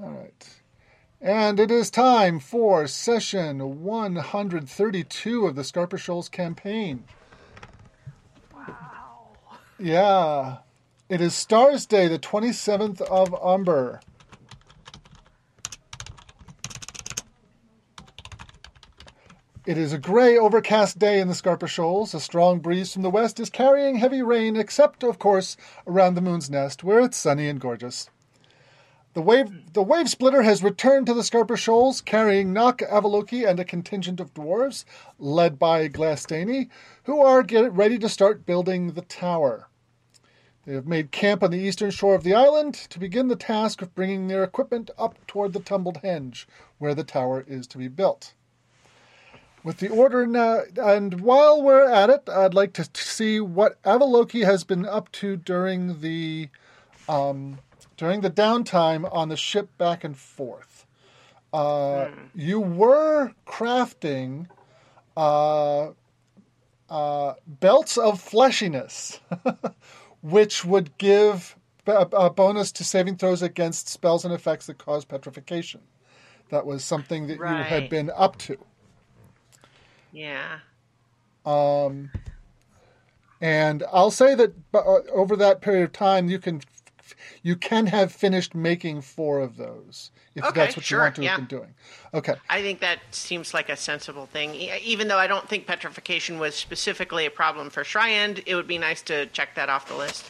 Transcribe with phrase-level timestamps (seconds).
[0.00, 0.60] All right.
[1.20, 7.02] And it is time for session 132 of the Scarper Shoals campaign.
[8.54, 9.36] Wow.
[9.80, 10.58] Yeah.
[11.08, 14.00] It is Stars Day, the 27th of Umber.
[19.66, 22.14] It is a gray, overcast day in the Scarpa Shoals.
[22.14, 25.56] A strong breeze from the west is carrying heavy rain, except, of course,
[25.88, 28.08] around the moon's nest, where it's sunny and gorgeous.
[29.14, 33.58] The wave, the wave splitter has returned to the Scarpa Shoals, carrying Nock Avaloki and
[33.58, 34.84] a contingent of dwarves,
[35.18, 36.68] led by Glastani,
[37.04, 39.68] who are get ready to start building the tower.
[40.66, 43.80] They have made camp on the eastern shore of the island to begin the task
[43.80, 46.44] of bringing their equipment up toward the tumbled henge,
[46.76, 48.34] where the tower is to be built.
[49.64, 54.44] With the order now, and while we're at it, I'd like to see what Avaloki
[54.44, 56.50] has been up to during the
[57.08, 57.60] um,
[57.98, 60.86] during the downtime on the ship back and forth.
[61.52, 64.46] Uh, You were crafting
[65.16, 65.90] uh,
[66.88, 69.18] uh, belts of fleshiness,
[70.22, 75.04] which would give a, a bonus to saving throws against spells and effects that cause
[75.04, 75.80] petrification.
[76.50, 78.56] That was something that you had been up to.
[80.12, 80.60] Yeah.
[81.44, 82.10] Um,
[83.40, 84.78] and I'll say that uh,
[85.12, 86.60] over that period of time, you can
[87.42, 91.14] you can have finished making four of those if Okay, that's what sure, you want
[91.16, 91.30] to yeah.
[91.30, 91.74] have been doing.
[92.14, 92.34] Okay.
[92.48, 94.54] I think that seems like a sensible thing.
[94.54, 98.78] Even though I don't think petrification was specifically a problem for Schreiend, it would be
[98.78, 100.24] nice to check that off the list.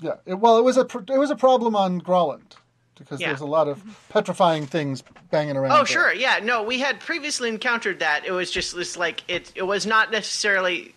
[0.00, 0.16] Yeah.
[0.26, 2.52] It, well, it was a it was a problem on Grolland
[2.98, 3.28] because Yeah.
[3.28, 5.72] there's a lot of petrifying things banging around.
[5.72, 5.86] Oh, there.
[5.86, 6.12] sure.
[6.14, 6.40] Yeah.
[6.42, 8.26] No, we had previously encountered that.
[8.26, 9.50] It was just this like it.
[9.54, 10.94] It was not necessarily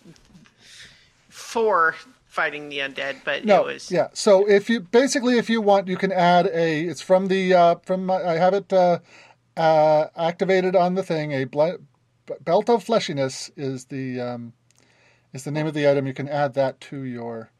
[1.30, 1.96] for
[2.40, 3.92] fighting the undead, but No, it was.
[3.92, 4.08] yeah.
[4.14, 6.84] So if you basically, if you want, you can add a.
[6.86, 9.00] It's from the uh, from my, I have it uh,
[9.58, 11.34] uh, activated on the thing.
[11.34, 11.80] A ble-
[12.42, 14.54] belt of fleshiness is the um,
[15.34, 16.08] is the name of the item.
[16.08, 17.52] You can add that to your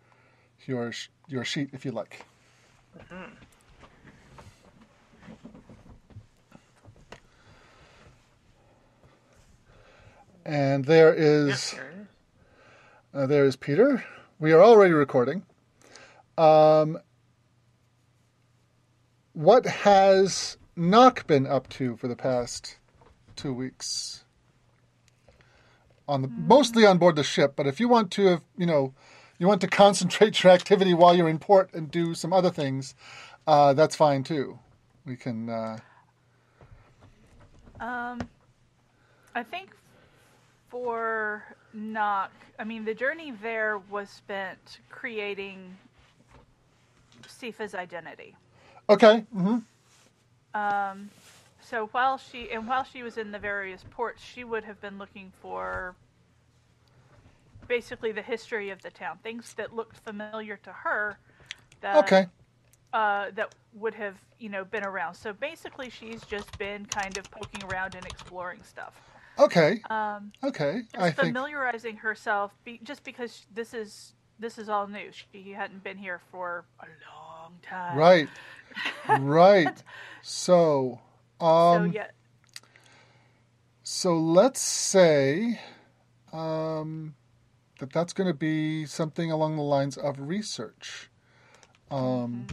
[0.66, 0.94] your
[1.28, 2.26] your sheet if you like.
[10.46, 11.74] And there is.
[11.74, 12.08] Yeah, sure.
[13.14, 14.04] Uh, there is Peter.
[14.42, 15.44] We are already recording.
[16.38, 16.98] Um,
[19.34, 22.78] what has Nock been up to for the past
[23.36, 24.24] two weeks?
[26.08, 28.94] On the mostly on board the ship, but if you want to, have, you know,
[29.40, 32.96] you want to concentrate your activity while you're in port and do some other things,
[33.46, 34.58] uh, that's fine too.
[35.06, 35.50] We can.
[35.50, 35.80] Uh,
[37.82, 38.22] Um,
[39.36, 39.76] I think
[40.70, 41.44] for
[41.74, 45.78] Nock, I mean, the journey there was spent creating
[47.28, 48.36] Sifa's identity.
[48.90, 49.26] okay.
[49.34, 49.58] hmm
[50.54, 51.12] Um,
[51.62, 54.98] so while she and while she was in the various ports, she would have been
[55.00, 55.96] looking for
[57.68, 61.20] basically the history of the town, things that looked familiar to her.
[61.82, 62.28] That, Okay.
[62.94, 65.16] uh, that would have you know been around.
[65.16, 69.09] So basically, she's just been kind of poking around and exploring stuff.
[69.40, 69.82] Okay.
[69.90, 70.82] Um, Okay.
[70.98, 71.30] I think.
[71.30, 75.10] familiarizing herself, be, just because this is this is all new.
[75.12, 77.98] She hadn't been here for a long time.
[77.98, 78.30] Right.
[79.20, 79.84] right.
[80.22, 81.02] So,
[81.40, 82.08] So um, yeah,
[83.92, 85.60] so let's say
[86.32, 87.16] um,
[87.80, 91.10] that that's going to be something along the lines of research.
[91.90, 92.46] Um,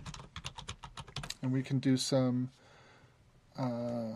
[1.42, 2.48] and we can do some,
[3.58, 4.14] uh,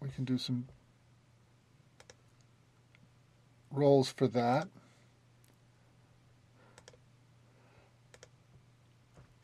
[0.00, 0.66] we can do some
[3.72, 4.68] rolls for that.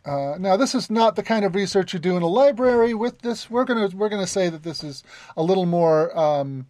[0.08, 2.94] Uh, now, this is not the kind of research you do in a library.
[2.94, 5.02] With this, we're gonna we're gonna say that this is
[5.36, 6.66] a little more, um,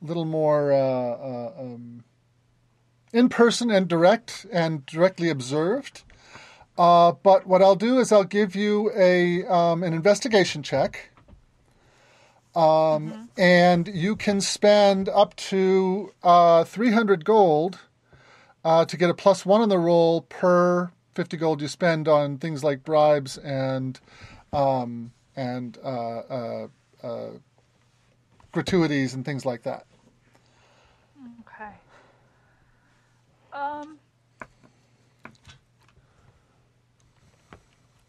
[0.00, 2.04] little more uh, uh, um,
[3.12, 6.04] in person and direct and directly observed.
[6.78, 11.10] Uh, but what I'll do is I'll give you a um, an investigation check,
[12.56, 17.78] um, and you can spend up to uh, three hundred gold
[18.64, 22.36] uh, to get a plus one on the roll per 50 gold you spend on
[22.36, 24.00] things like bribes and
[24.52, 26.68] um, and uh, uh,
[27.02, 27.30] uh,
[28.52, 29.86] gratuities and things like that.
[31.40, 31.70] Okay.
[33.52, 33.98] Um,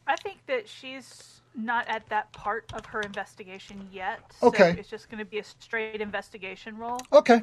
[0.05, 4.19] I think that she's not at that part of her investigation yet.
[4.43, 4.73] Okay.
[4.73, 6.99] So it's just going to be a straight investigation roll.
[7.11, 7.41] Okay.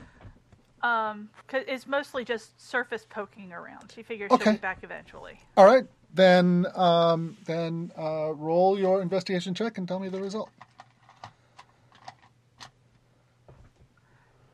[0.82, 3.90] Um, cause it's mostly just surface poking around.
[3.94, 4.44] She figures Okay.
[4.44, 5.40] she'll be back eventually.
[5.56, 5.84] All right.
[6.14, 10.48] then um, then uh, roll your investigation check and tell me the result.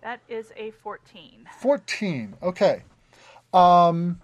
[0.02, 1.46] That is a 14.
[1.58, 2.34] 14.
[2.42, 2.82] Okay.
[3.52, 4.20] Um,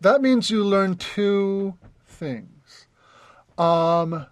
[0.00, 1.74] that means you learn two
[2.06, 2.86] things.
[3.56, 4.26] Um,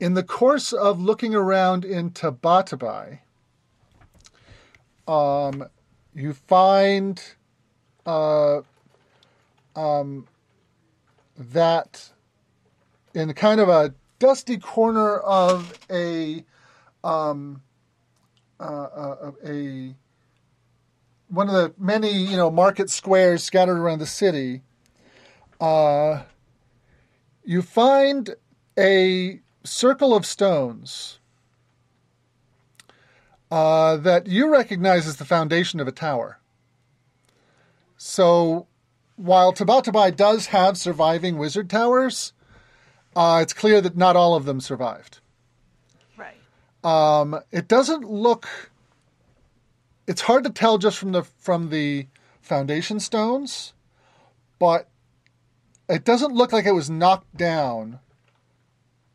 [0.00, 3.18] in the course of looking around in Tabatabai,
[5.06, 5.66] um,
[6.14, 7.22] you find
[8.06, 8.62] uh,
[9.76, 10.26] um,
[11.36, 12.10] that
[13.14, 16.44] in kind of a dusty corner of a
[17.04, 17.62] um,
[18.58, 19.94] uh, uh, a
[21.28, 24.62] one of the many you know market squares scattered around the city,
[25.60, 26.22] uh,
[27.44, 28.34] you find
[28.78, 31.18] a circle of stones
[33.50, 36.38] uh, that you recognize as the foundation of a tower.
[37.96, 38.66] So,
[39.16, 42.32] while Tabatabai does have surviving wizard towers,
[43.14, 45.20] uh, it's clear that not all of them survived.
[46.16, 46.36] Right.
[46.84, 48.70] Um, it doesn't look.
[50.06, 52.06] It's hard to tell just from the from the
[52.40, 53.74] foundation stones,
[54.58, 54.88] but
[55.88, 57.98] it doesn't look like it was knocked down.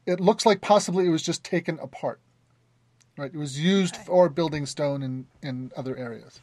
[0.05, 2.19] It looks like possibly it was just taken apart.
[3.17, 6.41] Right, it was used for building stone in in other areas.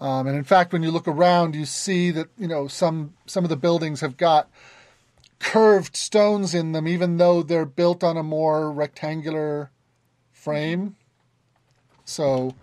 [0.00, 3.44] Um, and in fact, when you look around, you see that you know some some
[3.44, 4.50] of the buildings have got
[5.38, 9.70] curved stones in them, even though they're built on a more rectangular
[10.32, 10.96] frame.
[12.04, 12.54] So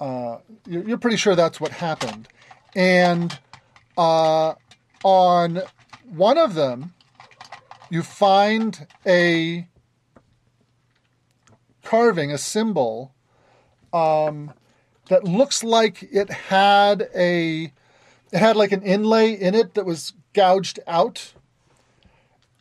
[0.00, 2.28] uh, you're, you're pretty sure that's what happened.
[2.74, 3.38] And
[3.96, 4.54] uh,
[5.02, 5.62] on
[6.08, 6.94] one of them,
[7.90, 9.68] you find a
[11.82, 13.14] carving, a symbol
[13.92, 14.52] um,
[15.08, 17.72] that looks like it had a
[18.30, 21.32] it had like an inlay in it that was gouged out.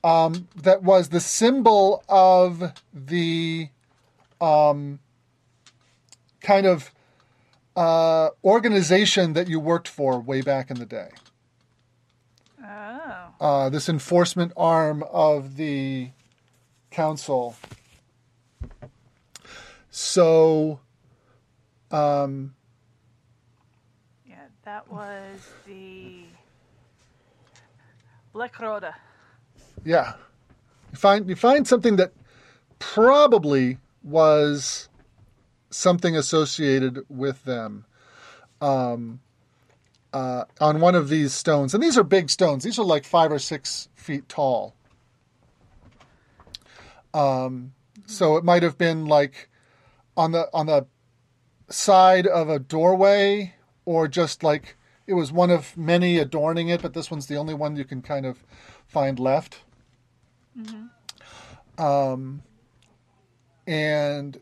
[0.03, 3.69] Um, that was the symbol of the
[4.39, 4.99] um,
[6.39, 6.93] kind of
[7.75, 11.09] uh, organization that you worked for way back in the day.
[12.67, 13.27] Oh.
[13.39, 16.09] Uh, this enforcement arm of the
[16.91, 17.55] council.
[19.89, 20.79] So,
[21.91, 22.55] um,
[24.25, 24.35] Yeah,
[24.65, 26.25] that was the
[28.33, 28.95] Black Rhoda.
[29.83, 30.13] yeah,
[30.91, 32.11] you find you find something that
[32.79, 34.89] probably was
[35.69, 37.85] something associated with them
[38.61, 39.19] um,
[40.17, 42.63] uh, on one of these stones, and these are big stones.
[42.63, 44.73] These are like five or six feet tall.
[47.13, 47.73] Um,
[48.07, 49.47] so it might have been like
[50.15, 50.87] on the on the
[51.69, 53.53] side of a doorway,
[53.85, 54.75] or just like
[55.05, 58.01] it was one of many adorning it, but this one's the only one you can
[58.01, 58.43] kind of
[58.87, 59.59] find left.
[61.77, 62.41] Um,
[63.67, 64.41] and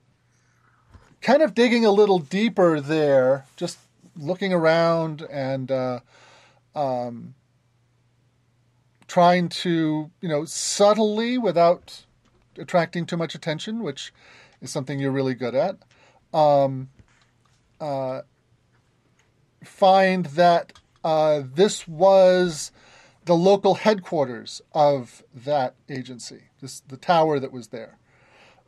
[1.21, 3.77] kind of digging a little deeper there, just
[4.15, 5.99] looking around and uh,
[6.73, 7.35] um,
[9.07, 12.05] trying to, you know, subtly without
[12.57, 14.13] attracting too much attention, which
[14.61, 15.77] is something you're really good at.
[16.33, 16.89] Um,
[17.79, 18.21] uh,
[19.63, 20.73] find that
[21.03, 22.71] uh, this was
[23.25, 27.97] the local headquarters of that agency, this the tower that was there.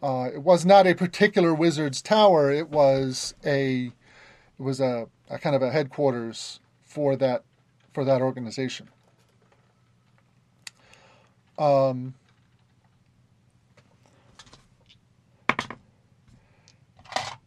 [0.01, 2.51] Uh, it was not a particular wizard's tower.
[2.51, 3.92] It was a
[4.60, 7.43] it was a, a kind of a headquarters for that
[7.93, 8.89] for that organization.
[11.57, 12.13] Um,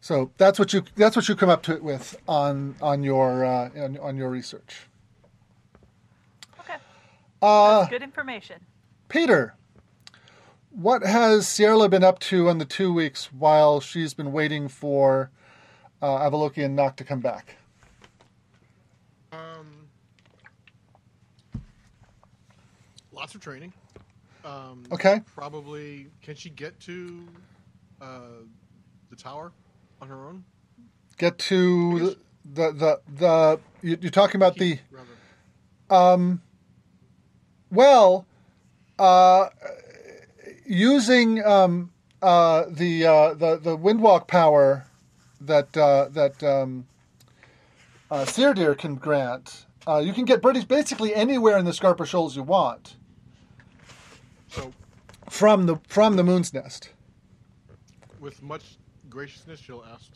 [0.01, 3.45] so that's what you that's what you come up to it with on on your
[3.45, 4.87] uh, on, on your research.
[6.59, 6.75] Okay.
[7.41, 8.59] Uh, That's good information.
[9.07, 9.55] Peter,
[10.69, 15.31] what has Sierra been up to in the two weeks while she's been waiting for
[16.01, 17.55] uh, Avaloki and Nock to come back?
[19.31, 19.87] Um,
[23.11, 23.73] lots of training.
[24.43, 25.21] Um, Okay.
[25.35, 26.07] Probably.
[26.21, 27.27] Can she get to
[28.01, 28.19] uh,
[29.09, 29.51] the tower
[30.01, 30.43] on her own?
[31.17, 33.59] Get to the the the.
[33.81, 36.03] you- You're talking about the Keep, rather.
[36.13, 36.41] um.
[37.69, 38.25] Well,
[38.99, 39.49] uh,
[40.65, 44.85] using um uh the uh the the windwalk power
[45.39, 46.85] that uh that um
[48.11, 49.65] uh Seerdeer can grant.
[49.87, 52.97] Uh, you can get birdies basically anywhere in the Scarpa Shoals you want
[54.47, 54.71] So,
[55.29, 56.91] from the from the moon's nest.
[58.19, 58.77] with much
[59.09, 60.11] graciousness, she'll ask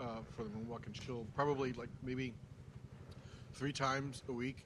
[0.00, 2.32] uh, for the moonwalk, and she'll probably like maybe
[3.52, 4.64] three times a week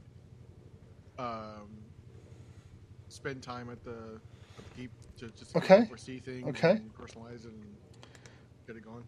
[1.18, 1.68] um,
[3.08, 5.84] spend time at the, at the keep to just Okay.
[5.86, 6.70] foresee things, Okay.
[6.72, 7.76] and personalize it, and
[8.66, 9.04] get it going.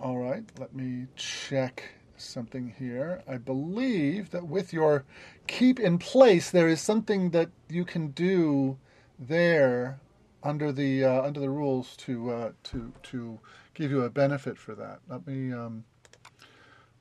[0.00, 1.82] All right, let me check
[2.18, 3.22] something here.
[3.28, 5.04] I believe that with your
[5.46, 8.78] keep in place, there is something that you can do
[9.18, 10.00] there
[10.42, 13.38] under the uh, under the rules to uh, to to
[13.74, 15.00] give you a benefit for that.
[15.08, 15.84] Let me um,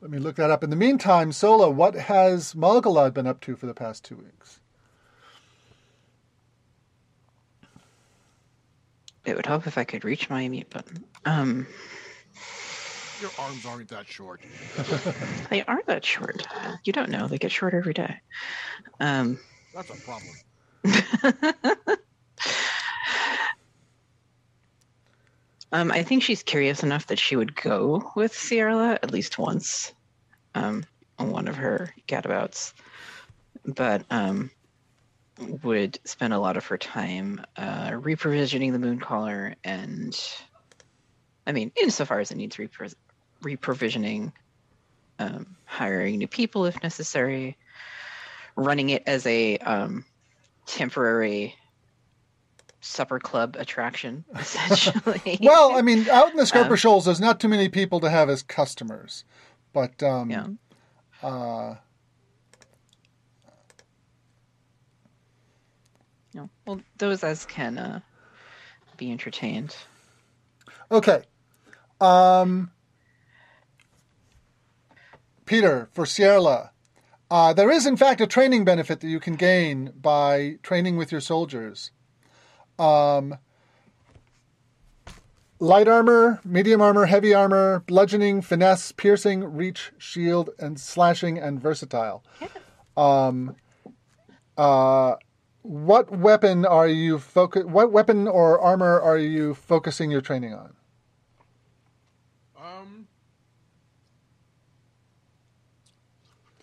[0.01, 0.63] let me look that up.
[0.63, 4.60] In the meantime, Sola, what has Malgalad been up to for the past two weeks?
[9.25, 11.03] It would help if I could reach my mute button.
[11.25, 11.65] Um,
[13.19, 14.41] Your arms aren't that short.
[15.50, 16.45] they are that short.
[16.84, 17.27] You don't know.
[17.27, 18.15] They get shorter every day.
[19.00, 19.39] Um,
[19.74, 20.36] That's a problem.
[25.72, 29.93] um, I think she's curious enough that she would go with Sierra at least once
[30.53, 30.84] um,
[31.17, 32.74] on one of her gadabouts,
[33.65, 34.51] but um,
[35.39, 40.17] would spend a lot of her time uh, reprovisioning the Mooncaller and,
[41.48, 42.93] I mean, insofar as it needs repro-
[43.45, 44.33] reprovisioning,
[45.19, 47.57] um, hiring new people if necessary,
[48.55, 50.03] running it as a um,
[50.65, 51.55] temporary
[52.81, 55.39] supper club attraction, essentially.
[55.41, 58.09] Well, I mean, out in the Scarper Um, Shoals, there's not too many people to
[58.09, 59.23] have as customers,
[59.73, 60.47] but um, yeah.
[61.23, 61.75] uh,
[66.35, 66.49] No.
[66.67, 68.01] Well, those as can uh,
[68.97, 69.73] be entertained.
[70.91, 71.23] Okay.
[72.01, 72.71] Um,
[75.45, 76.71] Peter, for Sierra,
[77.29, 81.11] uh, there is in fact a training benefit that you can gain by training with
[81.11, 81.91] your soldiers.
[82.77, 83.37] Um,
[85.59, 92.23] light armor, medium armor, heavy armor, bludgeoning, finesse, piercing, reach, shield, and slashing, and versatile.
[92.97, 93.55] Um,
[94.57, 95.15] uh,
[95.61, 97.65] what weapon are you focus?
[97.65, 100.73] What weapon or armor are you focusing your training on?
[102.59, 103.04] Um,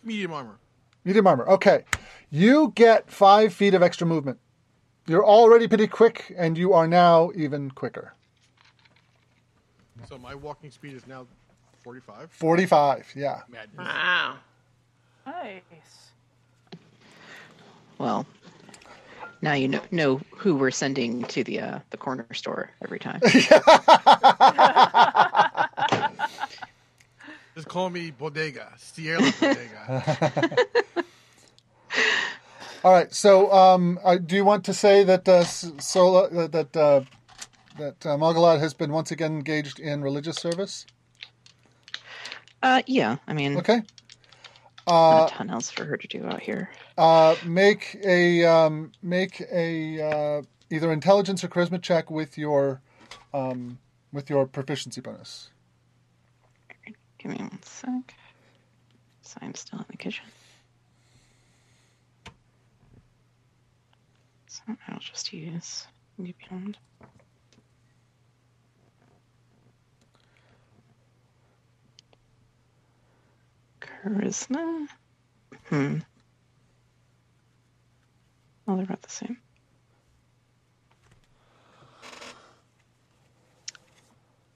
[0.02, 0.58] medium armor.
[1.04, 1.48] Medium armor.
[1.48, 1.84] Okay.
[2.30, 4.38] You get five feet of extra movement.
[5.06, 8.14] You're already pretty quick, and you are now even quicker.
[10.08, 11.26] So my walking speed is now
[11.82, 12.30] 45.
[12.30, 13.40] 45, yeah.
[13.48, 13.78] Madness.
[13.78, 14.36] Wow.
[15.26, 15.62] Nice.
[17.98, 18.26] Well,
[19.42, 23.20] now you know, know who we're sending to the uh, the corner store every time.
[27.54, 28.72] Just call me Bodega.
[28.78, 30.66] Sierra Bodega.
[32.84, 33.12] All right.
[33.14, 37.02] So, um, uh, do you want to say that uh, Sola uh, that uh,
[37.78, 40.86] that uh, Margalad has been once again engaged in religious service?
[42.62, 43.82] uh, yeah, I mean, Okay.
[44.86, 46.70] not a ton else for her to do out here.
[46.98, 52.80] Uh, make a um, make a uh, either intelligence or charisma check with your
[53.32, 53.78] um,
[54.12, 55.50] with your proficiency bonus.
[57.22, 58.14] Give me one sec.
[59.22, 60.24] So I'm still in the kitchen.
[64.48, 65.86] So I'll just use
[66.18, 66.78] D&D Beyond.
[73.80, 74.88] Charisma?
[75.68, 75.98] Hmm.
[78.66, 79.36] Oh, they're about the same.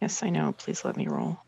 [0.01, 0.53] Yes, I know.
[0.53, 1.39] Please let me roll.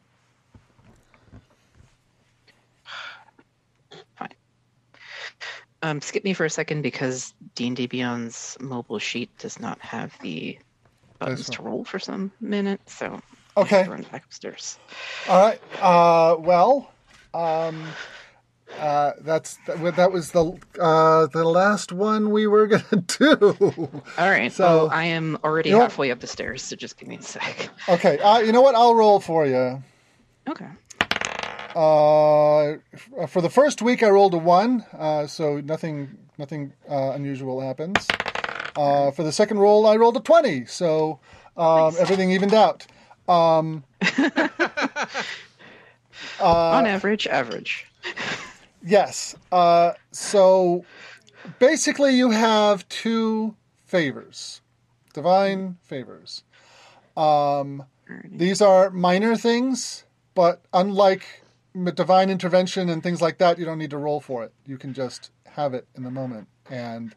[5.82, 10.58] Um, skip me for a second because D&D Beyond's mobile sheet does not have the
[11.20, 13.20] buttons to roll for some minute, so
[13.56, 13.86] Okay.
[13.88, 14.78] run back upstairs.
[15.28, 15.60] All right.
[15.80, 16.90] Uh, well,
[17.32, 17.84] um,
[18.78, 23.56] uh, that's that, that was the uh, the last one we were gonna do.
[24.18, 25.90] All right, So- well, I am already You know what?
[25.90, 27.70] halfway up the stairs, so just give me a sec.
[27.88, 28.18] okay.
[28.18, 28.74] Uh, you know what?
[28.74, 29.82] I'll roll for you.
[30.48, 30.66] Okay.
[31.78, 32.78] Uh,
[33.28, 38.04] for the first week, I rolled a one, uh, so nothing nothing uh, unusual happens.
[38.74, 41.20] Uh, for the second roll, I rolled a twenty, so
[41.56, 42.84] um, everything evened out.
[43.28, 43.84] Um,
[46.40, 47.86] On average, average.
[48.84, 49.36] Yes.
[49.52, 50.84] Uh, so
[51.60, 53.54] basically, you have two
[53.86, 54.62] favors,
[55.14, 56.42] divine favors.
[57.16, 57.84] Um,
[58.24, 60.02] these are minor things,
[60.34, 61.44] but unlike
[61.74, 64.52] divine intervention and things like that, you don't need to roll for it.
[64.66, 66.48] You can just have it in the moment.
[66.70, 67.14] And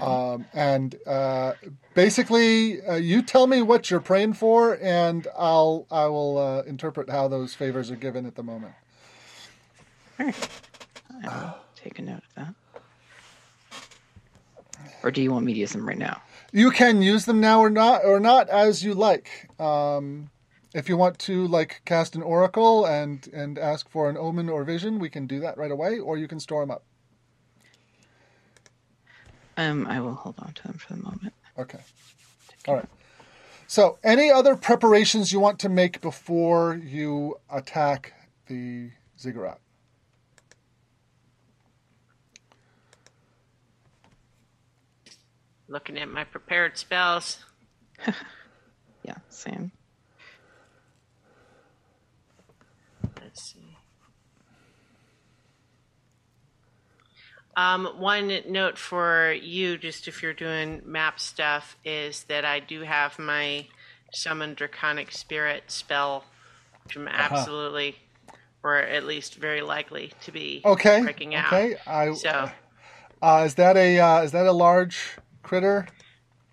[0.00, 1.52] um, and uh,
[1.94, 7.10] basically, uh, you tell me what you're praying for, and I'll I will uh, interpret
[7.10, 8.74] how those favors are given at the moment.
[10.18, 10.48] Alright.
[11.24, 12.54] I'll take a note of that.
[15.02, 16.22] or do you want me to use them right now?
[16.52, 19.48] You can use them now or not, or not as you like.
[19.60, 20.30] Um,
[20.74, 24.64] if you want to, like, cast an oracle and and ask for an omen or
[24.64, 26.84] vision, we can do that right away, or you can store them up.
[29.56, 31.34] Um, I will hold on to them for the moment.
[31.58, 31.80] Okay.
[32.68, 32.88] All right.
[33.66, 38.14] So, any other preparations you want to make before you attack
[38.46, 39.58] the ziggurat?
[45.66, 47.38] Looking at my prepared spells.
[49.04, 49.72] Yeah, same.
[53.28, 53.76] Let's see.
[57.58, 62.82] Um, one note for you, just if you're doing map stuff, is that I do
[62.84, 63.66] have my
[64.10, 66.24] summon draconic spirit spell,
[66.84, 67.96] which I'm absolutely,
[68.62, 71.02] or at least very likely to be Okay.
[71.02, 71.52] breaking out.
[71.52, 71.76] Okay.
[71.86, 72.48] I, So
[73.20, 75.86] uh, is that a uh, is that a large critter?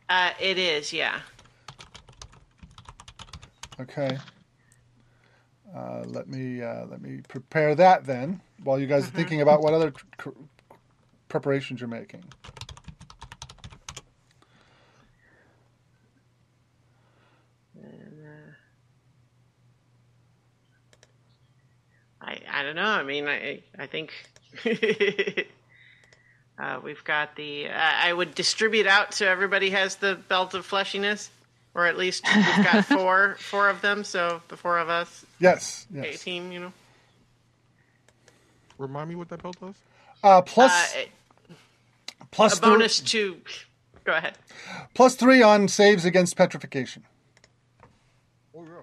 [0.10, 1.22] uh, it is, yeah.
[3.80, 4.18] Okay.
[5.76, 8.40] Uh, let me uh, let me prepare that then.
[8.64, 10.30] While you guys are thinking about what other cr-
[11.28, 12.24] preparations you're making.
[22.22, 22.84] I I don't know.
[22.84, 24.14] I mean, I I think
[26.60, 27.70] uh, we've got the.
[27.70, 31.30] I would distribute out so everybody has the belt of fleshiness,
[31.76, 34.04] or at least we've got four four of them.
[34.04, 35.86] So the four of us, Yes.
[35.94, 36.24] a Yes.
[36.24, 36.74] team, you know.
[38.80, 39.76] Remind me what that belt does?
[40.24, 41.54] Uh, plus Uh,
[42.32, 43.40] plus a three- bonus two.
[44.06, 44.38] Go ahead.
[44.94, 47.04] plus three on saves against petrification.
[48.56, 48.82] Oh yeah.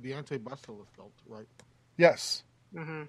[0.00, 1.46] The anti-basilisk belt, right?
[1.96, 2.42] Yes.
[2.74, 3.02] hmm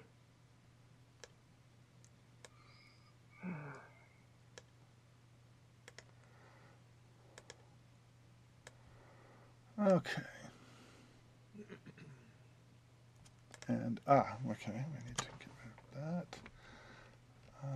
[9.80, 10.22] Okay.
[13.68, 16.38] And ah, okay, we need to get rid of that.
[17.62, 17.68] Uh,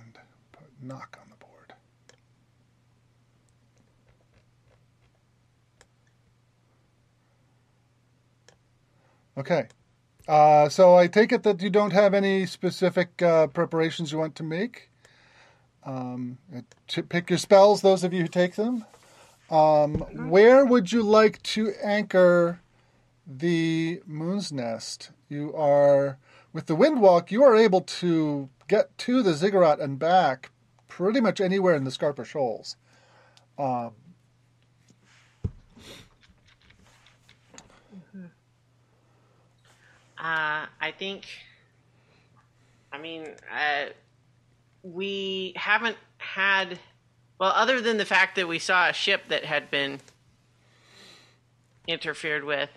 [0.00, 0.18] and
[0.50, 1.74] put Nock on the board.
[9.36, 9.68] Okay.
[10.26, 14.34] Uh, so I take it that you don't have any specific uh, preparations you want
[14.36, 14.88] to make.
[15.84, 16.38] Um,
[16.88, 18.86] to pick your spells, those of you who take them.
[19.52, 19.98] Um,
[20.30, 22.60] where would you like to anchor
[23.26, 25.10] the moon's nest?
[25.28, 26.18] You are
[26.54, 27.30] with the windwalk.
[27.30, 30.50] You are able to get to the ziggurat and back
[30.88, 32.76] pretty much anywhere in the Scarpa Shoals.
[33.58, 33.92] Um,
[40.18, 41.26] Uh, I think.
[42.92, 43.86] I mean, uh,
[44.84, 46.78] we haven't had.
[47.42, 49.98] Well, other than the fact that we saw a ship that had been
[51.88, 52.70] interfered with,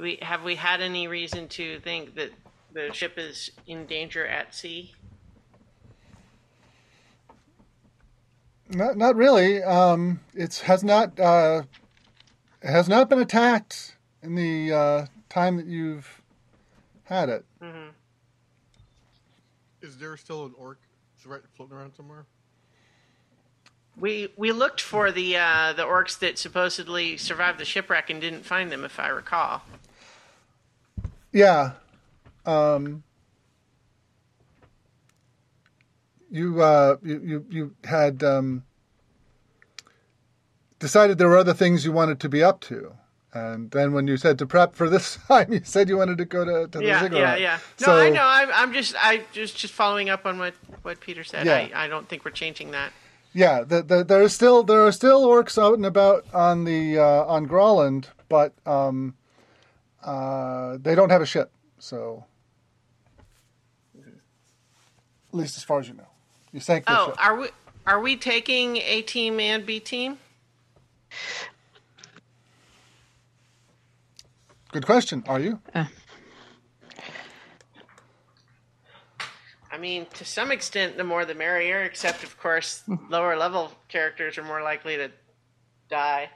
[0.00, 2.30] we have we had any reason to think that
[2.72, 4.94] the ship is in danger at sea?
[8.70, 9.62] not, not really.
[9.62, 11.20] Um, it has not.
[11.20, 11.62] Uh,
[12.64, 16.20] has not been attacked in the uh, time that you've
[17.04, 17.44] had it.
[19.82, 20.80] Is there still an orc
[21.16, 22.26] threat floating around somewhere?
[23.98, 28.44] We we looked for the uh, the orcs that supposedly survived the shipwreck and didn't
[28.44, 29.62] find them, if I recall.
[31.32, 31.72] Yeah.
[32.46, 33.02] Um,
[36.30, 38.64] you, uh, you you you had um,
[40.78, 42.94] decided there were other things you wanted to be up to,
[43.32, 46.24] and then when you said to prep for this time, you said you wanted to
[46.24, 47.40] go to, to the yeah, ziggurat.
[47.40, 47.58] yeah, yeah.
[47.80, 48.24] No, so, I know.
[48.24, 51.46] I'm, I'm just, I just, just following up on what, what Peter said.
[51.46, 51.68] Yeah.
[51.74, 52.92] I, I don't think we're changing that.
[53.32, 56.98] Yeah, the, the, there are still there are still orcs out and about on the
[56.98, 59.14] uh, on Groland, but um,
[60.04, 62.24] uh, they don't have a ship, so
[63.96, 64.02] at
[65.32, 66.08] least as far as you know,
[66.52, 67.24] you sank their Oh, ship.
[67.24, 67.48] are we,
[67.86, 70.18] are we taking A team and B team?
[74.72, 75.22] Good question.
[75.28, 75.60] Are you?
[79.72, 81.82] I mean, to some extent, the more the merrier.
[81.82, 85.10] Except, of course, lower level characters are more likely to
[85.88, 86.30] die.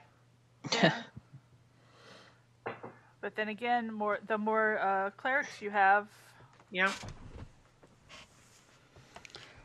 [3.20, 6.06] But then again, more the more uh, clerics you have,
[6.70, 6.92] Yeah.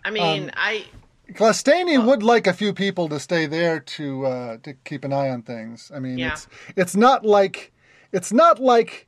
[0.05, 0.85] I mean, Um, I
[1.33, 5.29] Glastani would like a few people to stay there to uh, to keep an eye
[5.29, 5.91] on things.
[5.93, 6.31] I mean, Yeah.
[6.31, 7.73] it's it's not like
[8.13, 9.07] it's not like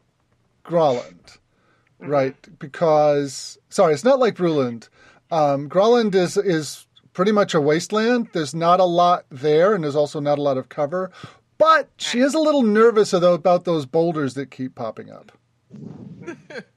[2.01, 2.59] Groland, right?
[2.59, 4.89] Because sorry, it's not like Bruland.
[5.31, 8.29] Um, Groland is is pretty much a wasteland.
[8.33, 11.11] There's not a lot there, and there's also not a lot of cover.
[11.57, 15.31] But she is a little nervous though about those boulders that keep popping up.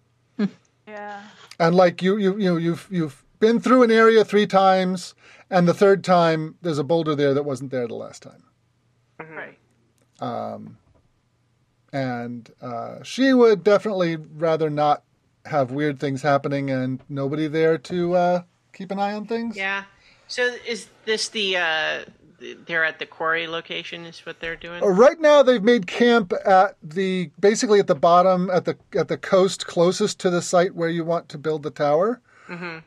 [0.94, 1.22] Yeah.
[1.58, 5.14] And like you, you, you, you've you've been through an area three times,
[5.50, 8.44] and the third time there's a boulder there that wasn't there the last time.
[9.18, 9.58] Right.
[10.20, 10.78] Um.
[11.92, 15.04] And uh, she would definitely rather not
[15.46, 19.56] have weird things happening and nobody there to uh, keep an eye on things.
[19.56, 19.84] Yeah.
[20.26, 22.04] So is this the uh
[22.66, 24.82] they're at the quarry location is what they're doing?
[24.82, 29.08] Uh, Right now, they've made camp at the basically at the bottom at the at
[29.08, 32.20] the coast closest to the site where you want to build the tower.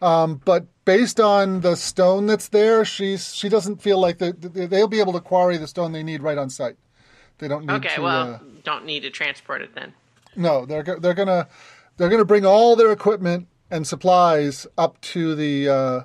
[0.03, 4.87] Um, but based on the stone that's there, she's she doesn't feel like the, they'll
[4.87, 6.75] be able to quarry the stone they need right on site.
[7.39, 8.01] They don't need okay, to.
[8.01, 9.93] well, uh, don't need to transport it then.
[10.35, 11.47] no, they're they're gonna
[11.97, 16.01] they're gonna bring all their equipment and supplies up to the uh,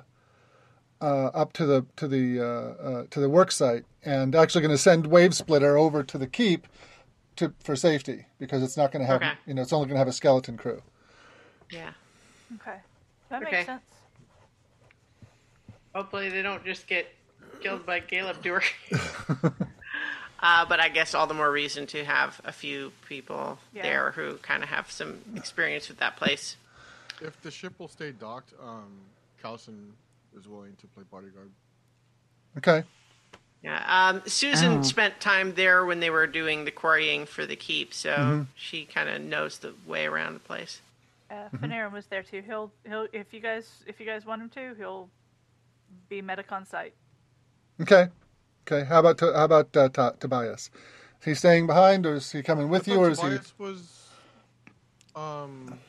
[1.01, 4.71] uh, up to the to the uh, uh, to the work site, and actually going
[4.71, 6.67] to send Wave Splitter over to the keep
[7.35, 9.33] to for safety because it's not going to have Okay.
[9.45, 10.81] you know it's only going to have a skeleton crew.
[11.71, 11.91] Yeah.
[12.55, 12.77] Okay.
[13.29, 13.51] That Okay.
[13.51, 13.81] makes sense.
[15.95, 17.07] Hopefully they don't just get
[17.61, 18.63] killed by Caleb Dewar.
[20.43, 23.81] uh, but I guess all the more reason to have a few people Yeah.
[23.83, 26.57] there who kind of have some experience with that place.
[27.21, 28.91] If the ship will stay docked, um,
[29.41, 29.93] Carlson
[30.37, 31.49] is willing to play bodyguard.
[32.57, 32.83] Okay,
[33.63, 34.09] Yeah.
[34.09, 34.81] Um, Susan Oh.
[34.83, 38.41] spent time there when they were doing the quarrying for the keep, so Mm-hmm.
[38.55, 40.81] she kind of knows the way around the place.
[41.31, 41.63] Uh, Mm-hmm.
[41.65, 42.41] Panarin was there too.
[42.45, 45.09] He'll he'll if you guys if you guys want him to, he'll
[46.09, 46.93] be medic on site.
[47.81, 48.09] okay,
[48.67, 48.85] okay.
[48.87, 50.69] How about how about uh, Ta- Tobias?
[51.21, 53.23] Is he staying behind, or is he coming with I you, thought or is he?
[53.29, 54.09] Tobias was,
[55.15, 55.79] um,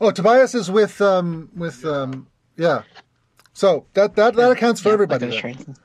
[0.00, 2.82] Oh, Tobias is with um with um yeah.
[3.52, 5.26] So that that that accounts for Yeah, everybody.
[5.26, 5.64] like I was then.
[5.64, 5.80] trying to-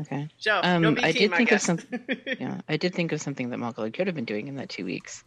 [0.00, 0.28] Okay.
[0.38, 2.00] So Um, no B I team, did think of something.
[2.40, 4.84] Yeah, I did think of something that Mogul could have been doing in that two
[4.84, 5.22] weeks.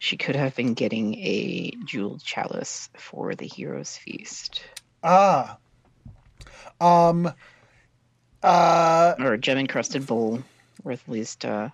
[0.00, 4.62] She could have been getting a jeweled chalice for the heroes' feast,
[5.02, 5.56] Ah.
[6.80, 7.32] Um.
[8.42, 9.14] Uh.
[9.18, 10.42] or a gem encrusted bowl
[10.84, 11.68] worth at least uh,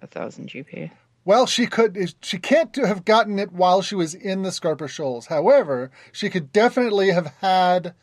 [0.00, 0.90] a thousand GP.
[1.24, 2.14] Well, she could.
[2.22, 5.26] She can't have gotten it while she was in the Scarper Shoals.
[5.26, 7.94] However, she could definitely have had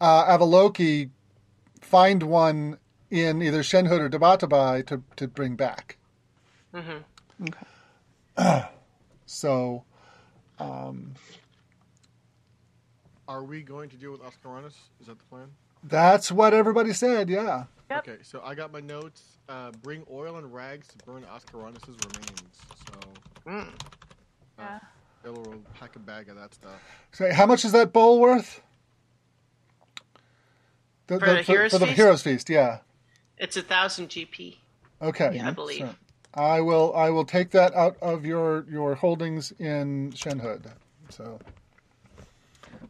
[0.00, 1.10] uh, Avaloki
[1.80, 2.78] find one
[3.10, 5.96] in either Shenhud or Tabatabai to to bring back.
[6.74, 8.64] Okay.
[9.30, 9.84] So
[13.28, 14.74] are we going to deal with Askuranas?
[15.00, 15.48] Is that the plan?
[15.84, 17.28] That's what everybody said.
[17.30, 17.64] Yeah.
[17.90, 18.08] Yep.
[18.08, 19.22] Okay, so I got my notes.
[19.48, 22.42] Uh, bring oil and rags to burn Askuranas's remains.
[22.76, 23.68] So Mm.
[24.58, 24.78] Yeah.
[25.24, 26.80] Ella will pack a bag of that stuff.
[27.12, 28.60] So, how much is that bowl worth?
[31.06, 31.96] For the Heroes for the Feast?
[31.96, 32.78] Heroes Feast, yeah.
[33.38, 34.56] It's a thousand GP,
[35.00, 35.32] Okay.
[35.36, 35.48] Yeah.
[35.48, 35.80] I believe.
[35.80, 35.94] So,
[36.34, 40.70] I will I will take that out of your your holdings in Shenhud.
[41.08, 41.38] So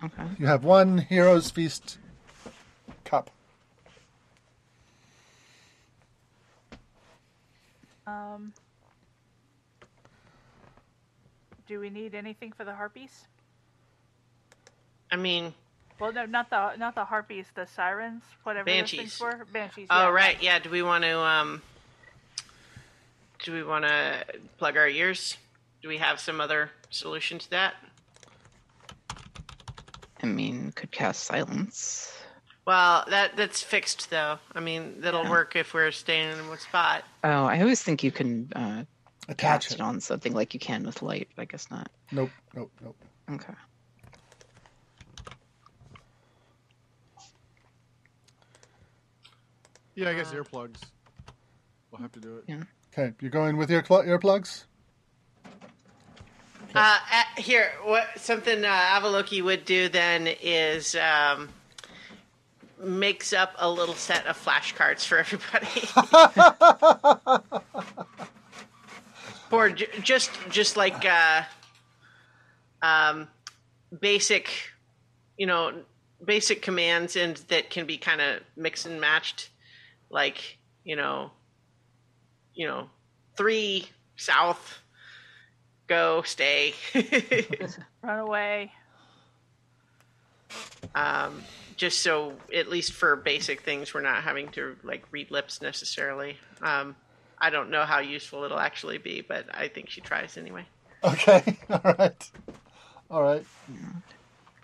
[0.02, 0.22] Okay.
[0.38, 1.98] you have one Heroes Feast
[3.08, 3.30] cup.
[8.06, 8.52] Um.
[11.66, 13.26] Do we need anything for the harpies?
[15.10, 15.52] I mean,
[15.98, 19.46] Well, no, not the not the harpies, the sirens, whatever those things were.
[19.52, 19.88] Banshees.
[19.90, 20.08] oh yeah.
[20.08, 20.58] right, yeah.
[20.58, 21.62] Do we want to um?
[23.44, 24.24] Do we want to
[24.58, 25.36] plug our ears?
[25.82, 27.74] Do we have some other solution to that?
[30.22, 32.12] I mean, could cast silence.
[32.68, 34.38] Well, that that's fixed though.
[34.54, 35.30] I mean, that'll Yeah.
[35.30, 37.02] work if we're staying in one spot.
[37.24, 38.84] Oh, I always think you can uh,
[39.26, 39.76] Attach it.
[39.76, 41.28] it on something like you can with light.
[41.34, 41.90] but I guess not.
[42.12, 42.96] Nope, nope, nope.
[43.30, 43.54] Okay.
[49.94, 50.80] Yeah, I guess earplugs.
[51.90, 52.44] We'll have to do it.
[52.46, 52.62] Yeah.
[52.92, 54.64] Okay, you're going with your cl- earplugs?
[56.74, 61.48] Uh, uh, here, what something uh, Avaloki would do then is um,
[62.80, 65.66] makes up a little set of flashcards for everybody.
[69.50, 71.42] For just just like uh,
[72.82, 73.28] um,
[73.98, 74.50] basic,
[75.38, 75.72] you know,
[76.22, 79.48] basic commands and that can be kind of mixed and matched,
[80.10, 81.30] like you know,
[82.52, 82.90] you know,
[83.38, 84.82] three south
[85.88, 86.74] go, stay.
[88.02, 88.72] Run away.
[90.94, 91.42] um,
[91.78, 96.36] just so, at least for basic things, we're not having to like read lips necessarily.
[96.60, 96.96] Um,
[97.40, 100.66] I don't know how useful it'll actually be, but I think she tries anyway.
[101.04, 102.30] Okay, all right.
[103.10, 103.46] All right.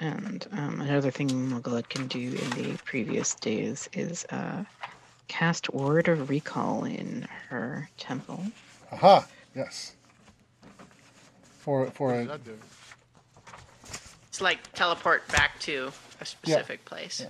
[0.01, 4.65] And um, another thing Mugalad can do in the previous days is uh,
[5.29, 8.45] cast Word of Recall in her temple.
[8.93, 9.25] Aha.
[9.55, 9.95] Yes.
[11.61, 12.59] For for a does that do?
[14.35, 17.21] It's like teleport back to a specific place.
[17.21, 17.29] Yeah.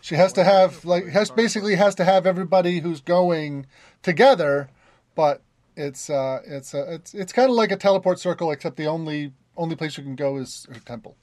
[0.00, 3.66] She has to have like has basically has to have everybody who's going
[4.04, 4.68] together,
[5.16, 5.42] but
[5.76, 9.32] it's uh it's uh, it's it's kind of like a teleport circle, except the only
[9.56, 11.16] only place you can go is her temple.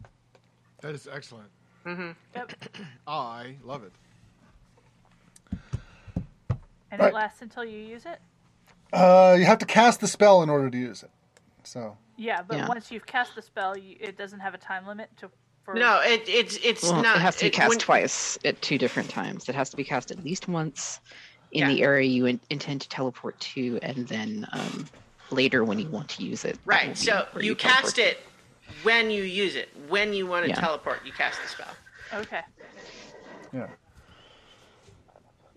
[0.82, 1.48] That is excellent.
[1.86, 2.52] Yep.
[3.08, 3.94] I love it.
[6.92, 7.14] And Right.
[7.14, 8.20] it lasts until you use it?
[8.92, 11.12] Uh, you have to cast the spell in order to use it.
[11.64, 12.68] So Yeah, but Yeah.
[12.68, 15.30] once you've cast the spell, you, it doesn't have a time limit to.
[15.64, 15.74] For...
[15.74, 17.16] No, it, it's it's Well, not.
[17.18, 19.48] it has to be it- cast when- twice at two different times.
[19.50, 21.00] It has to be cast at least once
[21.52, 21.70] in Yeah.
[21.70, 24.86] the area you in- intend to teleport to, and then um,
[25.32, 26.60] later when you want to use it.
[26.66, 26.98] Right.
[26.98, 28.02] So where you teleport cast to.
[28.10, 28.20] it
[28.84, 29.70] when you use it.
[29.88, 30.56] When you want to Yeah.
[30.60, 31.76] teleport, you cast the spell.
[32.14, 32.42] Okay.
[33.54, 33.68] yeah,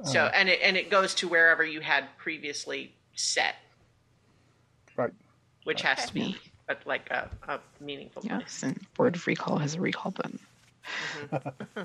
[0.04, 3.56] So and it and it goes to wherever you had previously set,
[4.96, 5.12] right.
[5.66, 6.20] Which has to Okay.
[6.20, 8.40] be a, like a, a meaningful place.
[8.40, 10.38] Yes, and Word of Recall has a recall button.
[11.32, 11.82] Mm-hmm.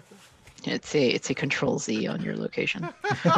[0.66, 2.88] it's a it's a Control Z on your location.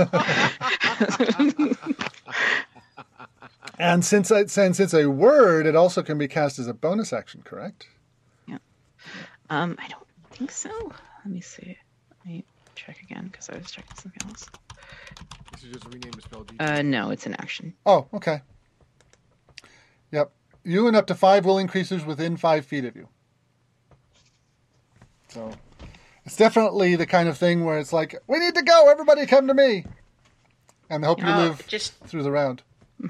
[3.79, 7.11] And since it, since it's a word, it also can be cast as a bonus
[7.11, 7.87] action, correct?
[8.47, 8.59] Yeah.
[9.49, 10.69] Um, I don't think so.
[11.25, 11.75] Let me see.
[12.11, 14.47] Let me check again because I was checking something else.
[15.51, 16.45] This is just rename the spell.
[16.59, 17.73] Uh, no, it's an action.
[17.85, 18.41] Oh, okay.
[20.13, 20.31] Yep.
[20.63, 23.09] You and up to five willing creatures within five feet of you.
[25.29, 25.51] So
[26.23, 29.47] it's definitely the kind of thing where it's like, we need to go, everybody come
[29.47, 29.85] to me.
[30.89, 32.61] And hope you Oh, live just through the round.
[33.03, 33.07] uh,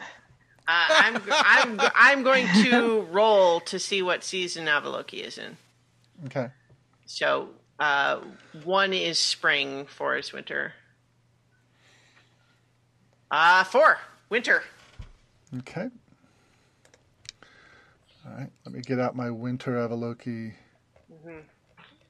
[0.67, 5.57] I'm I'm I'm going to roll to see what season Avaloki is in.
[6.27, 6.47] Okay.
[7.05, 8.21] So uh,
[8.63, 10.73] one is spring, four is winter.
[13.29, 13.97] Uh, four
[14.29, 14.63] winter.
[15.59, 15.89] Okay.
[18.25, 18.49] All right.
[18.65, 20.53] Let me get out my winter Avaloki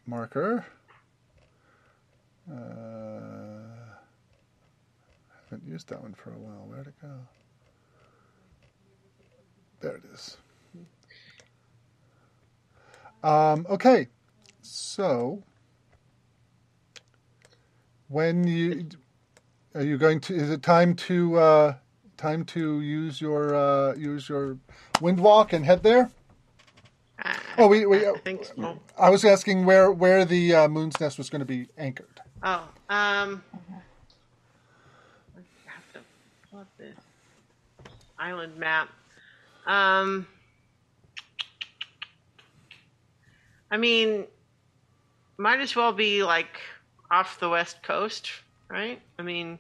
[0.06, 0.66] marker.
[2.52, 2.56] Uh,
[5.50, 6.66] haven't used that one for a while.
[6.68, 7.10] Where'd it go?
[9.82, 10.38] There it is.
[13.24, 14.08] Um, okay.
[14.62, 15.44] So,
[18.10, 18.88] when you
[19.74, 20.36] are you going to?
[20.36, 21.74] Is it time to uh,
[22.18, 24.58] time to use your uh, use your
[25.02, 26.12] wind walk and head there?
[27.24, 28.80] Uh, Oh, we, we I think so.
[28.98, 32.22] I was asking where where the uh, moon's nest was going to be anchored.
[32.42, 33.44] Oh, um,
[35.36, 36.00] I have to
[36.50, 36.90] pull up the
[38.18, 38.90] island map.
[39.68, 40.28] Um,
[43.70, 44.26] I mean,
[45.38, 46.60] might as well be like
[47.12, 48.30] off the west coast,
[48.70, 49.02] right?
[49.20, 49.60] I mean,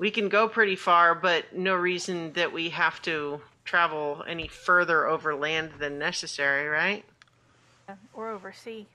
[0.00, 5.06] we can go pretty far, but no reason that we have to travel any further
[5.06, 7.04] over land than necessary, right?
[8.14, 8.86] Or oversee.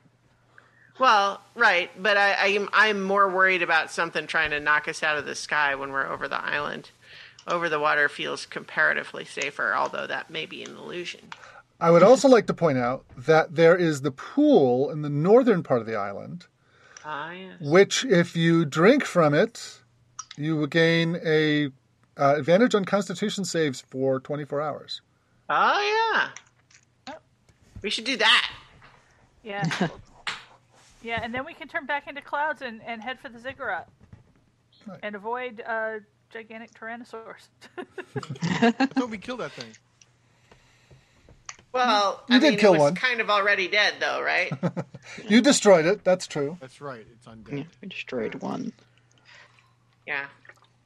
[0.98, 5.18] Well, right, but I, I'm I'm more worried about something trying to knock us out
[5.18, 6.90] of the sky when we're over the island.
[7.48, 11.22] Over the water feels comparatively safer, although that may be an illusion.
[11.80, 15.62] I would also like to point out that there is the pool in the northern
[15.62, 16.48] part of the island,
[17.04, 17.54] Ah, yes.
[17.60, 19.82] which, if you drink from it,
[20.38, 21.68] you will gain a
[22.18, 25.02] uh, advantage on Constitution saves for 24 hours.
[25.50, 26.30] Oh
[27.08, 27.16] yeah.
[27.82, 28.52] We should do that.
[29.44, 29.64] Yeah.
[31.04, 33.88] yeah, and then we can turn back into clouds and, and head for the ziggurat.
[34.88, 35.00] Right.
[35.04, 36.00] And avoid uh,
[36.32, 37.48] gigantic tyrannosaurs.
[37.78, 39.70] I thought we killed that thing.
[41.74, 42.96] Well, You I did mean, kill it was one.
[42.96, 44.52] kind of already dead, though, right?
[45.30, 46.04] You destroyed it.
[46.04, 46.58] That's true.
[46.60, 47.06] That's right.
[47.14, 47.58] It's undead.
[47.60, 48.74] Yeah, we destroyed one.
[50.08, 50.26] Yeah.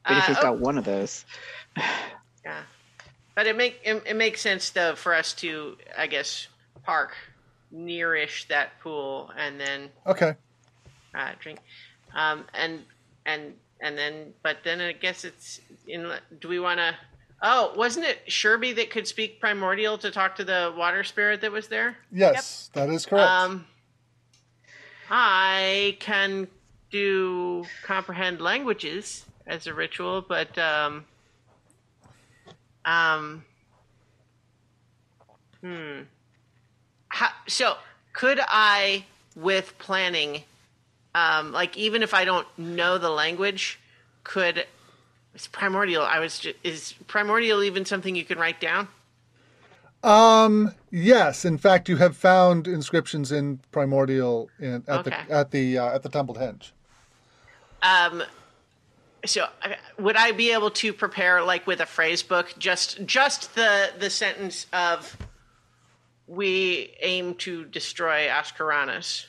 [0.08, 1.26] But if Uh, we've oh, got one of those,
[2.46, 2.64] Yeah,
[3.36, 6.48] but it make it, it makes sense though for us to, I guess,
[6.84, 7.16] park
[7.74, 10.34] nearish that pool and then Okay.
[11.16, 11.60] uh, drink,
[12.16, 12.82] um, and
[13.26, 16.12] and and then, but then I guess it's in.
[16.40, 16.96] Do we want to?
[17.42, 21.52] Oh, wasn't it Sherby that could speak primordial to talk to the water spirit that
[21.52, 21.98] was there?
[22.12, 23.30] Yes, that is correct.
[23.30, 23.66] Um,
[25.10, 26.48] I can
[26.92, 31.06] do comprehend languages as a ritual, but um,
[32.86, 33.44] um,
[35.62, 36.02] hmm.
[37.10, 37.76] How, so
[38.14, 40.44] could I, with planning,
[41.16, 43.80] um, like even if I don't know the language,
[44.24, 44.66] could
[45.34, 46.04] it's primordial?
[46.04, 48.88] I was just, is primordial even something you can write down?
[50.04, 55.10] Um, yes, in fact, you have found inscriptions in primordial in, at Okay.
[55.28, 56.72] the at the uh, at the tumbled henge.
[57.82, 58.24] Um,
[59.26, 59.48] so
[59.98, 64.10] would I be able to prepare like with a phrase book just just the the
[64.10, 65.18] sentence of
[66.28, 69.26] we aim to destroy Askuranas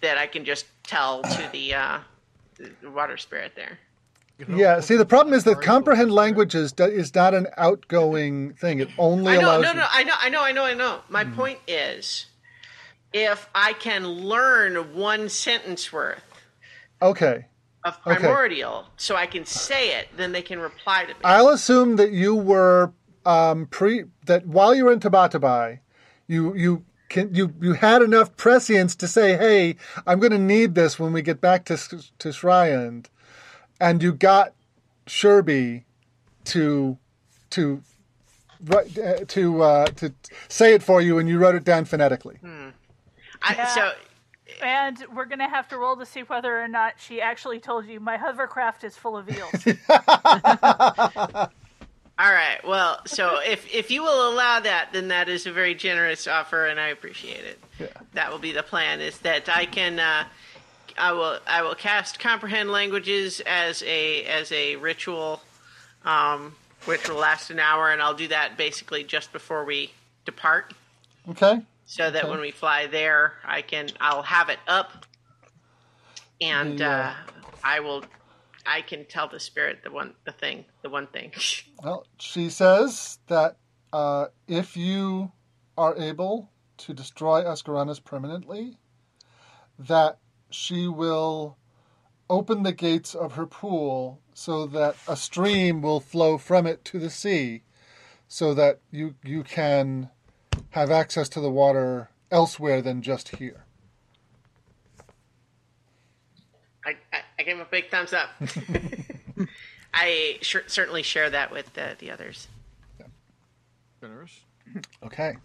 [0.00, 1.98] that I can just tell to the uh,
[2.56, 3.78] the water spirit there.
[4.38, 4.80] You know, Yeah.
[4.80, 8.78] See, the problem is that comprehend languages is not an outgoing thing.
[8.80, 9.80] It only I know, allows no, you.
[9.80, 11.00] no, I know, I know, I know, I know.
[11.08, 11.34] My Mm-hmm.
[11.34, 12.26] point is,
[13.12, 16.22] if I can learn one sentence worth
[17.00, 17.46] Okay.
[17.84, 18.16] of Okay.
[18.18, 21.20] primordial, so I can say it, then they can reply to me.
[21.24, 22.92] I'll assume that you were
[23.24, 25.78] um, pre that while you were in Tabatabai,
[26.26, 30.74] you you can you you had enough prescience to say, "Hey, I'm going to need
[30.74, 33.08] this when we get back to S- to Schreiend,"
[33.80, 34.54] and you got
[35.06, 35.84] Sherby
[36.46, 36.98] to
[37.50, 37.82] to
[38.64, 40.12] write- uh, to uh, to
[40.48, 42.38] say it for you, and you wrote it down phonetically.
[43.42, 43.66] I, Yeah.
[43.66, 43.92] So
[44.62, 48.00] And we're gonna have to roll to see whether or not she actually told you
[48.00, 49.66] my hovercraft is full of eels.
[52.20, 52.58] All right.
[52.66, 56.66] Well, so if if you will allow that, then that is a very generous offer,
[56.66, 57.60] and I appreciate it.
[57.78, 57.86] Yeah.
[58.14, 59.00] That will be the plan.
[59.00, 60.24] Is that I can, uh,
[60.98, 65.42] I will, I will cast comprehend languages as a as a ritual,
[66.04, 66.56] um,
[66.86, 69.92] which will last an hour, and I'll do that basically just before we
[70.24, 70.74] depart,
[71.30, 71.60] Okay.
[71.88, 72.30] So that Okay.
[72.30, 75.06] when we fly there, I can, I'll have it up,
[76.38, 77.14] and uh,
[77.64, 78.04] I will,
[78.66, 81.32] I can tell the spirit the one, the thing, the one thing.
[81.82, 83.56] Well, she says that
[83.92, 85.30] uh, if you
[85.78, 88.78] are able to destroy Askuranas permanently,
[89.78, 90.18] that
[90.50, 91.56] she will
[92.28, 96.98] open the gates of her pool so that a stream will flow from it to
[96.98, 97.62] the sea,
[98.26, 100.10] so that you you can
[100.70, 103.64] have access to the water elsewhere than just here.
[106.84, 108.28] I, I, I give him a big thumbs up.
[109.94, 112.48] I sh- certainly share that with the, the others.
[114.00, 114.40] Generous.
[115.02, 115.36] Okay.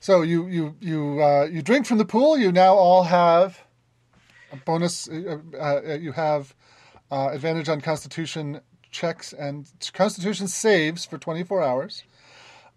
[0.00, 2.36] So you you you uh, you drink from the pool.
[2.38, 3.60] You now all have
[4.52, 5.08] a bonus.
[5.08, 6.54] Uh, uh, you have
[7.10, 8.60] uh, advantage on Constitution
[8.90, 12.04] checks and Constitution saves for 24 hours.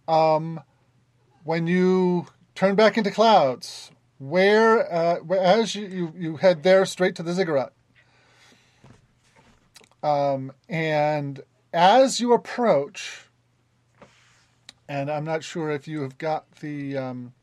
[0.08, 0.60] Um,
[1.44, 6.86] when you turn back into clouds, where uh, where- as you, you you head there
[6.86, 7.74] straight to the ziggurat.
[10.04, 11.42] Um, and
[11.74, 13.26] as you approach,
[14.90, 17.34] and I'm not sure if you have got the um,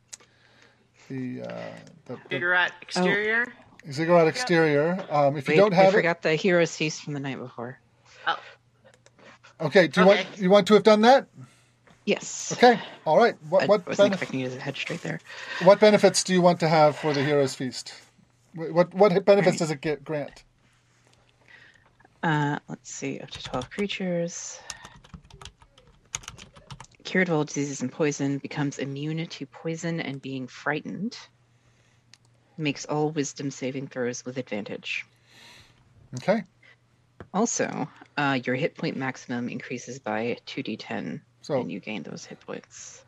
[1.08, 1.60] the, uh,
[2.06, 3.46] the, the Ziggurat exterior.
[3.90, 4.98] ziggurat exterior.
[5.10, 7.78] Um, if you don't have it, forgot the hero's feast from the night before.
[8.26, 8.38] Oh,
[9.62, 9.86] okay.
[9.88, 10.24] Do you Okay.
[10.24, 11.26] want you want to have done that?
[12.08, 12.52] Yes.
[12.54, 12.80] Okay.
[13.04, 13.34] All right.
[13.50, 15.20] What I what wasn't benef- expecting you to head straight there.
[15.62, 17.92] what benefits do you want to have for the hero's feast?
[18.54, 19.58] What what benefits Right.
[19.58, 20.42] does it get grant?
[22.22, 24.58] Uh, let's see, up to 12 creatures.
[27.04, 31.16] Cured of all diseases and poison, becomes immune to poison and being frightened.
[32.56, 35.04] Makes all wisdom saving throws with advantage.
[36.16, 36.42] Okay.
[37.34, 42.38] Also, uh, your hit point maximum increases by 2d10, So and you gain those hit
[42.40, 43.02] points.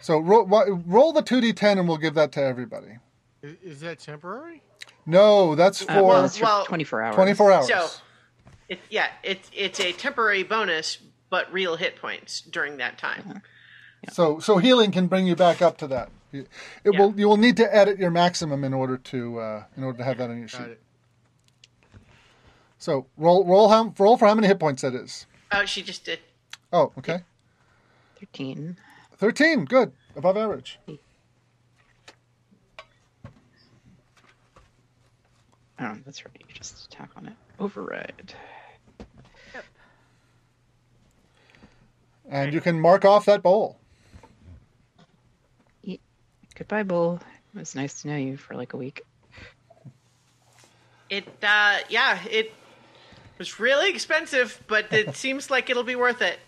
[0.00, 2.98] so roll roll the two d10 and we'll give that to everybody.
[3.42, 4.62] Is, is that temporary?
[5.04, 7.14] No, that's Uh, for well, it's for well, 24 hours.
[7.16, 7.66] 24 hours.
[7.66, 7.88] So,
[8.68, 13.42] it, yeah, it's it's a temporary bonus, but real hit points during that time.
[14.12, 16.10] So so healing can bring you back up to that.
[16.30, 16.46] You-
[16.84, 17.00] It Yeah.
[17.00, 20.04] will you will need to edit your maximum in order to uh, in order to
[20.04, 20.68] have that on your Got sheet.
[20.70, 20.80] it.
[22.78, 25.26] So roll roll how, roll for how many hit points that is.
[25.50, 26.20] Oh, she just did.
[26.72, 27.22] Oh, okay.
[28.22, 28.76] 13.
[29.16, 29.92] 13, good.
[30.14, 30.78] Above average.
[35.78, 36.36] Oh, that's right.
[36.48, 37.32] You just attack on it.
[37.58, 38.34] Override.
[39.54, 39.64] Yep.
[42.30, 43.78] And you can mark off that bowl.
[46.54, 47.18] Goodbye, bowl.
[47.54, 49.02] It was nice to know you for like a week.
[51.10, 52.52] It, uh, yeah, it
[53.38, 56.38] was really expensive, but it seems like it'll be worth it.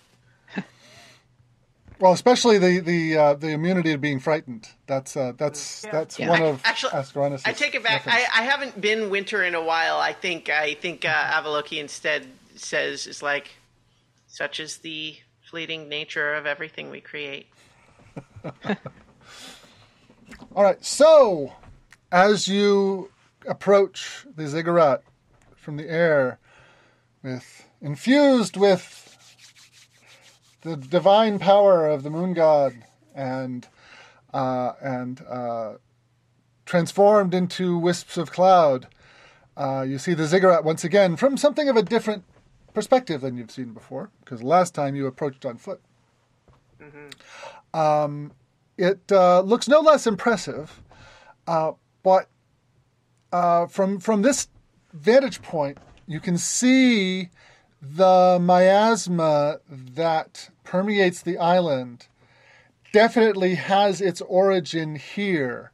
[2.04, 4.68] Well, especially the the uh, the immunity to being frightened.
[4.86, 5.90] That's uh, that's Yeah.
[5.90, 6.28] that's Yeah.
[6.28, 7.40] one I- of actually, Askuranas'.
[7.46, 8.02] I take it back.
[8.06, 9.96] I, I haven't been winter in a while.
[9.96, 12.26] I think I think uh, Avaloki instead
[12.56, 13.52] says is like,
[14.26, 15.16] such is the
[15.48, 17.46] fleeting nature of everything we create.
[20.54, 20.84] All right.
[20.84, 21.54] So,
[22.12, 23.10] as you
[23.48, 25.02] approach the ziggurat
[25.56, 26.38] from the air,
[27.22, 29.13] with infused with
[30.64, 32.74] the divine power of the moon god
[33.14, 33.68] and
[34.32, 35.74] uh, and uh,
[36.66, 38.88] transformed into wisps of cloud.
[39.56, 42.24] Uh, you see the ziggurat once again from something of a different
[42.72, 45.80] perspective than you've seen before, because last time you approached on foot.
[47.72, 48.32] Um,
[48.76, 50.82] it uh, looks no less impressive,
[51.46, 52.28] uh, but
[53.32, 54.48] uh, from from this
[54.92, 57.30] vantage point, you can see
[57.80, 62.08] the miasma that permeates the island
[62.92, 65.72] definitely has its origin here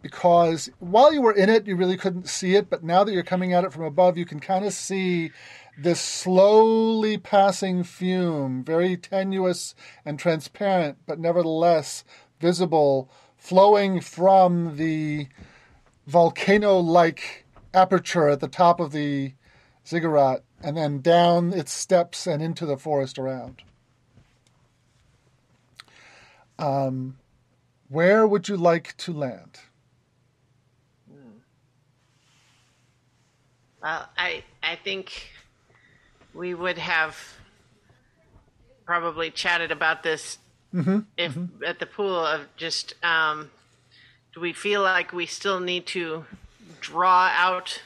[0.00, 3.22] because while you were in it, you really couldn't see it, but now that you're
[3.22, 5.32] coming at it from above, you can kind of see
[5.76, 12.04] this slowly passing fume, very tenuous and transparent, but nevertheless
[12.40, 15.28] visible, flowing from the
[16.06, 17.44] volcano like
[17.74, 19.34] aperture at the top of the
[19.86, 23.62] ziggurat and then down its steps and into the forest around.
[26.58, 27.18] Um,
[27.88, 29.58] where would you like to land?
[33.82, 35.30] Well, I I think
[36.34, 37.16] we would have
[38.84, 40.38] probably chatted about this
[41.16, 41.36] if
[41.66, 43.50] at the pool of just um,
[44.34, 46.24] do we feel like we still need to
[46.80, 47.80] draw out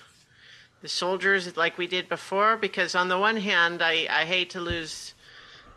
[0.80, 2.56] the soldiers like we did before?
[2.56, 5.14] Because on the one hand, I, I hate to lose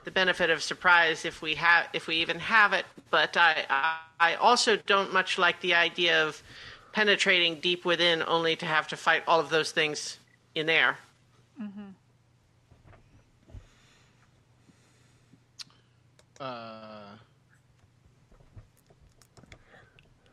[0.06, 3.98] the benefit of surprise if we have if we even have it, but I, I
[4.20, 6.42] I also don't much like the idea of
[6.94, 10.20] penetrating deep within only to have to fight all of those things
[10.54, 10.98] in there.
[16.40, 17.16] Uh,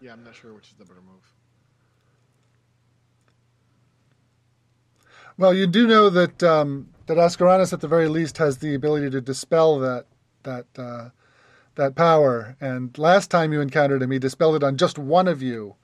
[0.00, 1.32] yeah, I'm not sure which is the better move.
[5.38, 9.10] Well, you do know that um, that Askuranas, at the very least, has the ability
[9.10, 10.06] to dispel that
[10.44, 11.10] that uh,
[11.76, 12.56] that power.
[12.60, 15.76] And last time you encountered him, he dispelled it on just one of you,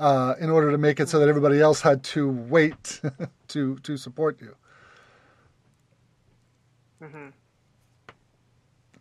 [0.00, 3.00] uh, in order to make it so that everybody else had to wait
[3.48, 4.56] to to support you.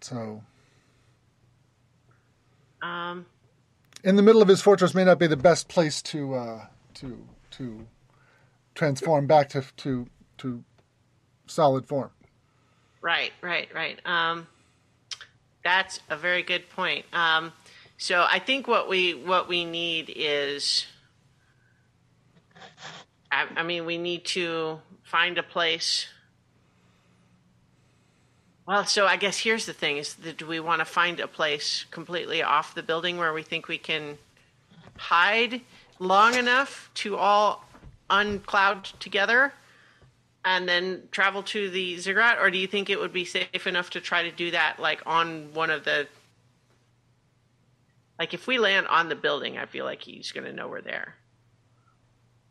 [0.01, 0.43] So,
[2.81, 3.25] Um,
[4.03, 7.27] in the middle of his fortress may not be the best place to uh, to
[7.51, 7.87] to
[8.75, 10.07] transform back to to
[10.39, 10.63] to
[11.47, 12.11] solid form.
[13.01, 13.99] Right, right, right.
[14.05, 14.47] Um,
[15.63, 17.05] that's a very good point.
[17.13, 17.51] Um,
[17.97, 20.85] so I think what we what we need is,
[23.31, 26.07] I, I mean, we need to find a place.
[28.67, 31.27] Well, so I guess here's the thing: is that do we want to find a
[31.27, 34.17] place completely off the building where we think we can
[34.97, 35.61] hide
[35.99, 37.65] long enough to all
[38.09, 39.53] uncloud together?
[40.47, 43.89] And then travel to the ziggurat, or do you think it would be safe enough
[43.89, 46.07] to try to do that like on one of the
[48.17, 51.15] like if we land on the building, I feel like he's gonna know we're there.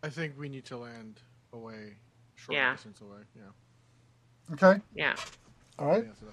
[0.03, 1.21] I think we need to land
[1.55, 1.95] away,
[2.35, 2.73] short Yeah.
[2.73, 3.21] distance away.
[3.35, 4.53] Yeah.
[4.53, 5.17] Okay, Yeah.
[5.79, 6.05] all right.
[6.05, 6.27] Yeah, so.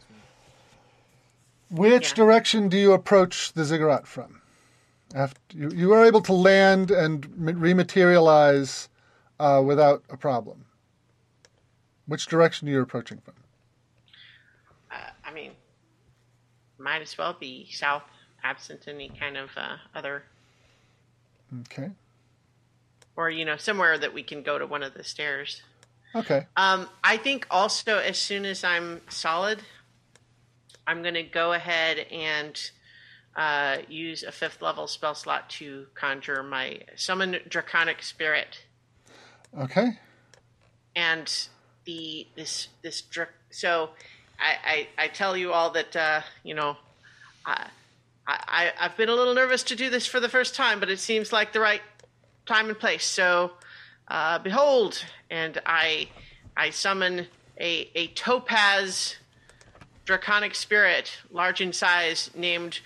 [1.70, 2.16] Which Yeah.
[2.16, 4.42] direction do you approach the ziggurat from?
[5.16, 8.90] After you, you are able to land and rematerialize
[9.40, 10.66] uh, without a problem.
[12.06, 13.34] Which direction are you approaching from?
[14.92, 15.52] Uh, I mean,
[16.78, 18.04] might as well be south,
[18.44, 20.24] absent any kind of uh, other,
[21.62, 21.92] Okay.
[23.16, 25.62] or you know, somewhere that we can go to one of the stairs.
[26.16, 26.46] Okay.
[26.58, 29.62] Um, I think also as soon as I'm solid,
[30.86, 32.60] I'm going to go ahead and
[33.36, 38.64] uh, use a fifth level spell slot to conjure my summon draconic spirit,
[39.58, 39.98] Okay.
[40.96, 41.48] and
[41.86, 43.90] the this this dra- so
[44.40, 46.78] I, I I tell you all that uh, you know
[47.46, 47.68] I,
[48.28, 51.00] I I've been a little nervous to do this for the first time, but it
[51.00, 51.82] seems like the right
[52.46, 53.06] time and place.
[53.06, 53.52] So
[54.08, 56.10] uh, behold, and I
[56.56, 57.28] I summon
[57.60, 59.16] a a topaz
[60.06, 62.80] draconic spirit, large in size, named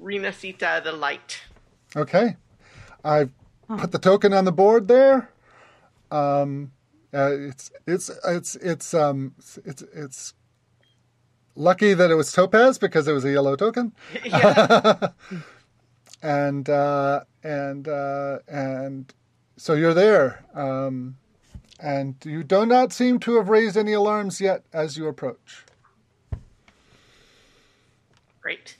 [0.00, 1.42] Renacita the Light.
[1.96, 2.36] Okay.
[3.04, 3.30] I've
[3.68, 5.30] put the token on the board there.
[6.10, 6.72] Um,
[7.14, 9.34] uh, it's it's it's it's um
[9.64, 10.34] it's it's
[11.54, 13.92] lucky that it was topaz because it was a yellow token.
[16.22, 19.14] and uh, and uh, and
[19.56, 21.16] so you're there, um,
[21.78, 25.64] and you do not seem to have raised any alarms yet as you approach.
[28.40, 28.76] Great.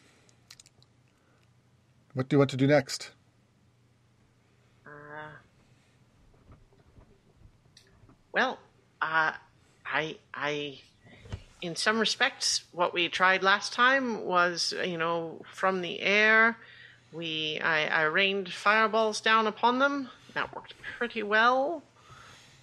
[2.15, 3.11] What do you want to do next?
[8.35, 8.59] Well,
[9.01, 9.33] uh,
[9.87, 10.81] I I
[11.63, 16.57] in some respects, what we tried last time was, you know, from the air.
[17.13, 20.11] We I, I rained fireballs down upon them.
[20.35, 21.85] That worked pretty well.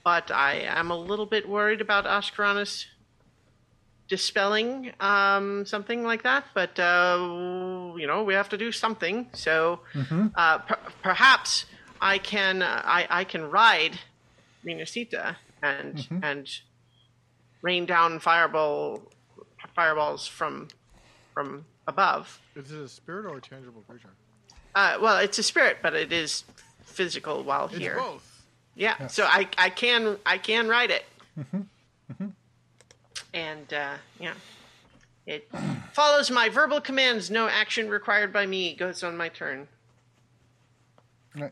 [0.04, 2.86] But I am a little bit worried about Askuranas
[4.10, 6.44] dispelling um, something like that.
[6.54, 9.28] But uh, you know, we have to do something.
[9.32, 9.80] So
[10.36, 11.66] uh, per- perhaps
[12.02, 14.00] I can uh, I, I can ride
[14.66, 16.50] Minusita and and
[17.62, 19.04] rain down fireball
[19.76, 20.68] fireballs from
[21.34, 22.40] from above.
[22.56, 24.10] Is it a spirit or a tangible creature?
[24.76, 26.44] Uh, well, it's a spirit, but it is
[26.84, 27.96] physical while It's here.
[27.98, 28.28] both.
[28.76, 31.06] Yeah, so I I can I can ride it.
[33.34, 34.34] And uh, yeah,
[35.26, 35.50] it
[35.94, 37.30] follows my verbal commands.
[37.32, 38.76] No action required by me.
[38.76, 39.68] Goes on my turn.
[41.36, 41.52] Right.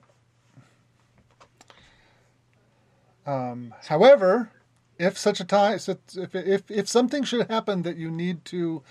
[3.29, 4.51] Um, however,
[4.97, 8.81] if such a time, if, if if something should happen that you need to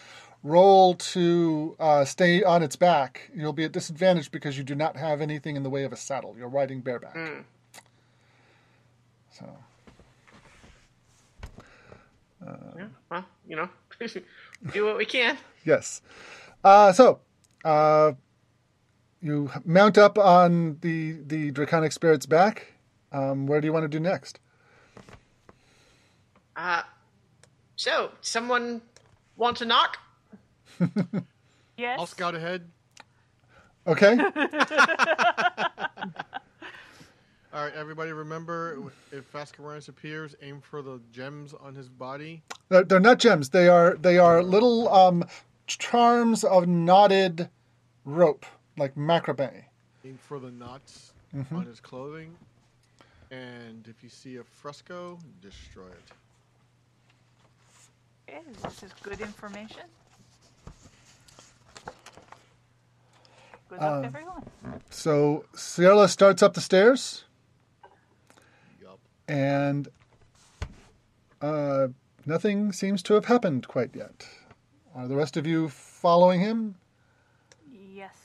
[0.44, 4.96] roll to uh, stay on its back, you'll be at disadvantage because you do not
[4.96, 6.36] have anything in the way of a saddle.
[6.38, 7.16] You're riding bareback.
[9.32, 9.46] So
[12.76, 13.68] Yeah, well, you know,
[14.72, 15.36] do what we can.
[15.64, 16.00] yes.
[16.62, 17.18] Uh, so
[17.64, 18.12] uh,
[19.20, 22.74] you mount up on the the draconic spirit's back.
[23.12, 24.38] Um, where do you want to do next?
[26.56, 26.82] Uh,
[27.76, 28.82] so, someone
[29.36, 29.98] want to knock?
[31.78, 31.96] Yes.
[32.00, 32.68] I'll scout ahead.
[33.86, 34.18] Okay.
[37.54, 42.42] All right, everybody, remember if Askuranas appears, aim for the gems on his body.
[42.68, 43.50] They're, they're not gems.
[43.50, 45.24] They are they are little um,
[45.66, 47.48] charms of knotted
[48.04, 48.44] rope,
[48.76, 49.62] like macrame.
[50.04, 51.12] Aim for the knots
[51.52, 52.34] on his clothing.
[53.30, 56.12] And if you see a fresco, destroy it.
[58.28, 59.82] Okay, this is good information.
[63.68, 64.42] Good luck, Um, everyone.
[64.90, 67.24] So Ciela starts up the stairs,
[68.80, 68.98] Yup.
[69.28, 69.88] and
[71.42, 71.88] uh,
[72.24, 74.26] nothing seems to have happened quite yet.
[74.94, 76.76] Are the rest of you following him?
[77.70, 78.16] Yes.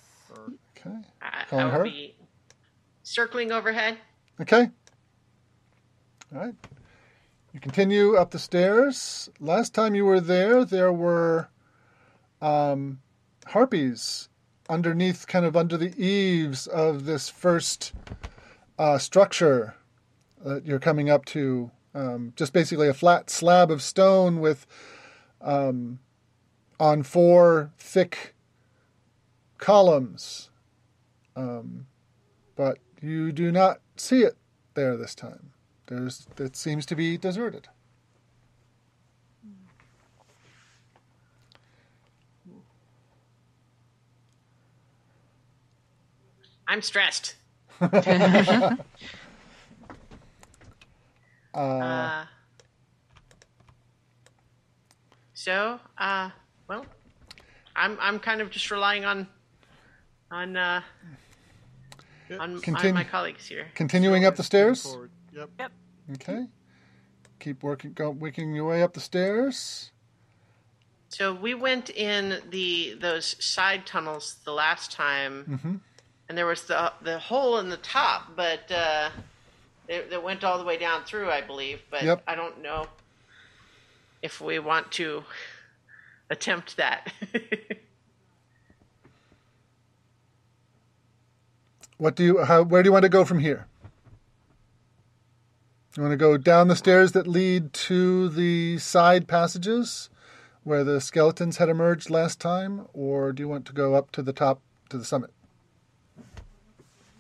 [0.78, 0.95] Okay.
[1.22, 1.84] I, I will her?
[1.84, 2.16] be
[3.04, 3.97] circling overhead.
[4.39, 4.70] Okay.
[6.34, 6.56] All right.
[7.54, 9.30] You continue up the stairs.
[9.40, 11.50] Last time you were there, there were
[12.42, 13.02] um,
[13.46, 14.30] harpies
[14.68, 17.94] underneath, kind of under the eaves of this first
[18.80, 19.76] uh, structure
[20.44, 21.70] that you're coming up to.
[21.94, 24.66] Um, just basically a flat slab of stone with
[25.40, 26.00] um,
[26.80, 28.34] on four thick
[29.60, 30.50] columns.
[31.36, 31.86] Um,
[32.56, 34.36] but you do not see it
[34.74, 35.54] there this time.
[35.88, 37.68] There's it seems to be deserted.
[46.68, 47.36] I'm stressed.
[47.82, 48.76] Uh,
[51.54, 52.26] Uh,
[55.36, 56.32] so, uh,
[56.68, 56.84] well,
[57.76, 59.28] I'm I'm kind of just relying on
[60.32, 60.82] on uh,
[62.30, 62.40] Yep.
[62.40, 63.68] on, on my colleagues here.
[63.76, 64.82] continuing up the stairs.
[64.82, 65.12] forward.
[65.36, 65.50] Yep.
[65.60, 65.72] Yep.
[66.16, 66.46] Okay.
[67.40, 69.92] Keep working, go, working your way up the stairs.
[71.10, 75.76] So we went in the those side tunnels the last time, Mm-hmm.
[76.30, 79.10] and there was the the hole in the top, but uh,
[79.88, 81.82] it, it went all the way down through, I believe.
[81.92, 82.24] But Yep.
[82.28, 82.88] I don't know
[84.24, 85.24] if we want to
[86.30, 87.12] attempt that.
[91.98, 92.44] What do you?
[92.44, 92.64] How?
[92.64, 93.68] Where do you want to go from here?
[95.96, 100.10] You want to go down the stairs that lead to the side passages
[100.64, 104.24] where the skeletons had emerged last time, or do you want to go up to
[104.24, 105.30] the top to the summit?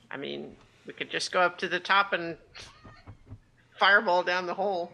[0.09, 0.55] I mean,
[0.87, 2.35] we could just go up to the top and
[3.77, 4.91] fireball down the hole.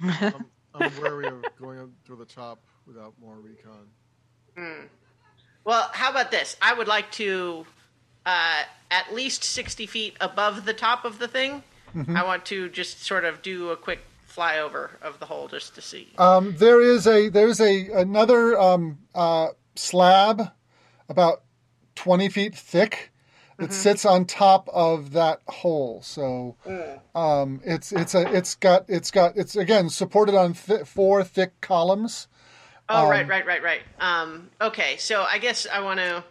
[0.00, 0.44] I'm,
[0.74, 3.86] I'm wary of going up to the top without more recon.
[4.56, 4.86] Hmm.
[5.64, 6.56] Well, how about this?
[6.62, 7.66] I would like to,
[8.26, 11.64] uh, at least 60 feet above the top of the thing,
[11.94, 15.82] I want to just sort of do a quick flyover of the hole just to
[15.82, 16.08] see.
[16.18, 20.52] Um, there is a there's a another um, uh, slab
[21.08, 21.42] about
[21.94, 23.10] twenty feet thick
[23.58, 26.00] that sits on top of that hole.
[26.02, 26.56] So
[27.14, 31.60] um, it's it's a it's got it's got it's again supported on th- four thick
[31.60, 32.26] columns.
[32.88, 33.80] Oh, right, right, right, right.
[34.00, 36.24] Um, okay, so I guess I want to.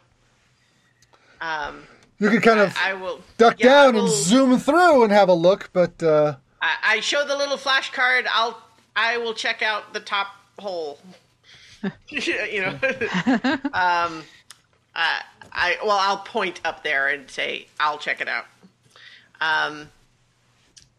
[2.21, 5.27] You can kind of I will duck yeah, I down and zoom through and have
[5.27, 8.27] a look, but uh, I, I show the little flash card.
[8.31, 8.61] I'll
[8.95, 10.27] I will check out the top
[10.59, 10.99] hole.
[12.09, 12.69] you know.
[13.73, 14.23] um,
[14.93, 15.19] uh,
[15.51, 18.45] I well, I'll point up there and say I'll check it out.
[19.41, 19.89] Um,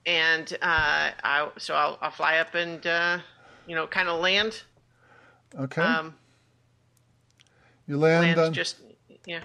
[0.05, 3.19] and uh, I so I'll, I'll fly up and uh,
[3.69, 4.65] you know kind of land.
[5.57, 5.83] Okay.
[5.83, 6.17] Um,
[7.87, 8.79] you land, land on, just
[9.25, 9.43] yeah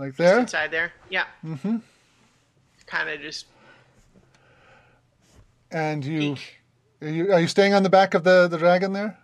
[0.00, 0.38] like there.
[0.40, 0.92] inside there.
[1.10, 1.24] Yeah.
[1.44, 1.76] Mm-hmm.
[2.86, 3.46] Kind of just
[5.70, 6.36] And you,
[7.02, 9.16] are you are you staying on the back of the, the dragon there?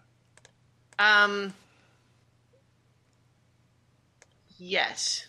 [0.99, 1.53] Um.
[4.59, 5.27] Yes.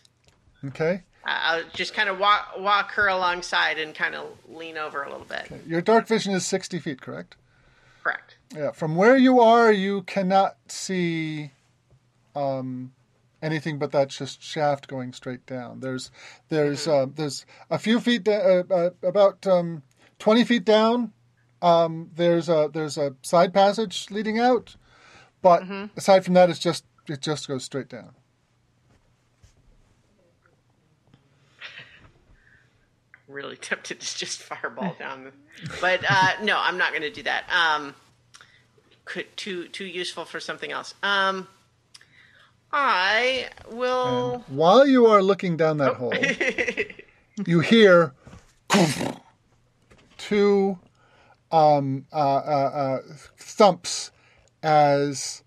[0.66, 1.04] Okay.
[1.26, 5.10] I- I'll just kind of walk walk her alongside and kind of lean over a
[5.10, 5.52] little bit.
[5.66, 7.36] Your dark vision is 60 feet, correct?
[8.04, 8.36] Correct.
[8.56, 8.72] Yeah.
[8.72, 11.52] From where you are, you cannot see
[12.36, 12.94] um,
[13.42, 15.80] anything but that just shaft going straight down.
[15.80, 16.12] There's
[16.50, 19.84] there's uh, there's a few feet da- uh, uh, about um,
[20.20, 21.14] 20 feet down.
[21.62, 24.76] Um, there's a there's a side passage leading out,
[25.42, 25.64] but
[25.96, 28.12] aside from that, it's just it just goes straight down.
[33.28, 35.34] Really tempted to just fireball down, the,
[35.82, 37.44] but uh, no, I'm not going to do that.
[37.50, 37.94] Um,
[39.04, 40.94] could too too useful for something else.
[41.04, 41.48] Um,
[42.72, 44.44] I will.
[44.48, 46.14] While you are looking down that hole,
[47.46, 48.14] you hear
[50.18, 50.80] two
[51.52, 53.00] um, uh, uh, uh,
[53.38, 54.12] thumps
[54.62, 55.44] as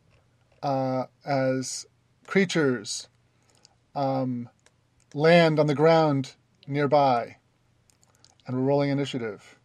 [0.63, 1.87] uh, as
[2.27, 3.09] creatures
[3.95, 4.49] um,
[5.15, 6.35] land on the ground
[6.67, 7.37] nearby,
[8.47, 9.59] and we're rolling initiative.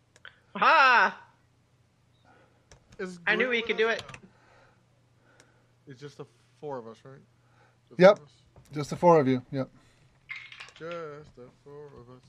[0.56, 1.18] ah,
[2.99, 4.03] Is I knew we could do it.
[5.88, 6.26] It's just the
[6.60, 7.20] four of us, right?
[7.90, 8.20] Just Yep.
[8.74, 9.42] Just the four of you.
[9.52, 9.70] Yep.
[10.80, 12.24] Just the four of us.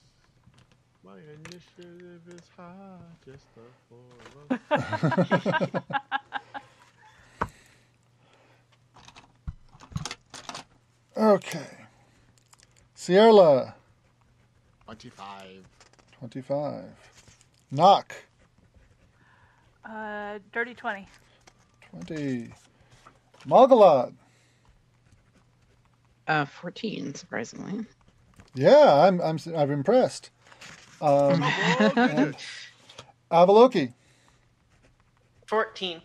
[1.04, 2.98] My initiative is high.
[3.24, 5.82] Just the four of us.
[11.16, 11.86] Okay.
[12.94, 13.74] Sierra,
[14.84, 15.64] Twenty-five.
[16.18, 16.84] twenty-five.
[17.70, 18.14] Nock,
[19.84, 21.06] Uh, dirty twenty.
[21.90, 22.52] twenty.
[23.46, 24.12] Margalad.
[26.26, 27.86] Uh, 14, surprisingly.
[28.54, 30.30] Yeah, I'm I'm I'm impressed.
[31.00, 31.42] Um.
[33.30, 33.92] Avaloki.
[35.46, 36.00] Fourteen.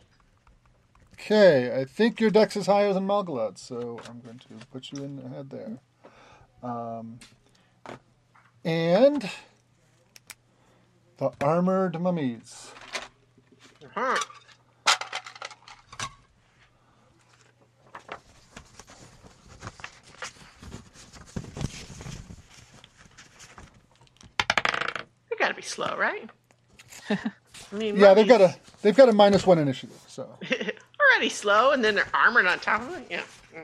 [1.13, 5.03] Okay, I think your dex is higher than Malgalad, so I'm going to put you
[5.03, 5.78] in ahead there.
[6.61, 7.19] Um,
[8.65, 9.30] and
[11.17, 12.72] the armored mummies.
[13.93, 14.17] Huh.
[25.72, 26.30] Slow, right?
[27.09, 27.17] I
[27.72, 29.99] mean, Yeah, they've got a they've got a minus one initiative.
[30.07, 30.28] So
[31.11, 33.07] already slow, and then they're armored on top of it.
[33.09, 33.22] Yeah.
[33.55, 33.63] Mm.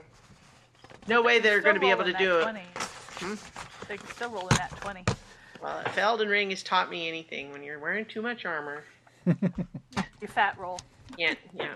[1.08, 2.48] No way they're going to be able to do it.
[2.56, 3.40] it.
[3.88, 5.04] They can still roll in that twenty.
[5.62, 8.84] Well, if Elden Ring has taught me anything, when you're wearing too much armor,
[9.26, 10.80] Your fat roll.
[11.18, 11.74] yeah, yeah.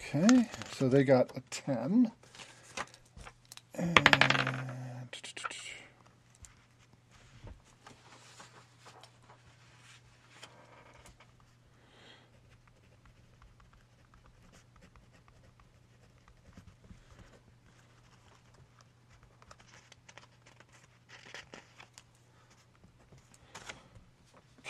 [0.00, 2.12] okay, so they got a ten.
[3.76, 4.14] And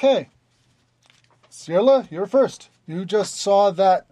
[0.05, 0.29] Okay.
[1.49, 2.69] Sierra, you're first.
[2.87, 4.07] You just saw that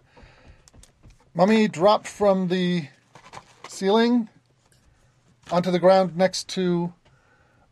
[1.35, 2.87] mummy drop from the
[3.67, 4.27] ceiling
[5.51, 6.93] onto the ground next to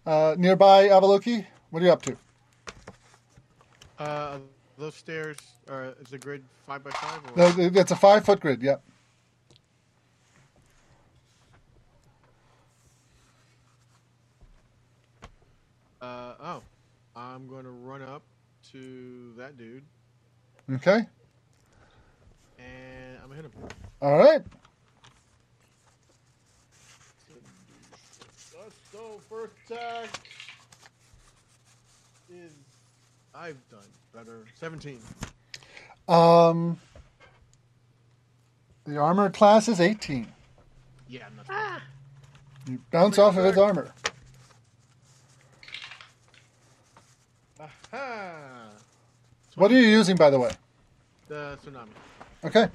[0.06, 1.46] uh, nearby Avaloki.
[1.70, 2.18] What are you up to?
[4.00, 4.40] Uh,
[4.78, 5.38] those stairs
[5.70, 8.82] are is the grid five by five or No, It's a five foot grid, yep.
[16.02, 16.62] uh oh.
[17.16, 18.24] I'm gonna run up
[18.72, 19.84] to that dude
[20.74, 21.06] Okay.
[22.58, 23.52] and I'm gonna hit him.
[24.02, 24.42] All right.
[28.94, 29.06] Let's.
[29.30, 30.10] First attack
[32.30, 32.52] is
[33.34, 33.80] I've done
[34.14, 34.44] better.
[34.60, 35.00] Seventeen.
[36.08, 36.78] Um,
[38.86, 40.28] the armor class is 18.
[41.08, 41.46] Yeah, I'm not.
[41.50, 41.82] Ah,
[42.68, 43.94] You bounce off of its armor.
[47.60, 48.70] Aha!
[49.56, 50.52] What are you using, by the way?
[51.28, 51.88] The tsunami.
[52.44, 52.68] Okay.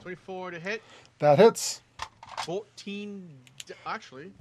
[0.00, 0.82] Twenty-four to hit.
[1.20, 1.82] That hits.
[2.44, 3.28] 14
[3.86, 4.32] actually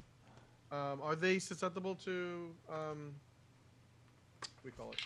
[0.72, 3.13] um, are they susceptible to um,
[4.63, 4.99] we call it.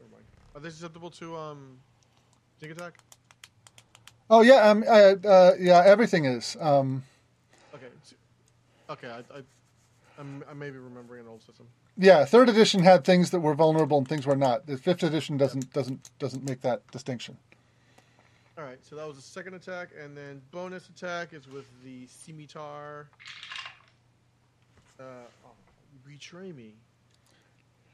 [0.00, 0.24] Never mind.
[0.54, 1.78] Are they susceptible to um,
[2.58, 2.94] sneak attack?
[4.28, 6.56] Oh yeah, um, uh, uh, yeah, everything is.
[6.60, 7.02] Um,
[7.74, 7.86] Okay.
[8.88, 9.42] Okay, I, I,
[10.18, 11.66] I'm, I may be remembering an old system.
[11.96, 14.66] yeah, third edition had things that were vulnerable and things were not.
[14.66, 17.36] The fifth edition doesn't doesn't doesn't make that distinction.
[18.58, 22.06] All right, so that was the second attack, and then bonus attack is with the
[22.08, 23.08] scimitar.
[25.00, 25.04] Uh,
[25.46, 25.50] oh,
[26.06, 26.74] betray me.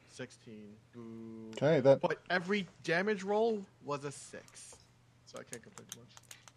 [0.09, 0.75] Sixteen.
[0.95, 1.51] Boo.
[1.57, 4.77] Okay, that But every damage roll was a six,
[5.27, 6.09] so I can't complain too much.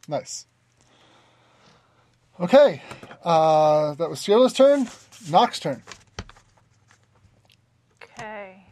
[0.08, 0.46] nice.
[2.40, 2.82] Okay,
[3.24, 4.88] uh, that was Ciela's turn.
[5.30, 5.84] Nock's turn.
[8.04, 8.66] Okay.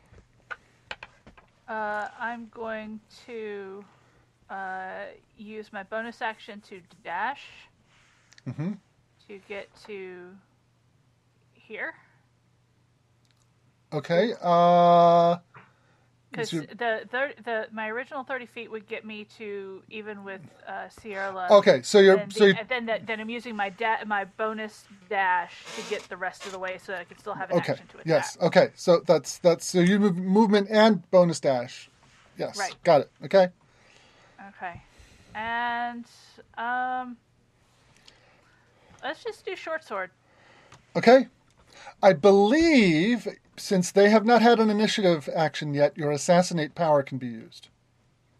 [1.67, 3.83] Uh, I'm going to
[4.49, 5.07] uh,
[5.37, 7.43] use my bonus action to dash
[8.45, 8.73] hmm
[9.27, 10.29] to get to
[11.67, 11.93] here.
[13.93, 14.33] Okay.
[14.41, 15.37] Uh,
[16.29, 20.89] Because the, the the my original thirty feet would get me to even with uh,
[20.89, 21.47] Sierra.
[21.51, 24.03] okay, so you're Then, so the, you, and then the, then I'm using my da-
[24.05, 27.33] my bonus dash to get the rest of the way so that I can still
[27.33, 27.73] have an okay.
[27.73, 28.05] action to attack.
[28.05, 28.37] Yes.
[28.41, 28.69] Okay.
[28.75, 31.89] So that's that's so you move movement and bonus dash.
[32.37, 32.57] Yes.
[32.57, 32.75] Right.
[32.83, 33.11] Got it.
[33.23, 33.47] Okay.
[34.49, 34.81] Okay.
[35.33, 36.05] And
[36.57, 37.17] um
[39.01, 40.11] let's just do short sword.
[40.95, 41.27] Okay.
[42.01, 47.17] I believe since they have not had an initiative action yet, your assassinate power can
[47.17, 47.69] be used.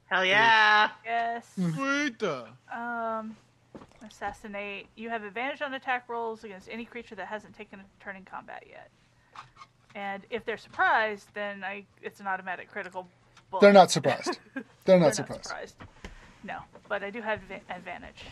[0.06, 0.92] Hell yeah!
[1.06, 1.46] Yes.
[1.56, 2.24] Sweet.
[2.24, 3.36] uh, Um
[4.06, 4.88] assassinate.
[4.96, 8.24] You have advantage on attack rolls against any creature that hasn't taken a turn in
[8.24, 8.90] combat yet.
[9.96, 13.08] And if they're surprised, then I it's an automatic critical
[13.50, 13.62] bullet.
[13.62, 14.40] They're not surprised.
[14.54, 15.76] They're They're not surprised.
[16.44, 18.24] No, but I do have advantage.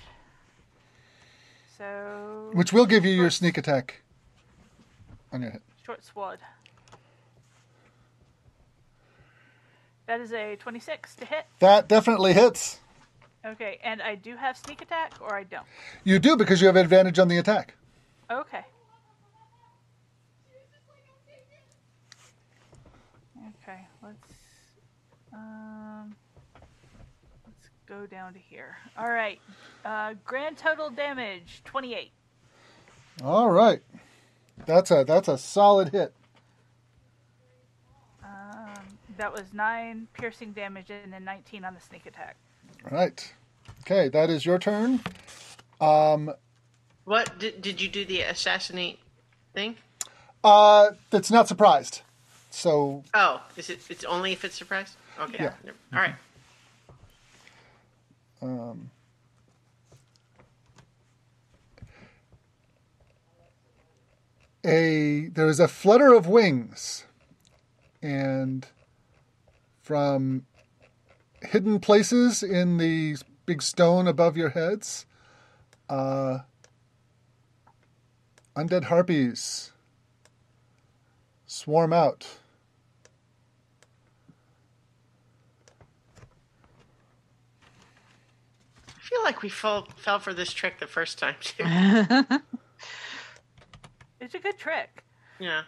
[1.78, 4.02] So Which will give you your sneak attack
[5.32, 5.62] on your hit.
[5.86, 6.40] Short sword.
[10.08, 11.46] That is a 26 to hit.
[11.60, 12.80] That definitely hits.
[13.46, 15.66] Okay, and I do have sneak attack, or I don't.
[16.04, 17.76] You do because you have advantage on the attack.
[18.32, 18.62] Okay.
[23.64, 24.34] Okay, let's
[25.34, 26.16] um
[27.46, 28.78] let's go down to here.
[28.98, 29.40] All right.
[29.84, 32.12] Uh grand total damage 28.
[33.24, 33.82] All right.
[34.66, 36.14] That's a that's a solid hit.
[38.24, 38.74] Um
[39.18, 42.36] that was 9 piercing damage and then 19 on the sneak attack.
[42.90, 43.34] All right.
[43.82, 45.00] Okay, that is your turn.
[45.80, 46.32] Um,
[47.04, 49.00] What did, did you do the assassinate
[49.54, 49.76] thing?
[50.44, 52.02] uh, that's not surprised.
[52.52, 53.80] So Oh, is it?
[53.90, 54.96] It's only if it's surprised.
[55.20, 55.44] Okay.
[55.44, 55.54] Yeah.
[55.94, 56.16] All right.
[58.42, 58.90] um,
[64.66, 67.06] a there is a flutter of wings,
[68.02, 68.68] and
[69.82, 70.46] from
[71.42, 75.06] hidden places in the big stone above your heads,
[75.88, 76.40] uh,
[78.56, 79.72] undead harpies
[81.46, 82.28] swarm out.
[88.88, 91.64] I feel like we fell fell for this trick the first time too.
[94.26, 95.04] It's a good trick.
[95.38, 95.62] yeah.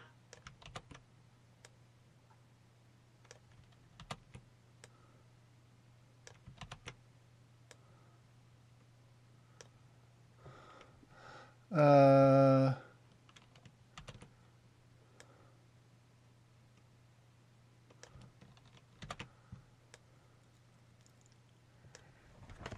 [11.72, 12.74] Uh,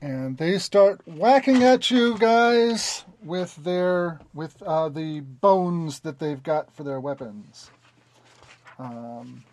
[0.02, 6.42] and they start whacking at you guys with their with uh, the bones that they've
[6.42, 7.70] got for their weapons.
[8.80, 9.44] Um,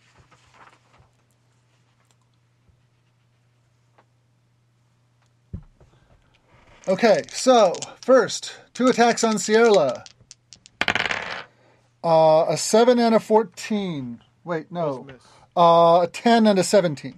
[6.89, 10.05] okay, so first two attacks on Sierra.
[12.03, 14.22] Uh, a seven and a fourteen.
[14.43, 15.07] Wait, no,
[15.57, 17.16] uh, a ten and a seventeen.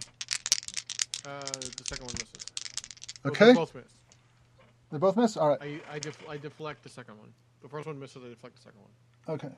[1.25, 2.45] Uh, the second one misses.
[3.25, 3.55] Okay.
[3.55, 3.85] Both miss.
[4.91, 5.37] They both miss.
[5.37, 5.59] All right.
[5.61, 7.29] I I, def- I deflect the second one.
[7.63, 8.23] The first one misses.
[8.25, 8.91] I deflect the second one.
[9.37, 9.51] Okay.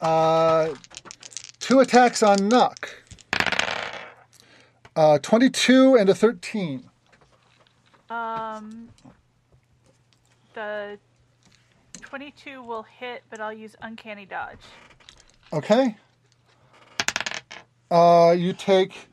[0.00, 0.74] Uh,
[1.60, 2.90] two attacks on Nock.
[4.96, 6.84] Uh, 22 and a 13.
[8.10, 8.88] Um,
[10.54, 10.98] the
[12.02, 14.58] 22 will hit, but I'll use uncanny dodge.
[15.52, 15.96] Okay.
[17.90, 19.08] Uh, you take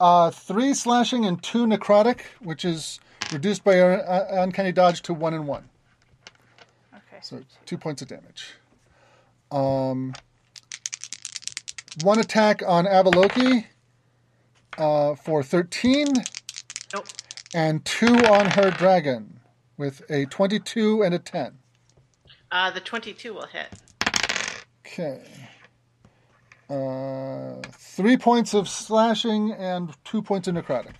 [0.00, 3.00] uh, three slashing and two necrotic, which is
[3.32, 5.68] reduced by your uh, uncanny dodge to one and one.
[6.94, 7.18] Okay.
[7.22, 8.54] So two points of damage.
[9.50, 10.14] Um,
[12.02, 13.64] one attack on Avaloki
[14.76, 16.06] uh, for 13,
[16.94, 17.06] Nope.
[17.54, 19.40] and two on her dragon
[19.76, 21.56] with a 22 and a 10.
[22.50, 23.68] Uh, the 22 will hit.
[24.86, 25.22] Okay.
[26.68, 30.94] Uh, three points of slashing and two points of necrotic.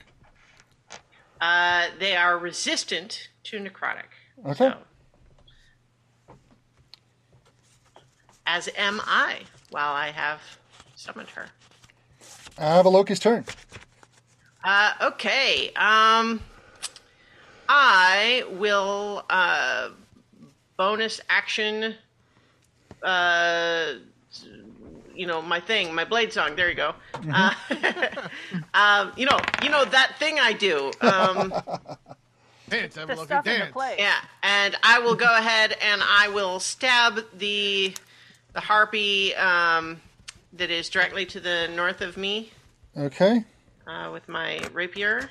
[1.41, 4.05] Uh, they are resistant to necrotic.
[4.47, 4.69] Okay.
[4.69, 4.77] So,
[8.47, 9.41] as am I,
[9.71, 10.41] while I have
[10.95, 11.47] summoned her.
[12.59, 13.45] I have a Loki's turn.
[14.64, 15.69] Uh, okay.
[15.77, 16.41] Um,
[17.69, 19.91] I will uh,
[20.77, 21.95] bonus action.
[23.03, 23.95] Uh,
[25.17, 26.57] you know my thing, my blade song.
[26.57, 26.95] There you go.
[27.33, 27.53] Uh,
[28.75, 30.91] um, you know, you know that thing I do.
[31.01, 31.53] Um,
[32.69, 33.73] Dance, The Avaloki, stuff in the dance.
[33.73, 33.95] play.
[33.99, 37.95] yeah, and I will go ahead and I will stab the
[38.53, 40.01] the harpy um,
[40.55, 42.51] that is directly to the north of me
[42.97, 43.45] Okay.
[43.87, 45.31] uh, with my rapier.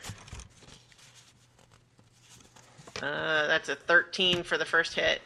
[3.02, 5.22] Uh, that's a 13 for the first hit.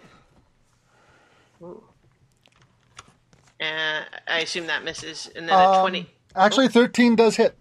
[1.62, 1.84] Ooh.
[3.60, 5.30] And I assume that misses.
[5.36, 6.10] And then a Um, 20.
[6.36, 7.58] Actually, 13 does hit.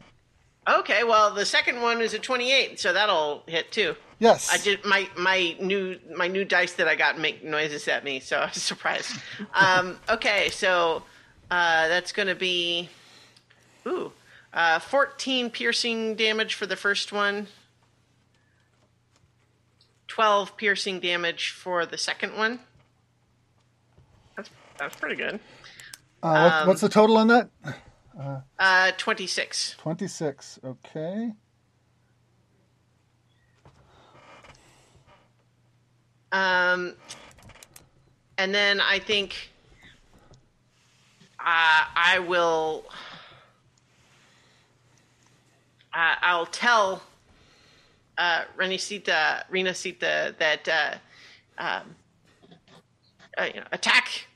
[0.68, 3.96] Okay, well, the second one is a 28, so that'll hit too.
[4.18, 4.50] Yes.
[4.52, 8.20] I did my my new my new dice that I got make noises at me,
[8.20, 9.12] so I was surprised.
[9.54, 11.04] um, okay, so
[11.50, 12.90] uh, that's going to be
[13.86, 14.12] ooh
[14.52, 17.46] uh, fourteen piercing damage for the first one,
[20.06, 22.60] twelve piercing damage for the second one.
[24.36, 25.40] That's that's pretty good.
[26.22, 27.48] Uh, what- what's the total on that?
[28.58, 29.76] Uh, twenty six.
[29.78, 30.58] 26.
[30.64, 31.32] Okay.
[36.32, 36.94] Um,
[38.36, 39.50] and then I think
[41.40, 42.84] uh, I will.
[45.94, 47.02] Uh, I'll tell
[48.18, 50.94] uh, Renisita, Rena Sita that uh,
[51.56, 51.94] um,
[53.38, 54.26] uh, you know, attack,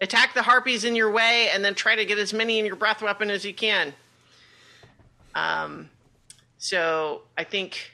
[0.00, 2.76] attack the harpies in your way, and then try to get as many in your
[2.76, 3.94] breath weapon as you can.
[5.34, 5.90] Um,
[6.58, 7.90] so I think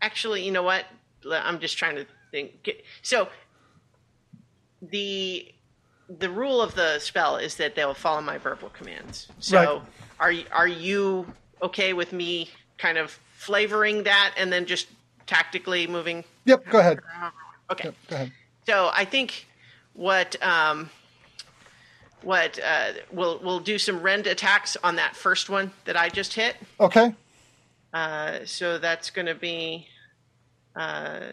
[0.00, 0.84] actually, you know what?
[1.30, 2.68] I'm just trying to think.
[3.02, 3.28] So
[4.80, 5.52] the
[6.18, 9.28] the rule of the spell is that they'll follow my verbal commands.
[9.38, 9.82] So
[10.20, 10.44] Right.
[10.50, 11.32] are are you
[11.62, 14.88] okay with me kind of flavoring that and then just
[15.26, 16.24] tactically moving?
[16.44, 17.00] Yep, go ahead.
[17.70, 17.84] Okay.
[17.86, 18.32] Yep, go ahead.
[18.66, 19.46] So I think
[19.94, 20.90] what um,
[22.22, 26.34] what uh, we'll we'll do some rend attacks on that first one that I just
[26.34, 26.56] hit.
[26.78, 27.14] Okay.
[27.92, 29.86] Uh, so that's going to be.
[30.74, 31.32] Uh,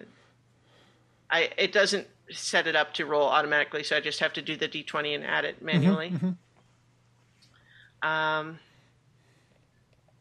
[1.30, 4.56] I it doesn't set it up to roll automatically, so I just have to do
[4.56, 6.14] the d20 and add it manually.
[8.02, 8.60] Um,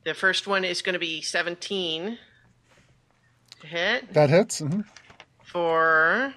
[0.04, 2.18] the first one is going to be 17
[3.60, 4.58] to hit That hits.
[4.60, 4.80] hmm
[5.44, 6.34] for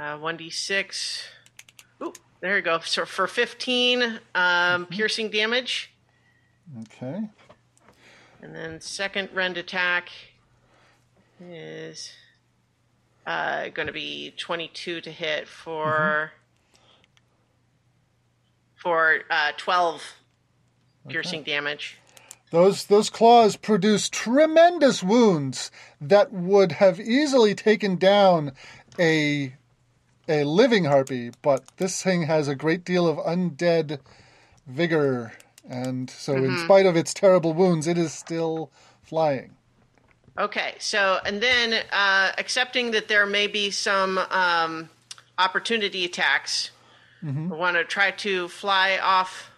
[0.00, 1.22] uh, 1d6.
[2.02, 2.80] Ooh, there you go.
[2.80, 5.92] So for 15 um, piercing damage.
[6.82, 7.28] Okay.
[8.42, 10.08] And then second rend attack
[11.42, 12.12] is
[13.26, 16.32] uh, going to be 22 to hit for
[18.76, 20.02] for uh, 12
[21.08, 21.98] piercing damage.
[22.50, 25.70] Those those claws produce tremendous wounds
[26.00, 28.52] that would have easily taken down
[28.98, 29.54] a
[30.30, 33.98] a living harpy, but this thing has a great deal of undead
[34.66, 35.32] vigor,
[35.68, 38.70] and so in spite of its terrible wounds, it is still
[39.02, 39.56] flying.
[40.38, 44.88] Okay, so and then uh, accepting that there may be some um,
[45.36, 46.70] opportunity attacks,
[47.22, 49.50] I want to try to fly off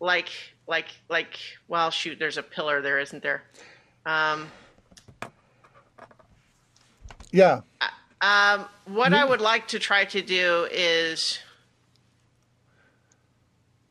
[0.00, 0.28] like
[0.66, 3.44] like like well shoot there's a pillar there isn't there
[4.04, 4.50] um,
[7.32, 7.62] Yeah.
[8.22, 11.38] Um, what i would like to try to do is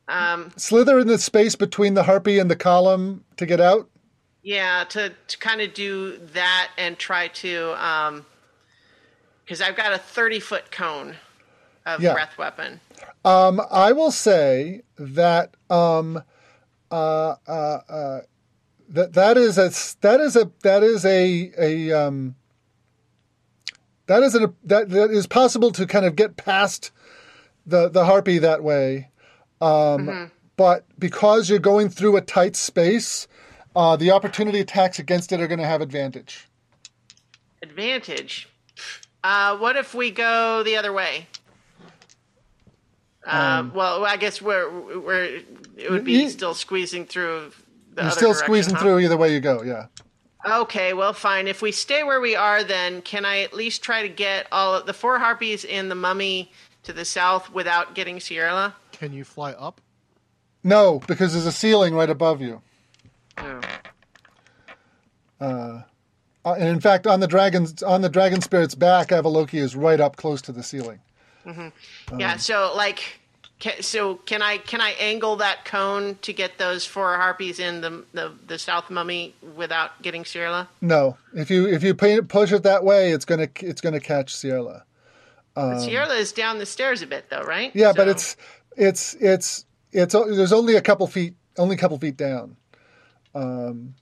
[0.07, 3.87] um, Slither in the space between the harpy and the column to get out.
[4.43, 7.75] yeah to, to kind of do that and try to
[9.45, 11.15] because i've got a 30 foot cone
[11.85, 12.13] of Yeah.
[12.13, 12.79] breath weapon
[13.23, 16.23] Um, I will say that um,
[16.91, 18.21] uh, uh, uh,
[18.89, 19.69] that that is a
[20.01, 22.35] that is a that is a a um,
[24.11, 26.91] that is a that that is possible to kind of get past
[27.65, 29.09] the the harpy that way.
[29.61, 33.27] Um, But because you're going through a tight space,
[33.75, 36.47] uh, the opportunity attacks against it are going to have advantage.
[37.63, 38.47] advantage
[39.23, 41.27] Uh, what if we go the other way?
[43.25, 45.41] Uh, well, I guess we're we're
[45.77, 47.51] it would be You- still squeezing through.
[47.93, 48.81] The You're still squeezing huh?
[48.81, 49.61] through either way you go.
[49.63, 49.85] Yeah.
[50.49, 51.47] Okay, well, fine.
[51.47, 54.75] If we stay where we are, then can I at least try to get all
[54.75, 56.51] of the four harpies and the mummy
[56.83, 58.75] to the south without getting Sierra?
[58.91, 59.81] Can you fly up?
[60.63, 62.61] No, because there's a ceiling right above you.
[63.37, 63.61] Oh.
[65.39, 65.81] Uh,
[66.45, 70.15] and in fact, on the dragon's on the dragon spirit's back, Avaloki is right up
[70.15, 70.99] close to the ceiling.
[71.45, 72.19] Mm-hmm.
[72.19, 72.37] Yeah.
[72.37, 73.20] So like,
[73.61, 77.81] ca so can I can I angle that cone to get those four harpies in
[77.81, 80.67] the the, the south mummy without getting Sierra?
[80.81, 84.83] No, if you if you push it that way, it's gonna it's gonna catch Sierra.
[85.55, 87.67] Sierra is down the stairs a bit, though, right?
[87.67, 88.37] Um, Yeah, but it's
[88.77, 92.55] it's it's it's there's only a couple feet only a couple feet down,
[93.35, 93.93] um,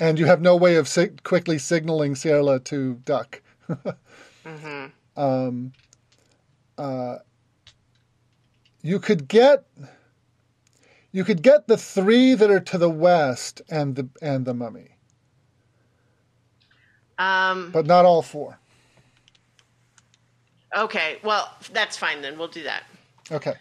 [0.00, 3.40] and you have no way of sig- quickly signaling Sierra to duck.
[5.16, 5.72] um,
[6.76, 7.18] uh,
[8.82, 9.64] you could get
[11.12, 14.96] you could get the three that are to the west and the and the mummy,
[17.18, 17.70] um.
[17.70, 18.58] but not all four.
[20.76, 21.18] Okay.
[21.22, 22.38] Well, that's fine then.
[22.38, 22.84] We'll do that.
[23.30, 23.54] Okay.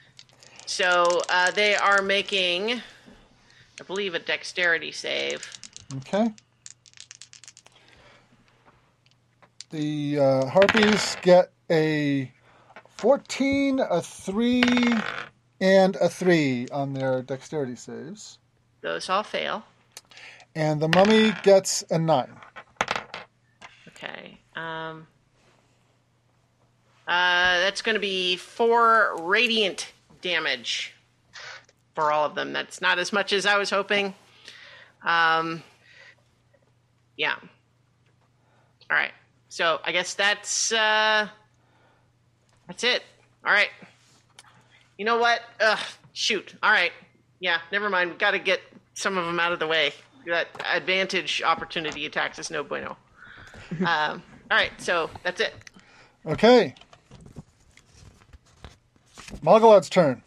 [0.65, 5.51] So uh, they are making, I believe, a dexterity save.
[5.97, 6.33] Okay.
[9.71, 12.31] The uh, Harpies get a
[13.01, 14.61] 14, a 3,
[15.59, 18.37] and a 3 on their dexterity saves.
[18.81, 19.63] Those all fail.
[20.53, 22.29] And the Mummy gets a 9.
[23.87, 24.37] Okay.
[24.55, 25.07] Um,
[27.07, 29.91] uh, that's going to be four radiant
[30.21, 30.93] damage
[31.95, 32.53] for all of them.
[32.53, 34.13] That's not as much as I was hoping.
[35.03, 35.63] Um,
[37.17, 37.33] yeah.
[38.91, 39.13] All right.
[39.49, 41.29] So I guess that's uh,
[42.67, 43.03] that's it.
[43.45, 43.69] All right.
[44.97, 45.41] You know what?
[45.59, 45.79] Ugh,
[46.13, 46.55] shoot.
[46.61, 46.91] All right.
[47.39, 47.59] Yeah.
[47.71, 48.11] Never mind.
[48.11, 48.61] We've got to get
[48.93, 49.93] some of them out of the way.
[50.27, 52.95] That advantage opportunity attacks is no bueno.
[53.79, 54.71] um, all right.
[54.77, 55.53] So that's it.
[56.25, 56.75] Okay.
[59.43, 60.21] Mogolad's turn.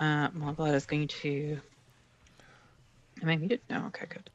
[0.00, 1.58] Uh, Moglad is going to.
[3.20, 3.60] Am I muted?
[3.68, 4.30] No, okay, good.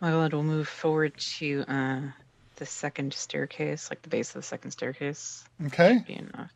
[0.00, 2.00] Moglad will move forward to uh,
[2.60, 5.42] the second staircase, like the base of the second staircase.
[5.66, 6.04] Okay.
[6.06, 6.52] Be enough.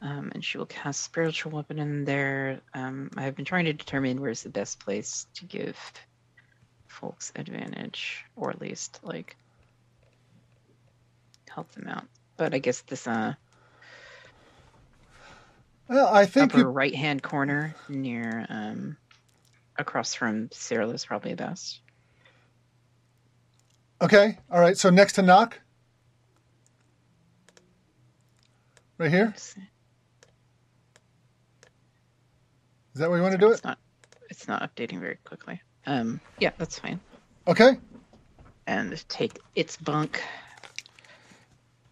[0.00, 2.60] Um, and she will cast spiritual weapon in there.
[2.72, 5.76] Um, I have been trying to determine where's the best place to give
[6.86, 9.36] folks advantage, or at least like
[11.50, 12.04] help them out.
[12.36, 13.34] But I guess this uh,
[15.88, 18.96] Well, I think upper right hand corner near um,
[19.76, 21.80] across from Cyril is probably best.
[24.02, 24.38] Okay.
[24.50, 24.76] All right.
[24.76, 25.58] So next to Nock.
[28.98, 29.32] Right here.
[29.36, 29.56] Is
[32.94, 33.64] that where you want to do It's it?
[33.64, 33.78] not.
[34.28, 35.60] It's not updating very quickly.
[35.86, 37.00] Um, yeah, that's fine.
[37.48, 37.78] Okay.
[38.66, 40.22] And take its bunk.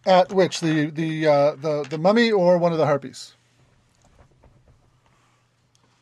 [0.05, 3.33] At which the the uh, the the mummy or one of the harpies?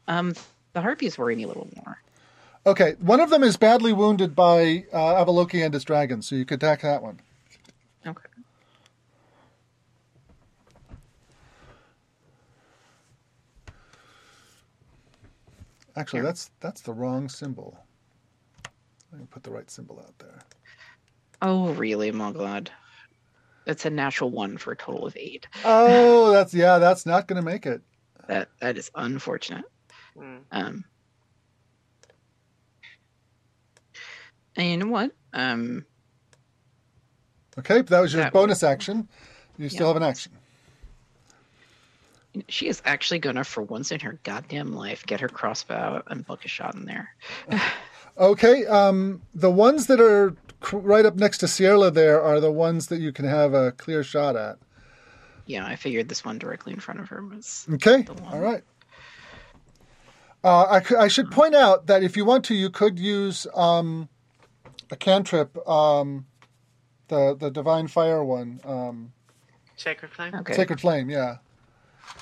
[0.08, 0.34] Um,
[0.74, 2.00] the harpies worry me a little more.
[2.68, 6.44] Okay, one of them is badly wounded by uh, Avaloki and his dragon, so you
[6.44, 7.22] could attack that one.
[8.06, 8.26] Okay.
[15.96, 16.26] Actually, Here.
[16.26, 17.78] that's that's the wrong symbol.
[19.14, 20.40] Let me put the right symbol out there.
[21.42, 22.68] Oh, really, Moglad?
[23.64, 25.48] That's a natural one for a total of eight.
[25.64, 27.82] Oh, that's yeah, that's not going to make it.
[28.28, 29.64] That that is unfortunate.
[30.18, 30.38] Hmm.
[30.52, 30.84] Um,
[34.58, 35.12] and you know what?
[35.34, 35.86] Um,
[37.58, 39.08] Okay, that was your That bonus action.
[39.58, 40.32] You still have an action.
[42.48, 46.24] she is actually gonna, for once in her goddamn life, get her crossbow out and
[46.26, 47.16] book a shot in there.
[48.20, 50.36] Okay, um, the ones that are
[50.72, 54.04] right up next to Sierra there are the ones that you can have a clear
[54.04, 54.58] shot at.
[55.46, 57.68] Yeah, I figured this one directly in front of her was.
[57.74, 58.64] Okay, all right.
[60.44, 64.10] Uh, I, I should point out that if you want to, you could use um,
[64.92, 66.26] a cantrip, um,
[67.08, 69.14] the the divine fire one, um,
[69.76, 70.34] Sacred flame.
[70.36, 70.54] Okay.
[70.54, 71.10] sacred flame.
[71.10, 71.38] Yeah.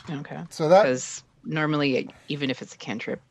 [0.10, 0.40] Okay.
[0.50, 3.22] So that Because normally, even if it's a cantrip,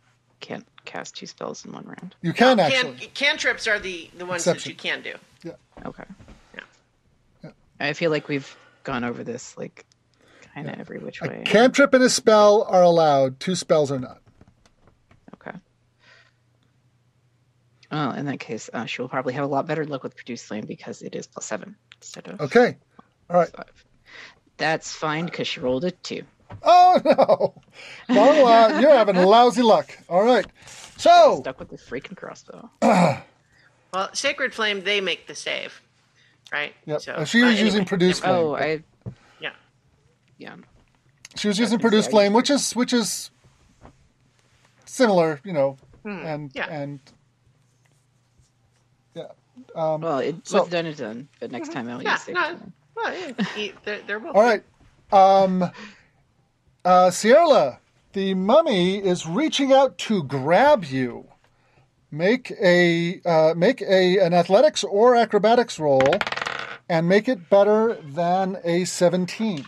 [0.41, 2.14] can't cast two spells in one round.
[2.22, 3.07] you can Can, actually.
[3.14, 4.70] cantrips are the, the ones Exception.
[4.76, 5.14] that you can do.
[5.43, 5.87] Yeah.
[5.87, 6.05] Okay.
[6.55, 6.61] Yeah.
[7.43, 7.51] Yeah.
[7.80, 9.85] I feel like we've gone over this like
[10.55, 11.43] kind of every which way.
[11.43, 13.41] A cantrip and a spell are allowed.
[13.41, 14.20] Two spells are not.
[15.35, 15.57] Okay.
[17.95, 20.42] Well, in that case, uh, she will probably have a lot better luck with produce
[20.42, 21.76] flame because it is plus seven.
[22.01, 22.76] instead of Okay.
[23.30, 23.49] All right.
[23.49, 23.84] five.
[24.57, 26.24] That's fine because she rolled a two.
[26.64, 27.01] Oh
[28.09, 29.97] no, Darla, you're having lousy luck.
[30.09, 30.45] All right.
[30.97, 32.68] So Stuck with the freaking crossbow.
[33.92, 35.80] Well, Sacred Flame, they make the save,
[36.53, 36.74] right?
[36.84, 37.01] Yep.
[37.01, 38.34] So, Uh, she uh, was using anyway, produce flame.
[38.34, 38.82] Oh, I
[39.38, 39.53] Yeah.
[40.36, 40.57] yeah.
[41.36, 43.30] She was using produce flame, which is which is
[44.84, 46.66] similar, you know, and yeah.
[46.68, 46.99] and
[49.74, 49.96] yeah.
[49.96, 51.28] Well, it So- what's done is done.
[51.40, 53.14] But next time I'll Yeah, use sacred no, well,
[53.57, 54.62] yeah, they're, they're both All right.
[55.12, 55.70] Um,
[56.84, 57.80] uh, Sierra,
[58.12, 61.26] the mummy is reaching out to grab you.
[62.11, 66.14] Make a uh, make a an athletics or acrobatics roll,
[66.88, 69.64] and make it better than a seventeen.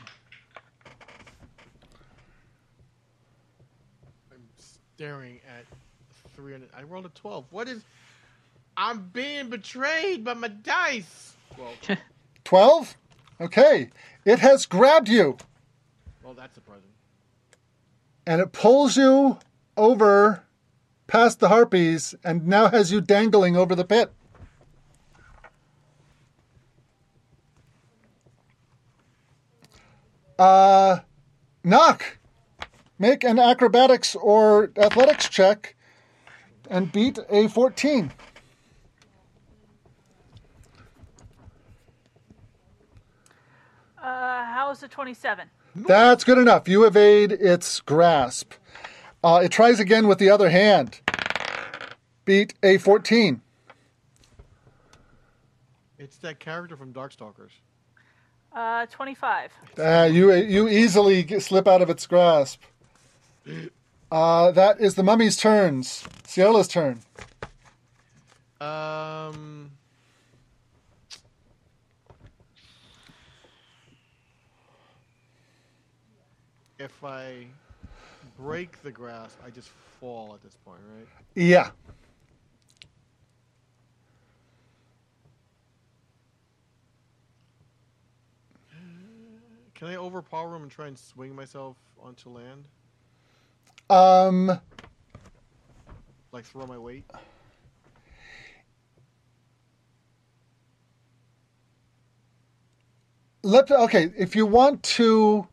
[4.33, 5.65] I'm staring at
[6.37, 6.69] 300.
[6.77, 7.47] I rolled a 12.
[7.51, 7.83] What is.
[8.77, 11.35] I'm being betrayed by my dice!
[11.59, 11.73] Well,
[12.45, 12.97] Twelve.
[13.41, 13.91] Okay,
[14.25, 15.37] it has grabbed you.
[16.23, 16.83] well that's surprising.
[18.27, 19.39] and it pulls you
[19.77, 20.43] over
[21.07, 24.13] past the harpies and now has you dangling over the pit.
[30.39, 31.01] Uh,
[31.65, 32.19] Nock.
[32.99, 35.75] Make an acrobatics or athletics check
[36.71, 38.11] and beat a 14.
[44.07, 45.51] Uh, how is the 27?
[45.75, 46.69] That's good enough.
[46.69, 48.53] You evade its grasp.
[49.25, 51.01] Uh, it tries again with the other hand.
[52.25, 53.41] Beat a 14.
[55.99, 57.51] It's that character from Darkstalkers.
[58.53, 59.51] Uh, 25.
[59.77, 62.63] Uh, you you easily slip out of its grasp.
[64.11, 66.05] Uh, that is the mummy's turns.
[66.29, 67.01] Ciola's turn.
[68.61, 69.73] Um.
[76.87, 77.49] If I
[78.39, 81.09] break the grass, I just fall at this point, right?
[81.35, 81.71] Yeah.
[89.75, 92.69] Can I overpower him and try and swing myself onto land?
[93.91, 94.61] Um.
[96.31, 97.05] Like throw my weight?
[103.43, 104.13] Let okay.
[104.17, 105.49] If you want to,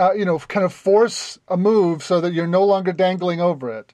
[0.00, 3.70] uh, you know, kind of force a move so that you're no longer dangling over
[3.70, 3.92] it,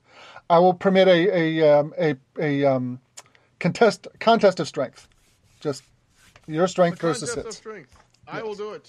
[0.49, 3.01] I will permit a a um, a, a um,
[3.59, 5.09] contest contest of strength.
[5.61, 5.83] Just
[6.47, 7.57] your strength A versus contest of its.
[7.57, 7.97] strength.
[8.29, 8.89] I will do it.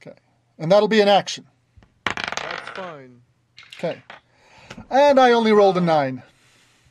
[0.00, 0.16] Okay,
[0.58, 1.46] and that'll be an action.
[2.06, 3.20] That's fine.
[3.78, 4.00] Okay,
[4.90, 6.22] and I only rolled a nine.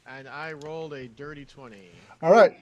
[0.05, 1.77] And I rolled a dirty 20.
[2.21, 2.57] All right.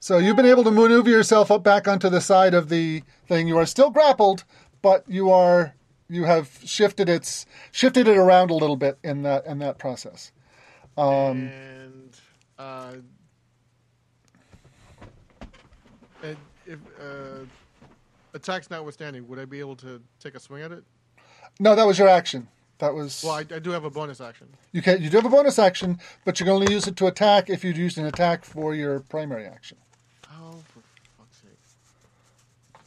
[0.00, 3.48] So you've been able to maneuver yourself up back onto the side of the thing.
[3.48, 4.44] You are still grappled,
[4.80, 5.74] but you are
[6.10, 10.32] you have shifted its shifted it around a little bit in that in that process.
[10.98, 12.16] Um, and
[12.58, 12.92] uh,
[16.22, 16.36] and
[16.66, 17.44] if uh,
[18.34, 20.84] attacks notwithstanding, would I be able to take a swing at it?
[21.58, 22.48] no, that was your action.
[22.78, 24.48] That was Well, I, I do have a bonus action.
[24.72, 27.06] you can you do have a bonus action, but you can only use it to
[27.06, 29.76] attack if you'd used an attack for your primary action.
[30.32, 30.80] Oh, for
[31.18, 32.80] fuck's sake!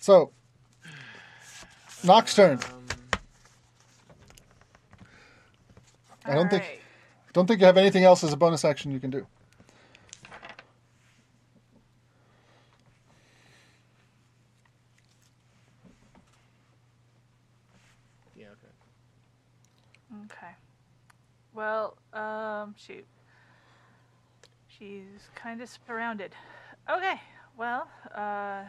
[0.00, 0.32] So,
[2.04, 2.58] Nock's turn.
[2.58, 2.60] Um,
[6.24, 6.78] I don't think- Alright.
[7.32, 9.26] Don't think you have anything else as a bonus action you can do.
[18.36, 20.24] yeah, okay.
[20.24, 20.52] Okay.
[21.54, 23.06] Well, um, shoot.
[24.68, 26.32] She's kind of surrounded.
[26.90, 27.20] Okay.
[27.56, 28.62] Well, uh,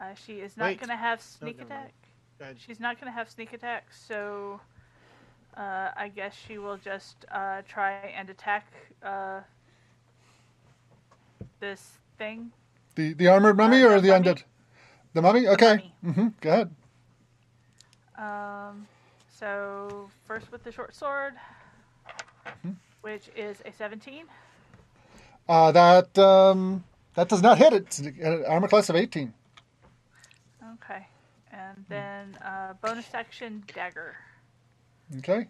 [0.00, 1.82] uh she is not going to have sneak never mind.
[1.82, 1.94] attack.
[2.38, 2.46] Go.
[2.56, 4.60] She's not going to have sneak attack, so
[5.56, 8.66] uh, I guess she will just uh, try and attack
[9.02, 9.40] uh,
[11.60, 12.50] this thing.
[12.94, 14.30] The the armored mummy Uh, or the the mummy.
[14.30, 14.42] undead?
[15.12, 15.48] The mummy.
[15.48, 15.84] Okay.
[16.02, 16.14] mummy.
[16.14, 16.70] hmm Go ahead.
[18.18, 18.86] Um,
[19.28, 21.34] so first with the short sword,
[23.02, 24.24] which is a 17.
[25.48, 27.82] Uh, that um, that does not hit it.
[27.86, 29.32] It's an armor class of 18.
[30.74, 31.06] Okay.
[31.52, 34.14] And then uh, bonus action dagger,
[35.18, 35.46] Okay.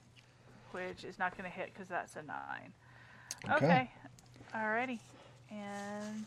[0.73, 2.37] which is not going to hit because that's a 9.
[3.51, 3.55] Okay.
[3.67, 3.91] Okay.
[4.55, 4.99] Alrighty.
[5.51, 6.27] And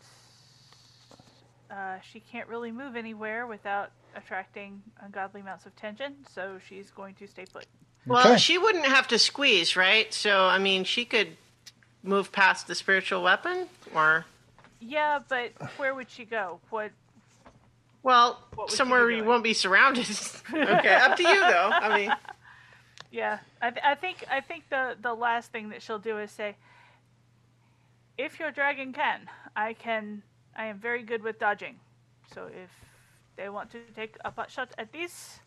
[1.72, 7.16] uh, she can't really move anywhere without attracting ungodly amounts of tension, so she's going
[7.16, 7.66] to stay put.
[8.06, 8.38] Well, Okay.
[8.38, 10.14] she wouldn't have to squeeze, right?
[10.14, 11.38] So, I mean, she could
[12.04, 14.26] move past the spiritual weapon, or
[14.80, 16.60] Yeah, but where would she go?
[16.70, 16.92] What?
[18.04, 20.08] Well, What would you somewhere you won't be surrounded.
[20.54, 21.70] okay, up to you though.
[21.72, 22.12] I mean,
[23.12, 26.30] Yeah, I, th- I think I think the the last thing that she'll do is
[26.32, 26.56] say,
[28.18, 30.24] "If your dragon can, I can.
[30.56, 31.80] I am very good with dodging.
[32.34, 32.70] So if
[33.38, 35.40] they want to take a pot shot at this,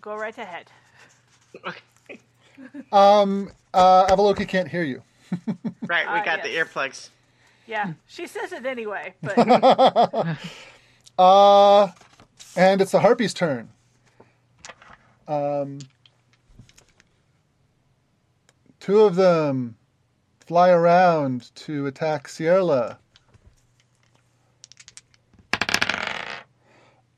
[0.00, 0.70] go right ahead."
[1.66, 2.20] okay.
[2.92, 5.02] Um, uh, Avaloki can't hear you.
[5.86, 6.68] right, we Ah, got the yes.
[6.68, 7.08] earplugs.
[7.66, 9.36] Yeah, she says it anyway, but
[11.18, 11.88] Uh,
[12.56, 13.70] and it's the harpy's turn.
[15.26, 15.80] Um,
[18.80, 19.76] two of them
[20.40, 22.98] fly around to attack Sierra.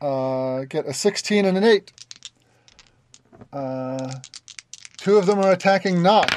[0.00, 1.92] Uh, get a 16 and an 8.
[3.52, 4.14] Uh,
[4.96, 6.28] two of them are attacking Nock.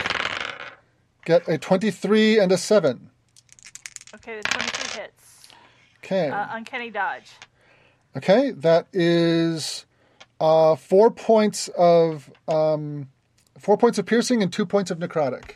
[1.25, 3.09] Get a 23 and a 7.
[4.15, 5.47] okay, the twenty-three hits.
[6.03, 6.27] Okay.
[6.29, 7.31] Uh, uncanny dodge.
[8.15, 9.85] Okay, that is
[10.39, 13.09] uh, four points of um,
[13.57, 15.53] four points of piercing and two points of necrotic,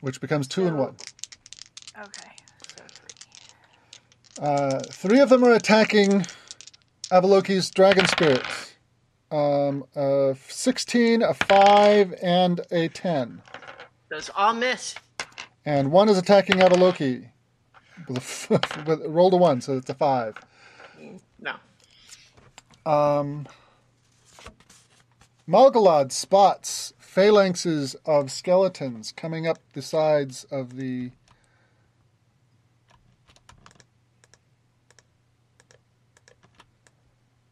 [0.00, 0.96] which becomes two and one.
[1.98, 2.30] Okay,
[2.76, 4.44] so three.
[4.46, 6.24] Uh, three of them are attacking
[7.10, 8.42] Avaloki's dragon spirit.
[9.30, 13.42] Um, a sixteen, a five, and a ten,
[14.10, 14.94] Those all miss.
[15.64, 17.28] and one is attacking Avaloki.
[18.08, 20.36] With a f- with, rolled a one, so it's a five.
[21.38, 21.54] No.
[22.86, 23.46] Um,
[25.48, 31.10] Malgalad spots phalanxes of skeletons coming up the sides of the.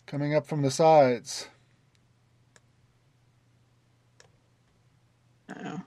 [0.06, 1.48] Coming up from the sides.
[5.64, 5.82] Oh.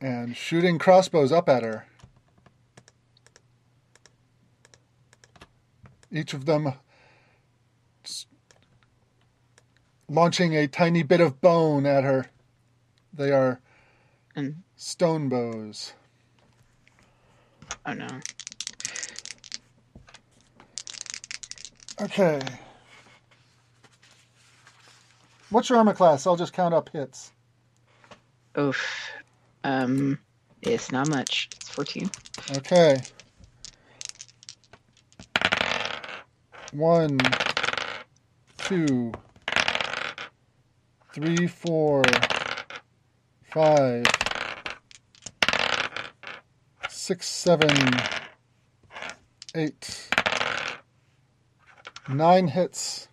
[0.00, 1.86] And shooting crossbows up at her.
[6.12, 6.72] Each of them
[10.08, 12.26] launching a tiny bit of bone at her.
[13.12, 13.60] They are
[14.34, 15.92] And stone bows.
[17.86, 18.08] oh no.
[22.00, 22.40] Okay.
[25.50, 26.26] What's your armor class?
[26.26, 27.32] I'll just count up hits.
[28.58, 29.10] Oof.
[29.64, 30.18] Um,
[30.62, 31.48] it's not much.
[31.56, 32.10] It's fourteen.
[32.56, 33.00] Okay.
[36.72, 37.18] one,
[38.58, 39.12] two,
[41.12, 42.02] three, four,
[43.42, 44.04] five,
[46.88, 47.70] six, seven,
[49.54, 50.10] eight,
[52.08, 53.08] nine hits.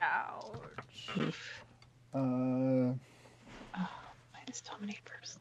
[0.00, 1.32] Ouch.
[2.14, 2.94] Uh, oh,
[4.32, 5.35] minus dominate first.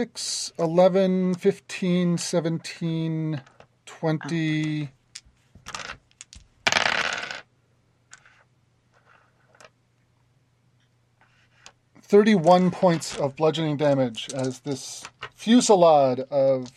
[0.00, 3.40] 6, 11, 15, 17,
[3.84, 4.88] 20,
[12.10, 15.04] Thirty-one points of bludgeoning damage as this
[15.36, 16.68] fusillade of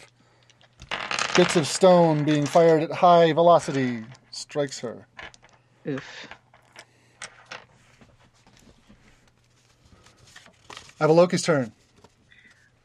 [1.35, 5.07] bits of stone being fired at high velocity strikes her.
[5.88, 6.27] Oof.
[10.99, 11.72] Avaloki's turn.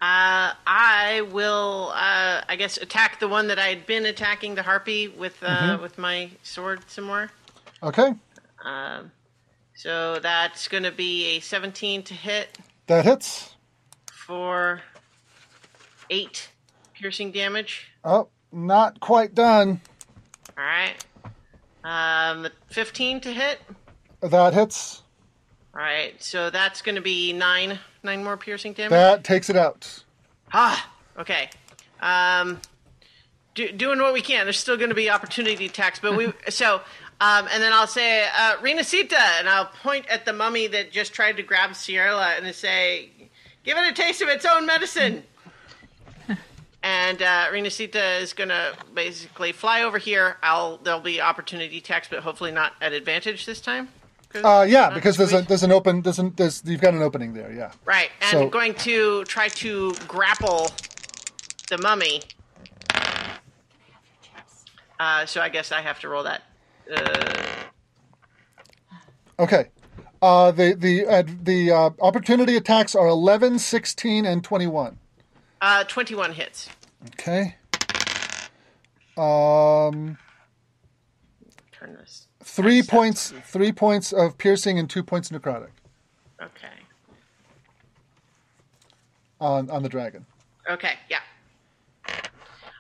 [0.01, 4.63] Uh, I will, uh, I guess, attack the one that I had been attacking the
[4.63, 7.31] harpy with uh, with my sword some more.
[7.83, 8.15] Okay,
[8.65, 9.13] Um,
[9.79, 13.55] so that's going to be a 17 to hit that hits.
[14.11, 14.83] for
[16.11, 16.49] eight
[16.95, 17.87] piercing damage.
[18.05, 19.81] Oh, not quite done.
[20.59, 20.97] All right.
[21.85, 23.61] Um, 15 to hit.
[24.21, 25.03] That hits.
[25.73, 26.21] All right.
[26.21, 28.91] So that's going to be nine, nine more piercing damage.
[28.91, 30.03] That takes it out.
[30.53, 31.51] Ah, okay.
[32.01, 32.61] Um,
[33.55, 34.45] do, doing what we can.
[34.45, 36.81] There's still going to be opportunity attacks, but we so.
[37.21, 41.13] Um, and then I'll say, uh, Renacita, and I'll point at the mummy that just
[41.13, 43.11] tried to grab Sierra and say,
[43.65, 45.25] give it a taste of its own medicine.
[46.83, 50.37] and uh, Renacita is going to basically fly over here.
[50.45, 53.89] I'll There'll be opportunity attacks, but hopefully not at advantage this time.
[54.35, 57.33] Uh, yeah, because there's a there's an open there's an, there's you've got an opening
[57.33, 57.51] there.
[57.51, 57.73] Yeah.
[57.87, 60.71] Right, and So- going to try to grapple
[61.71, 62.23] the mummy.
[65.01, 66.43] Uh, so I guess I have to roll that.
[66.95, 67.35] Uh,
[69.41, 69.69] Okay.
[70.21, 74.99] Uh, the the uh, the uh, opportunity attacks are 11, 16, and 21.
[75.61, 76.69] Uh, 21 hits.
[77.07, 77.55] Okay.
[79.17, 80.19] Um,
[81.73, 82.27] Turn this.
[82.43, 83.33] three points.
[83.45, 85.71] Three points of piercing and two points necrotic
[86.43, 86.69] Okay.
[89.41, 90.27] on on the dragon.
[90.69, 91.21] Okay, yeah.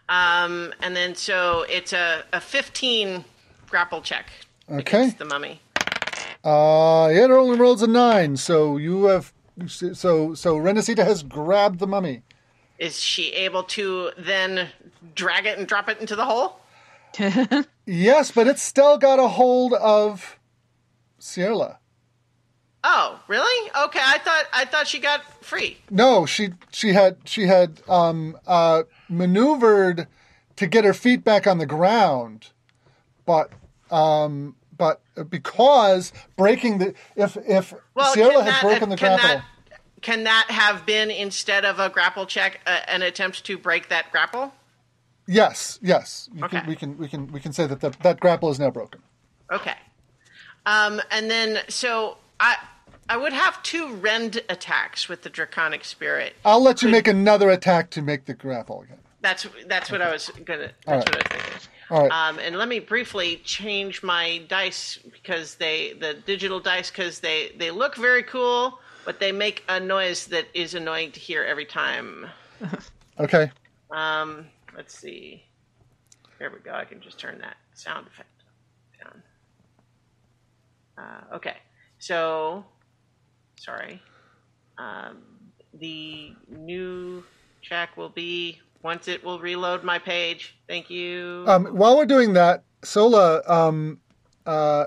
[0.08, 3.24] Um, and then so it's a, a 15
[3.68, 4.26] grapple check
[4.70, 5.10] Okay.
[5.10, 5.60] the mummy.
[6.44, 9.32] Uh, it only rolls a nine, so you have
[9.66, 12.22] so so Renacita has grabbed the mummy.
[12.78, 14.68] Is she able to then
[15.14, 16.60] drag it and drop it into the hole?
[17.90, 20.38] Yes, but it's still got a hold of
[21.18, 21.78] Sierra.
[22.84, 23.70] Oh, really?
[23.86, 25.78] Okay, I thought I thought she got free.
[25.90, 30.06] No, she she had she had um, uh, maneuvered
[30.56, 32.50] to get her feet back on the ground,
[33.24, 33.50] but
[33.90, 39.28] um, but because breaking the if if Well, Sierra can had that, broken the grapple,
[39.28, 39.44] that
[40.02, 44.10] can that have been instead of a grapple check uh, an attempt to break that
[44.12, 44.52] grapple?
[45.26, 46.60] yes, yes, Okay.
[46.60, 49.02] can, we can we can we can say that the, that grapple is now broken.
[49.52, 49.74] Okay.
[50.66, 52.56] Um, and then so I
[53.08, 56.36] I would have two rend attacks with the draconic spirit.
[56.44, 58.98] I'll let you make another attack to make the grapple again.
[59.20, 60.70] That's that's what I was gonna.
[60.86, 61.16] That's right.
[61.16, 61.60] what I was thinking.
[61.90, 62.10] Right.
[62.10, 67.52] Um, and let me briefly change my dice because they the digital dice because they
[67.56, 71.64] they look very cool, but they make a noise that is annoying to hear every
[71.64, 72.26] time.
[73.20, 73.50] Okay.
[73.90, 74.46] Um,
[74.76, 75.42] let's see.
[76.38, 76.72] Here we go.
[76.72, 78.28] I can just turn that sound effect
[79.02, 79.22] down.
[80.96, 81.56] Uh, okay.
[81.98, 82.64] So,
[83.56, 84.00] sorry.
[84.78, 85.18] Um,
[85.74, 87.24] the new
[87.60, 90.56] check will be once it will reload my page.
[90.68, 91.44] Thank you.
[91.46, 94.00] Um, while we're doing that, Sola, um,
[94.46, 94.86] uh,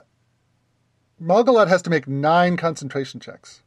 [1.21, 3.61] Malgalad has to make nine concentration checks.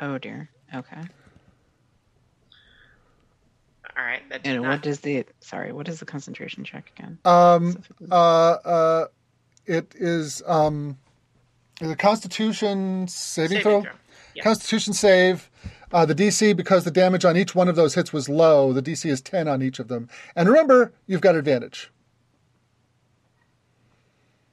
[0.00, 0.50] oh dear.
[0.74, 1.00] Okay.
[3.96, 4.28] All right.
[4.28, 5.72] That did And not- what is the sorry?
[5.72, 7.18] What is the concentration check again?
[7.24, 9.06] Um, uh, uh,
[9.64, 10.98] it is um,
[11.80, 13.82] the Constitution saving, Saving throw.
[13.82, 13.90] throw,
[14.34, 14.42] yeah.
[14.42, 15.50] Constitution save.
[15.92, 18.82] Uh, the DC, because the damage on each one of those hits was low, the
[18.82, 20.08] DC is 10 on each of them.
[20.34, 21.90] And remember, you've got advantage.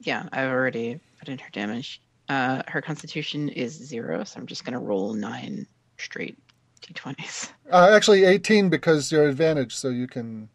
[0.00, 2.00] Yeah, I've already put in her damage.
[2.28, 5.66] Uh, her constitution is zero, so I'm just gonna roll nine
[5.98, 6.38] straight
[6.82, 7.50] d20s.
[7.70, 10.48] Uh, actually, 18 because you're advantage, so you can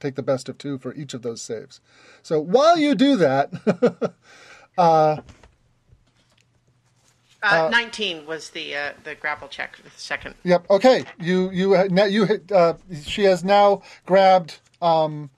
[0.00, 1.80] take the best of two for each of those saves.
[2.22, 4.14] So while you do that,
[4.78, 5.16] uh,
[7.44, 9.76] uh, Nineteen was the uh, the grapple check.
[9.82, 10.34] The second.
[10.44, 10.70] Yep.
[10.70, 11.04] Okay.
[11.20, 15.30] You you uh, now you hit, uh, she has now grabbed um,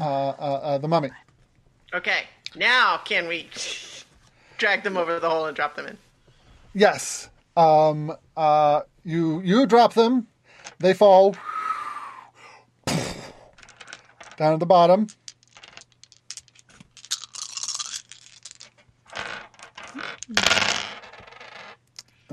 [0.00, 1.10] uh, uh, uh, the mummy.
[1.94, 2.24] Okay.
[2.54, 3.48] Now can we
[4.58, 5.98] drag them over the hole and drop them in?
[6.74, 7.28] Yes.
[7.56, 10.26] Um, uh, you you drop them.
[10.78, 11.36] They fall
[14.36, 15.06] down at the bottom.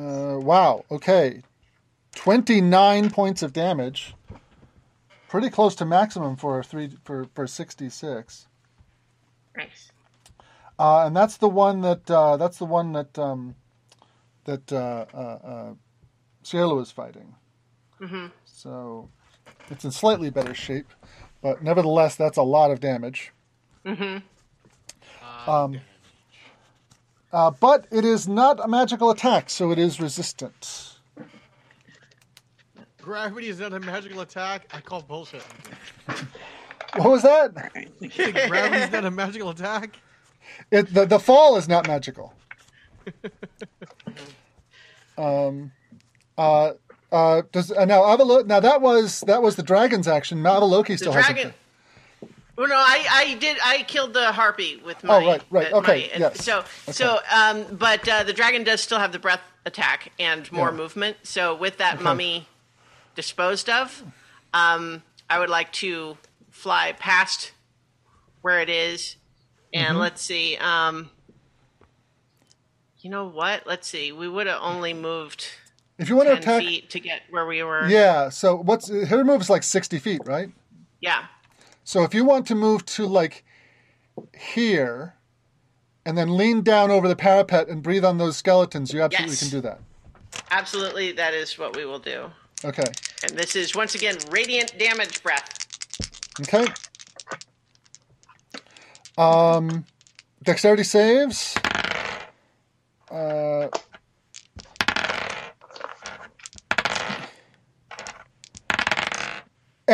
[0.03, 0.83] Uh, wow.
[0.91, 1.41] Okay.
[2.13, 4.15] Twenty nine points of damage.
[5.29, 8.47] Pretty close to maximum for a three for for sixty six.
[9.55, 9.91] Nice.
[10.77, 13.55] Uh, and that's the one that uh, that's the one that um,
[14.43, 15.73] that uh, uh, uh,
[16.43, 17.35] Cielo is fighting.
[18.01, 18.27] Mm-hmm.
[18.45, 19.09] So
[19.69, 20.91] it's in slightly better shape,
[21.41, 23.31] but nevertheless, that's a lot of damage.
[23.85, 25.49] Mm-hmm.
[25.49, 25.79] Um,
[27.33, 30.91] uh, but it is not a magical attack, so it is resistant.
[33.01, 34.69] Gravity is not a magical attack.
[34.73, 35.43] I call bullshit.
[36.95, 37.53] What was that?
[37.99, 39.97] Gravity is not a magical attack.
[40.71, 42.33] It, the the fall is not magical.
[45.17, 45.71] um,
[46.37, 46.73] uh,
[47.11, 50.39] uh, does uh, now Avalo- Now that was that was the dragon's action.
[50.43, 51.53] Avaloki The still has dragon.
[52.55, 53.57] Well, no, I, I did.
[53.63, 55.15] I killed the harpy with my.
[55.15, 58.79] Oh, right, right, uh, okay, my- yes, So, so, um, but uh, the dragon does
[58.81, 60.75] still have the breath attack and more Yeah.
[60.75, 61.17] movement.
[61.23, 62.47] So, with that mummy
[63.15, 64.03] disposed of,
[64.53, 66.17] um, I would like to
[66.51, 67.53] fly past
[68.41, 69.15] where it is,
[69.73, 69.97] and Mm-hmm.
[69.97, 70.55] let's see.
[70.57, 71.09] Um,
[72.99, 73.65] you know what?
[73.67, 74.11] Let's see.
[74.11, 75.45] We would have only moved
[75.97, 77.87] If you want to attack, feet to get where we were.
[77.89, 78.29] yeah.
[78.29, 80.49] So what's her move is like sixty feet, right?
[81.01, 81.25] Yeah.
[81.83, 83.43] So if you want to move to like
[84.37, 85.15] here,
[86.05, 89.39] and then lean down over the parapet and breathe on those skeletons, you absolutely Yes.
[89.39, 89.79] can do that.
[90.51, 92.29] Absolutely, that is what we will do.
[92.65, 92.83] Okay.
[93.23, 95.67] And this is once again radiant damage breath.
[96.41, 96.65] Okay.
[99.17, 99.85] Um,
[100.43, 101.55] dexterity saves.
[103.11, 103.67] Uh,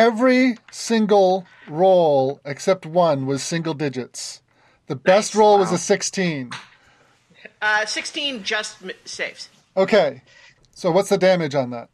[0.00, 4.40] every single roll except one was single digits.
[4.86, 5.38] The best Nice.
[5.38, 6.50] roll was a 16.
[7.62, 9.50] Uh, 16 just m- saves.
[9.76, 10.22] Okay.
[10.72, 11.88] So what's the damage on that?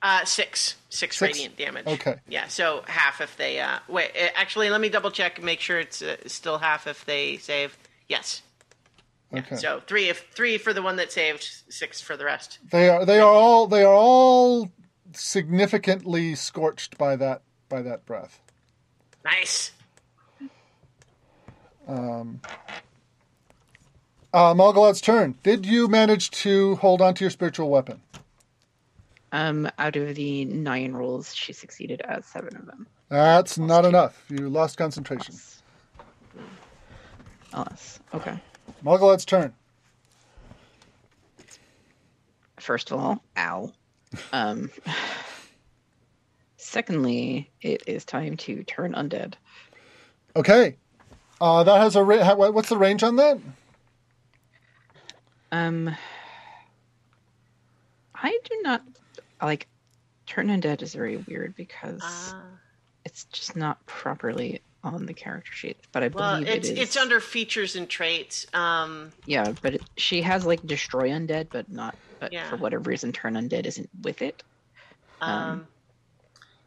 [0.00, 0.76] Uh, six.
[0.90, 1.16] six.
[1.16, 1.22] Six?
[1.22, 1.86] radiant damage.
[1.86, 2.16] Okay.
[2.28, 3.60] Yeah, so half if they.
[3.60, 6.86] Uh, wait, uh, actually, let me double check and make sure it's uh, still half
[6.86, 7.76] if they save.
[8.08, 8.42] Yes.
[9.36, 9.56] Okay.
[9.56, 12.58] So three if three for the one that saved, six for the rest.
[12.70, 14.70] They are they are all they are all
[15.16, 18.40] significantly scorched by that by that breath.
[19.24, 19.72] Nice.
[21.86, 22.40] Um,
[24.32, 25.36] uh, Malgalad's turn.
[25.42, 28.00] Did you manage to hold on to your spiritual weapon?
[29.32, 32.86] Um, out of the nine rolls, she succeeded at seven of them.
[33.08, 34.24] That's not enough.
[34.28, 35.34] You lost concentration.
[37.52, 38.38] Alas, okay.
[38.82, 39.52] Malgalad's turn.
[42.58, 43.72] First of all, ow.
[44.32, 44.70] Um,
[46.56, 49.34] secondly, it is time to turn undead.
[50.36, 50.76] Okay.
[51.40, 53.38] Uh, that has a ra- ha- what's the range on that?
[55.52, 55.94] Um,
[58.14, 58.82] I do not
[59.42, 59.68] like
[60.26, 62.02] turn undead is very weird because
[62.34, 62.40] Uh,
[63.04, 65.76] it's just not properly on the character sheet.
[65.92, 66.78] But I well, believe it's it is.
[66.78, 68.46] it's under features and traits.
[68.54, 71.96] Um, Yeah, but it, she has like destroy undead, but not.
[72.20, 72.48] But Yeah.
[72.48, 74.42] for whatever reason, turn undead isn't with it.
[75.20, 75.66] um, Um,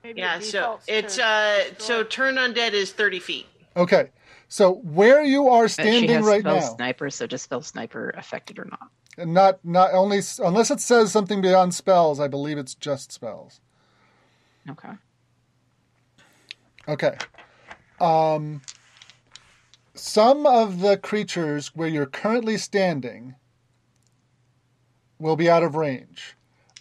[0.04, 0.38] Maybe yeah.
[0.38, 3.46] it So it's uh, so turn undead is thirty feet.
[3.76, 4.10] Okay.
[4.50, 7.62] So where you are But she standing has right spell now, sniper, so does spell
[7.62, 8.90] sniper affected or not?
[9.18, 13.60] and not not only unless it says something beyond spells, I believe it's just spells.
[14.70, 14.92] Okay.
[16.88, 17.18] Okay.
[18.00, 18.62] Um,
[19.94, 23.36] some of the creatures where you're currently standing
[25.20, 26.36] will be out of range.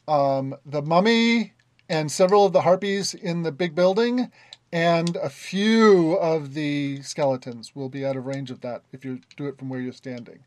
[0.06, 1.55] Um, the mummy
[1.88, 4.30] and several of the harpies in the big building,
[4.72, 9.20] and a few of the skeletons will be out of range of that if you
[9.36, 10.40] do it from where you're standing.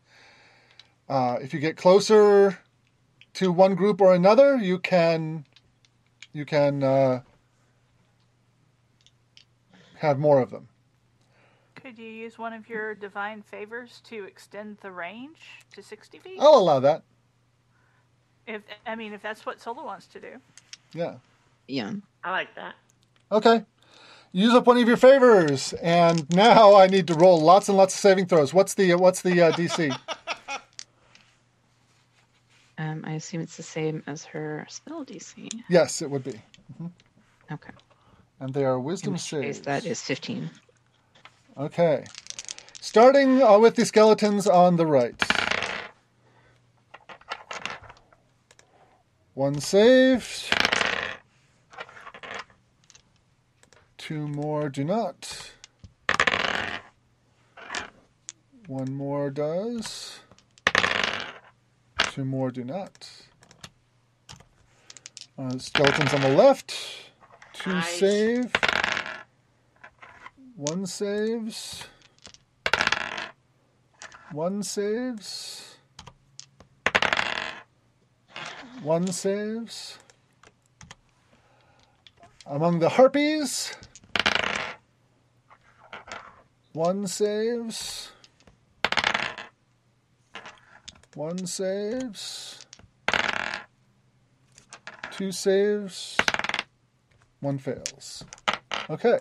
[1.07, 2.59] Uh, if you get closer
[3.33, 5.45] to one group or another, you can
[6.33, 7.21] you can uh,
[9.99, 10.67] have more of them.
[11.75, 15.37] Could you use one of your divine favors to extend the range
[15.73, 16.37] to 60 feet?
[16.39, 17.03] I'll allow that.
[18.47, 20.33] If I mean, if that's what Solo wants to do.
[20.93, 21.15] Yeah.
[21.67, 21.93] Yeah.
[22.23, 22.75] I like that.
[23.31, 23.63] Okay.
[24.31, 27.93] Use up one of your favors, and now I need to roll lots and lots
[27.95, 28.53] of saving throws.
[28.53, 29.97] What's the what's the uh, DC?
[32.77, 35.49] Um, I assume it's the same as her spell DC.
[35.67, 36.39] yes, it would be,
[37.51, 37.71] Okay.
[38.39, 39.61] And they are In wisdom saves.
[39.61, 40.49] that is 15.
[41.57, 42.05] Okay.
[42.81, 45.21] Starting uh, with the skeletons on the right.
[49.33, 50.53] One saved.
[53.97, 55.51] Two more do not.
[58.67, 60.19] One more does.
[62.11, 63.09] Two more do not.
[65.37, 66.75] Uh, skeletons on the left.
[67.59, 67.99] Two Nice.
[67.99, 68.51] save.
[70.55, 71.83] One saves.
[74.31, 75.75] One saves.
[78.81, 79.97] One saves.
[82.45, 83.75] Among the harpies,
[86.73, 88.11] one saves.
[91.13, 92.65] One saves.
[95.11, 96.17] Two saves.
[97.41, 98.23] One fails.
[98.89, 99.19] Okay.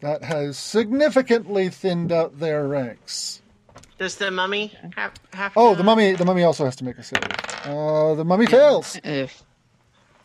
[0.00, 3.40] That has significantly thinned out their ranks.
[3.98, 5.52] Does the mummy have have?
[5.56, 6.12] Oh, to- the mummy.
[6.12, 7.22] The mummy also has to make a save.
[7.64, 8.98] Uh, the mummy fails.
[9.02, 9.42] If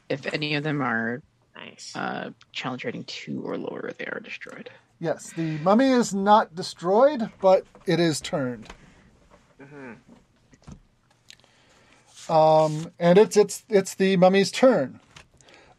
[0.10, 1.22] if any of them are
[1.56, 1.96] Nice.
[1.96, 4.70] uh, challenge rating two or lower, they are destroyed.
[5.00, 8.68] Yes, the mummy is not destroyed, but it is turned.
[12.30, 15.00] Um, and it's it's it's the mummy's turn.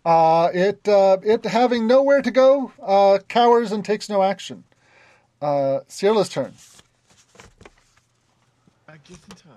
[0.04, 4.64] Uh, it uh, it having nowhere to go, uh, cowers and takes no action.
[5.40, 6.52] Uh, Ciela's turn.
[8.88, 9.52] I guess in time.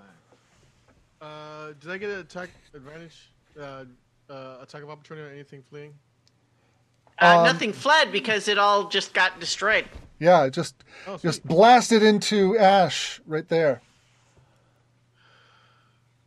[1.20, 3.30] Uh, did I get an attack advantage?
[3.60, 3.84] Uh,
[4.30, 5.94] uh, attack of opportunity on anything fleeing?
[7.20, 9.86] Uh, um, nothing fled because it all just got destroyed.
[10.18, 13.80] Yeah, it just Oh, just blasted into ash right there.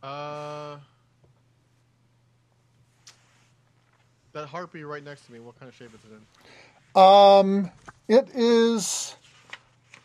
[0.02, 0.76] Uh,
[4.32, 5.40] that harpy right next to me.
[5.40, 6.14] What kind of shape is it
[6.96, 7.00] in?
[7.02, 7.70] Um,
[8.08, 9.16] it is.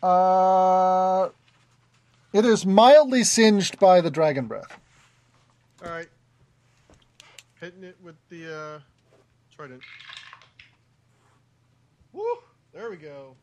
[0.03, 1.30] Uh,
[2.34, 4.77] It is mildly singed by the dragon breath.
[5.84, 6.10] All right.
[7.61, 8.80] Hitting it with the uh,
[9.56, 9.81] trident.
[12.14, 12.23] Woo!
[12.73, 13.35] There we go.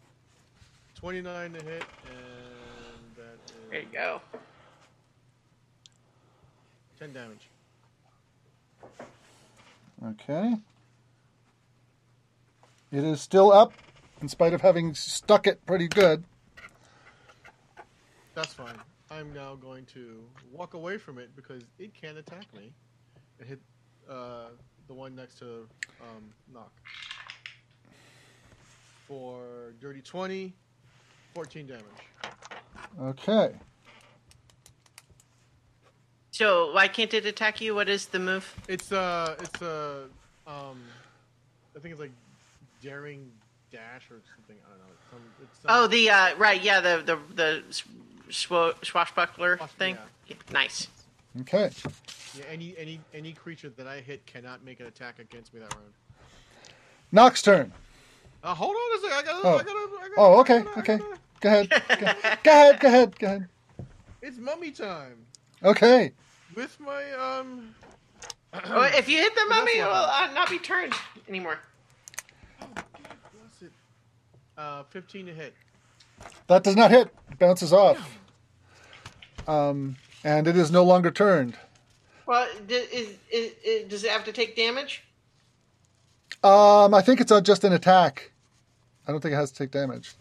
[0.96, 4.20] 29 to hit, and that is There you go.
[6.98, 7.48] 10 damage.
[10.06, 10.54] Okay.
[12.93, 13.73] It is still up,
[14.20, 16.24] in spite of having stuck it pretty good.
[18.35, 18.77] That's fine.
[19.10, 22.70] I'm now going to walk away from it because it can't attack me
[23.39, 23.60] and hit
[24.10, 24.48] uh,
[24.89, 25.66] the one next to
[26.02, 26.73] um, Nock.
[29.09, 30.52] For dirty 20,
[31.35, 31.85] 14 damage.
[33.01, 33.55] Okay.
[36.31, 37.74] So why can't it attack you?
[37.74, 38.55] What is the move?
[38.69, 40.05] It's uh, it's uh,
[40.47, 40.81] um,
[41.77, 42.10] I think it's like
[42.82, 43.30] daring
[43.70, 44.56] dash or something.
[44.66, 44.84] I don't know.
[44.92, 47.62] It's some, it's some, Oh, the uh, right, yeah, the the the
[48.30, 49.96] sw- swashbuckler Swash- thing.
[50.26, 50.36] yeah.
[50.52, 50.88] Nice.
[51.42, 51.70] Okay.
[52.36, 55.72] yeah, any any any creature that I hit cannot make an attack against me that
[55.74, 55.86] round.
[57.10, 57.72] Nock's turn.
[58.42, 59.18] Uh, hold on a second.
[59.18, 59.46] I gotta.
[59.48, 59.54] Oh.
[59.54, 60.96] I gotta, I gotta Oh, I okay, gotta- I okay.
[60.98, 61.70] gotta- Go ahead.
[61.70, 61.78] Go,
[62.44, 62.78] go ahead.
[62.80, 63.18] Go ahead.
[63.18, 63.48] Go ahead.
[64.20, 65.26] It's mummy time
[65.64, 66.12] Okay.
[66.54, 67.74] with my um.
[68.66, 70.92] Oh, if you hit the mummy, it will uh, not be turned
[71.26, 71.59] anymore.
[74.62, 74.89] What's it?
[74.89, 75.55] Uh, 15 to hit.
[76.47, 77.09] That does not hit.
[77.30, 78.18] It bounces off.
[79.48, 81.56] Um, and it is no longer turned.
[82.26, 85.02] Well, is, is, is, does it have to take damage?
[86.44, 88.30] Um, I think it's uh, just an attack.
[89.06, 90.14] I don't think it has to take damage.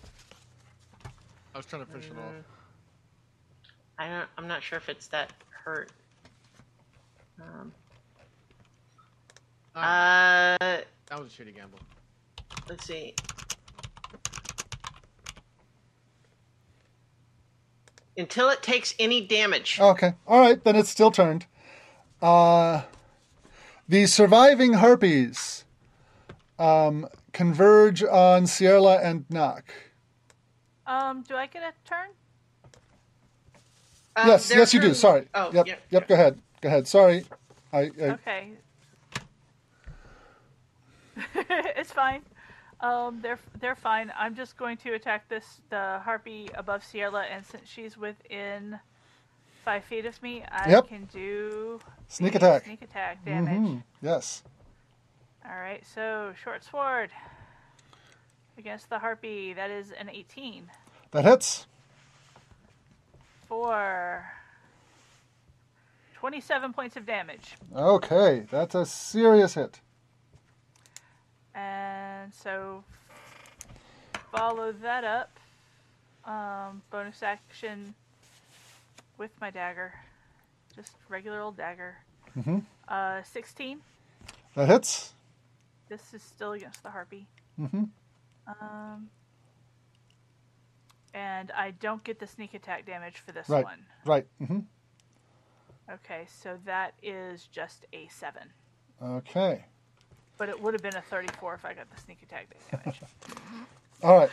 [1.06, 2.34] I was trying to finish it off.
[4.00, 5.92] I don't, I'm not sure if it's that hurt.
[7.40, 7.72] Um,
[9.74, 11.80] Ah, uh, that was a shitty gamble.
[12.68, 13.14] let's see.
[18.18, 19.80] Until it takes any damage.
[19.80, 20.14] Okay.
[20.28, 20.64] All right.
[20.64, 21.46] Then it's still turned.
[22.22, 22.84] Uh,
[23.88, 25.66] the surviving harpies
[26.60, 29.66] um, converge on Sierra and Nock.
[30.86, 32.10] Um, do I get a turn?
[34.16, 34.50] Uh, yes.
[34.50, 34.94] their Yes, you do.
[34.94, 35.28] Sorry.
[35.34, 35.68] Oh, yep.
[35.68, 36.08] yeah, Yep.
[36.08, 36.40] Go ahead.
[36.62, 36.88] Go ahead.
[36.88, 37.26] Sorry.
[37.72, 37.80] I.
[37.80, 38.52] I Okay.
[41.36, 42.22] it's fine.
[42.82, 44.12] Um, they're they're fine.
[44.18, 48.80] I'm just going to attack this the harpy above Sierra, and since she's within
[49.64, 50.88] five feet of me, I Yep.
[50.88, 52.66] can do Sneak attack.
[52.66, 53.54] Sneak attack damage.
[53.62, 53.84] Mhm.
[54.02, 54.44] Yes.
[55.46, 57.12] All right, so short sword
[58.58, 59.54] against the harpy.
[59.54, 60.70] That is an 18
[61.12, 61.68] That hits.
[63.48, 64.24] for
[66.16, 67.58] 27 points of damage.
[67.76, 68.48] Okay.
[68.52, 69.82] That's a serious hit.
[71.56, 72.84] And so
[74.32, 75.38] follow that up.
[76.26, 77.94] Um, bonus action
[79.18, 79.94] with my dagger.
[80.76, 81.98] Just regular old dagger.
[82.38, 82.60] Mm-hmm.
[82.88, 83.82] Uh, 16.
[84.56, 85.14] That hits.
[85.90, 87.28] This is still against the harpy.
[87.60, 87.90] Mm Mhm.
[88.48, 89.10] Um,
[91.14, 93.64] and I don't get the sneak attack damage for this Right.
[93.66, 93.86] one.
[94.06, 94.28] Right.
[94.42, 94.60] Mm hmm
[95.90, 98.54] Okay, so that is just a 7.
[99.02, 99.66] Okay.
[100.42, 103.00] But it would have been a 34 if I got the sneak attack damage.
[104.02, 104.30] All right.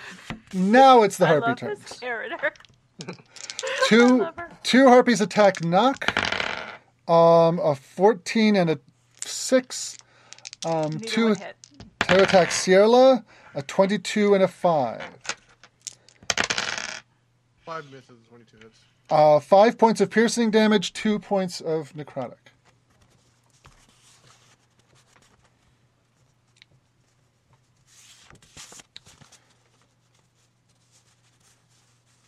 [0.54, 1.80] Now it's the I harpy love turns.
[1.80, 2.50] this character.
[3.88, 4.48] Two love her.
[4.62, 6.18] two harpies attack Nock.
[7.10, 8.80] Um, a fourteen and a
[9.22, 9.98] six.
[10.64, 11.56] Um, Neither two one hit.
[12.08, 13.22] two attack Sierra.
[13.54, 15.02] A twenty-two and a five.
[17.66, 18.78] Five misses, 22 hits.
[19.10, 20.94] Uh, five points of piercing damage.
[20.94, 22.47] Two points of necrotic.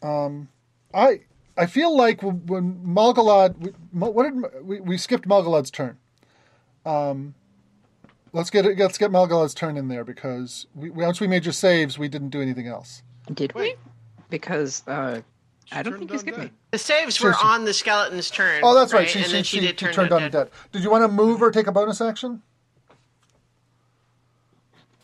[0.02, 0.48] Um,
[0.94, 1.20] I
[1.56, 5.98] I feel like when, when Malgalad, we, what did we, we skipped Malgalad's turn.
[6.86, 7.34] Um,
[8.32, 8.78] let's get it.
[8.78, 12.30] Let's get Malgalad's turn in there because we, once we made your saves, we didn't
[12.30, 13.02] do anything else.
[13.32, 13.74] Did we?
[14.30, 15.20] Because uh,
[15.72, 16.44] I don't think you skipped undead.
[16.44, 16.50] me.
[16.70, 17.46] The saves Sure, were sure.
[17.46, 18.60] on the skeleton's turn.
[18.64, 19.08] Oh, that's right.
[19.08, 20.30] She, and she, then she, she, did turn turned undead.
[20.30, 20.48] undead.
[20.72, 22.42] Did you want to move or take a bonus action?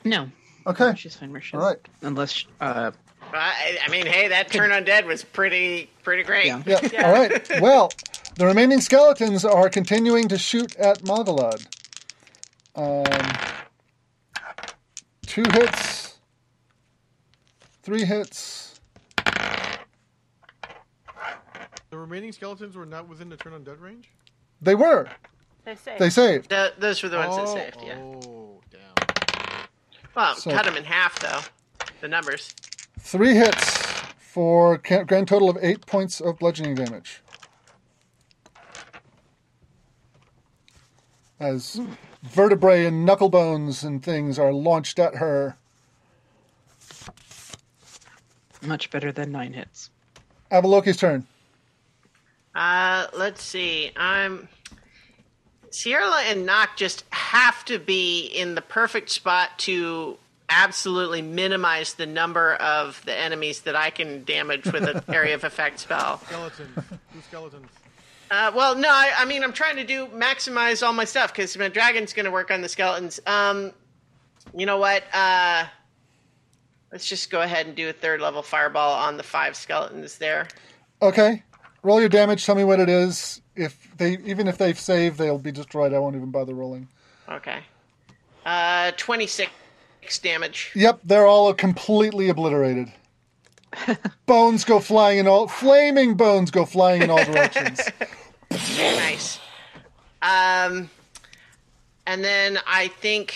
[0.04, 0.30] No.
[0.66, 0.94] Okay.
[0.96, 1.62] She's fine where she is.
[1.62, 1.88] All right.
[2.02, 2.92] Unless, uh,
[3.32, 6.46] I, I mean, hey, that turn undead was pretty pretty great.
[6.46, 6.62] yeah.
[6.66, 6.88] Yeah.
[6.92, 7.06] Yeah.
[7.06, 7.60] All right.
[7.60, 7.90] Well,
[8.36, 11.66] the remaining skeletons are continuing to shoot at Malgalad.
[12.74, 13.04] Um,
[15.26, 16.18] two hits,
[17.82, 18.80] three hits.
[21.90, 24.10] The remaining skeletons were not within the turn undead range?
[24.60, 25.08] They were.
[25.64, 25.96] They say.
[25.98, 26.50] They saved.
[26.50, 27.86] Th those were the ones oh, that saved.
[27.86, 27.98] Yeah.
[27.98, 29.66] Oh, damn.
[30.14, 31.40] Well, So- cut them in half though.
[32.00, 32.54] The numbers.
[32.98, 33.78] Three hits
[34.18, 37.22] for ca- grand total of eight points of bludgeoning damage.
[41.38, 41.80] As
[42.22, 45.56] vertebrae and knuckle bones and things are launched at her.
[48.62, 49.90] Much better than nine hits.
[50.50, 51.26] Avaloki's turn.
[52.54, 53.92] Uh, let's see.
[53.96, 54.48] I'm
[55.70, 60.16] Sierra and Nock just have to be in the perfect spot to
[60.48, 65.44] absolutely minimize the number of the enemies that I can damage with an area of
[65.44, 66.18] effect spell.
[66.26, 66.76] Skeletons.
[66.76, 67.70] Two skeletons.
[68.30, 71.56] Uh, well, no, I, I mean I'm trying to do maximize all my stuff because
[71.56, 73.20] my dragon's going to work on the skeletons.
[73.26, 73.72] Um,
[74.54, 75.02] you know what?
[75.12, 75.64] Uh,
[76.90, 80.48] let's just go ahead and do a third level fireball on the five skeletons there.
[81.02, 81.42] Okay.
[81.82, 82.44] Roll your damage.
[82.44, 83.40] Tell me what it is.
[83.54, 85.92] If they, even if they've saved, they'll be destroyed.
[85.92, 86.88] I won't even bother rolling.
[87.28, 87.60] Okay.
[88.44, 88.92] Uh,
[90.06, 90.70] 26 damage.
[90.74, 92.92] Yep, they're all completely obliterated.
[94.26, 97.80] bones go flying in all flaming bones go flying in all directions.
[98.78, 99.38] nice.
[100.22, 100.88] Um,
[102.06, 103.34] and then I think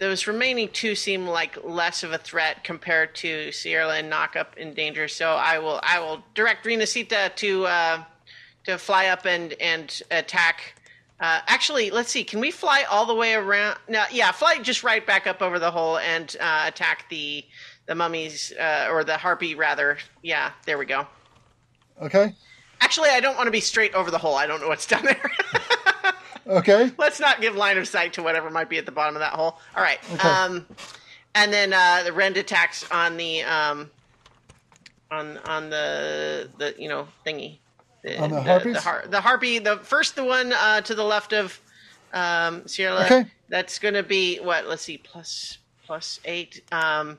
[0.00, 4.56] those remaining two seem like less of a threat compared to Sierra and Nock Up
[4.56, 5.08] in danger.
[5.08, 8.04] So I will I will direct Renacita to uh,
[8.64, 10.76] to fly up and and attack.
[11.20, 12.24] Uh, actually, let's see.
[12.24, 13.78] Can we fly all the way around?
[13.88, 17.44] No, yeah, fly just right back up over the hole and uh, attack the
[17.86, 19.98] the mummies uh, or the harpy rather.
[20.22, 21.06] Yeah, there we go.
[22.02, 22.34] Okay.
[22.80, 24.34] Actually, I don't want to be straight over the hole.
[24.34, 25.30] I don't know what's down there.
[26.46, 26.90] Okay.
[26.98, 29.32] Let's not give line of sight to whatever might be at the bottom of that
[29.32, 29.58] hole.
[29.74, 29.98] All right.
[30.12, 30.28] Okay.
[30.28, 30.66] Um,
[31.34, 33.90] and then uh, the rend attacks on the um,
[35.10, 37.58] on on the the you know thingy.
[38.18, 38.74] On the harpies?
[38.74, 39.58] The, har- the harpy.
[39.58, 41.60] The first, the one uh, to the left of
[42.12, 43.04] um, Sierra.
[43.04, 43.24] Okay.
[43.48, 44.66] That's going to be what?
[44.66, 44.98] Let's see.
[44.98, 46.62] Plus plus eight.
[46.72, 47.18] Um,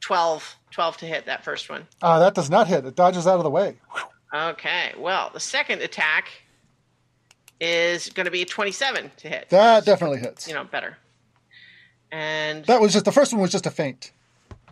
[0.00, 1.86] 12, 12 to hit that first one.
[2.02, 2.84] Uh, that does not hit.
[2.84, 3.76] It dodges out of the way.
[4.34, 4.92] Okay.
[4.98, 6.28] Well, the second attack
[7.60, 9.48] is going to be 27 to hit.
[9.48, 10.46] That definitely hits.
[10.46, 10.98] you know, better.
[12.12, 14.12] And That was just the first one was just a feint.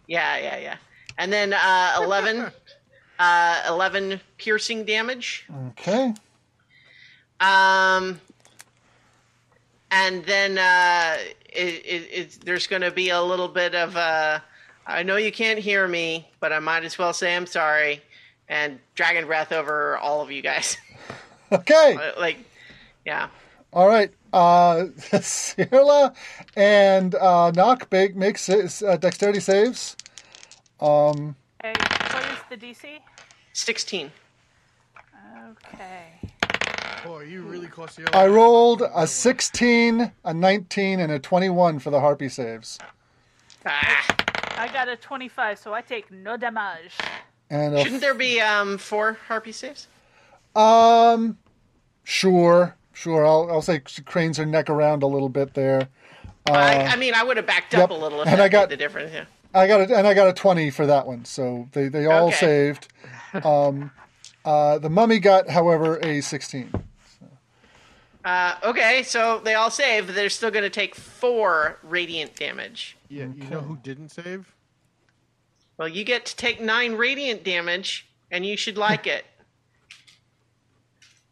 [0.07, 0.77] yeah, yeah, yeah.
[1.19, 2.51] And then uh, 11,
[3.23, 5.47] uh, 11 piercing damage.
[5.70, 6.12] Okay.
[7.39, 8.20] Um,
[9.93, 14.40] and then uh, it, it, it, there's going to be a little bit of uh,
[14.86, 18.03] I know you can't hear me, but I might as well say I'm sorry.
[18.49, 20.77] And dragon breath over all of you guys.
[21.53, 21.99] Okay.
[22.19, 22.39] like,
[23.05, 23.28] yeah.
[23.74, 24.11] All right.
[24.32, 24.86] Uh,
[25.20, 26.15] Sierra
[26.57, 29.99] and uh, Nock make makes uh, dexterity saves.
[30.81, 31.74] Um, Okay,
[32.12, 32.99] what is the DC?
[33.53, 34.11] 16.
[35.51, 36.31] Okay.
[37.05, 38.07] Boy, you really cost you.
[38.12, 42.79] I rolled a 16, a 19, and a 21 for the harpy saves.
[43.66, 44.07] Ah.
[44.57, 46.93] I got a 25, so I take no damage.
[47.51, 49.89] And a Shouldn't there be um, four harpy saves?
[50.55, 51.39] Um,
[52.05, 53.27] sure, sure.
[53.27, 55.89] I'll I'll say she cranes her neck around a little bit there.
[56.47, 57.85] I, I mean, I would have backed Uh, yep.
[57.91, 59.12] up a little if And that I got- made the difference.
[59.12, 59.24] Yeah.
[59.55, 61.24] I got it, and I got a twenty for that one.
[61.24, 62.37] So they they all Okay.
[62.37, 62.89] saved.
[63.45, 63.91] Um,
[64.45, 66.70] uh, the mummy got, however, a sixteen.
[68.24, 70.07] Uh, okay, so they all save.
[70.07, 72.97] but They're still going to take four radiant damage.
[73.09, 74.55] Yeah, you know who didn't save?
[75.77, 79.24] Well, you get to take nine radiant damage, and you should like it.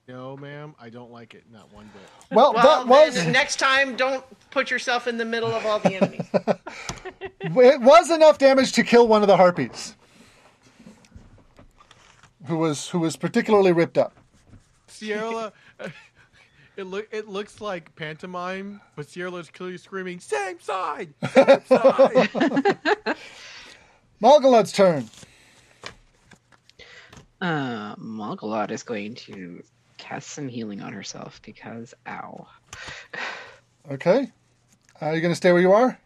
[0.09, 1.45] No, ma'am, I don't like it.
[1.53, 2.37] Not one bit.
[2.37, 5.79] Well, Well, that was then next time, don't put yourself in the middle of all
[5.79, 6.27] the enemies.
[7.41, 9.97] it was enough damage to kill one of the harpies,
[12.47, 14.15] who was who was particularly ripped up.
[14.87, 15.53] Sierra,
[16.77, 22.29] it look it looks like pantomime, but Sierra's clearly screaming, "Same side, same side."
[24.23, 25.09] Malgalad's turn.
[27.41, 29.63] Uh, Malgalad is going to
[29.97, 32.47] cast some healing on herself because, ow.
[33.91, 34.31] Okay,
[35.01, 35.99] are you going to stay where you are?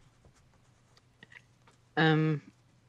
[1.96, 2.42] Um,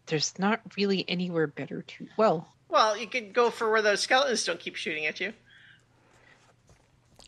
[0.07, 2.07] there's not really anywhere better to.
[2.17, 5.33] Well, well, you could go for where those skeletons don't keep shooting at you.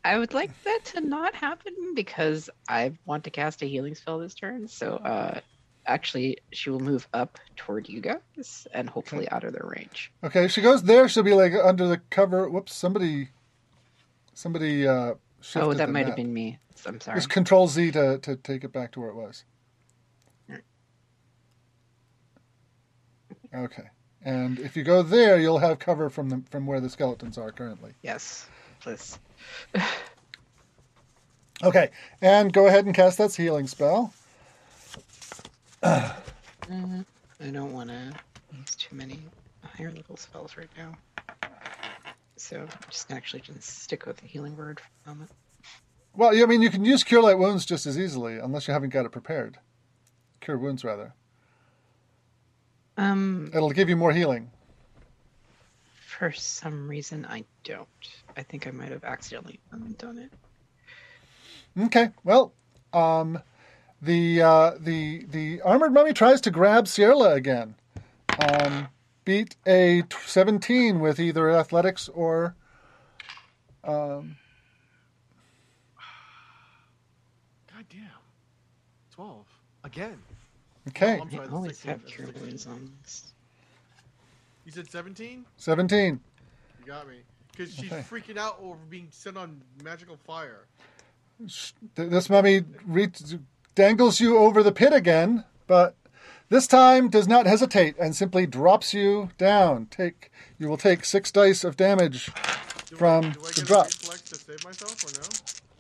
[0.03, 4.19] I would like that to not happen because I want to cast a healing spell
[4.19, 4.67] this turn.
[4.67, 5.41] So, uh,
[5.85, 10.11] actually, she will move up toward you guys and hopefully out of their range.
[10.23, 12.49] Okay, if she goes there, she'll be like under the cover.
[12.49, 13.29] Whoops, somebody,
[14.33, 14.87] somebody.
[14.87, 16.59] Uh, shifted oh, that the might have been me.
[16.85, 17.17] I'm sorry.
[17.17, 19.43] Just Control Z to, to take it back to where it was.
[23.53, 23.89] Okay,
[24.23, 27.51] and if you go there, you'll have cover from the from where the skeletons are
[27.51, 27.93] currently.
[28.01, 28.47] Yes,
[28.79, 29.17] please.
[31.63, 31.89] Okay,
[32.21, 34.13] and go ahead and cast that healing spell.
[35.81, 37.01] Mm-hmm.
[37.39, 38.13] I don't want to.
[38.55, 39.19] use too many
[39.63, 40.93] higher level spells right now.
[42.35, 45.31] So I'm just gonna actually just stick with the healing word for a moment.
[46.15, 48.89] Well, I mean, you can use Cure Light Wounds just as easily, unless you haven't
[48.89, 49.57] got it prepared.
[50.41, 51.13] Cure Wounds, rather.
[52.97, 54.49] Um, It'll give you more healing.
[56.17, 57.87] for some reason I don't.
[58.35, 60.31] I think I might have accidentally undone it.
[61.85, 62.53] Okay, well,
[62.91, 63.39] um,
[64.01, 67.75] the uh, the the armored mummy tries to grab Sierra again.
[68.39, 68.87] Um,
[69.25, 72.55] beat a t- 17 with either athletics or
[73.83, 74.37] um,
[77.71, 78.09] God damn.
[79.13, 79.45] 12.
[79.83, 80.17] Again.
[80.87, 82.47] Okay, I'm I sorry, always 16, have that's cure 16.
[82.47, 83.33] wounds on this.
[84.65, 85.45] You said 17?
[85.57, 86.19] 17.
[86.79, 87.15] You got me.
[87.51, 88.01] Because she's Okay.
[88.09, 90.65] freaking out over being set on magical fire.
[91.39, 93.11] Th- This mummy re-
[93.75, 95.95] dangles you over the pit again, but
[96.49, 99.85] this time does not hesitate and simply drops you down.
[99.87, 102.31] Take you will take six dice of damage.
[102.89, 103.85] Do From I, do I the get drop.
[103.85, 105.11] a reflex to save myself or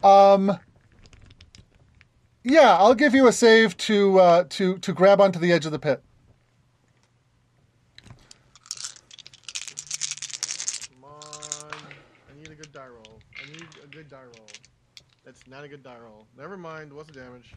[0.03, 0.09] no?
[0.09, 0.59] Um.
[2.49, 5.73] Yeah, I'll give you a save to uh, to to grab onto the edge of
[5.73, 6.01] the pit.
[10.89, 11.73] Come on.
[12.31, 13.19] I need a good die roll.
[13.43, 14.47] I need a good die roll.
[15.25, 16.25] That's not a good die roll.
[16.37, 16.93] Never mind.
[16.93, 17.53] What's the damage?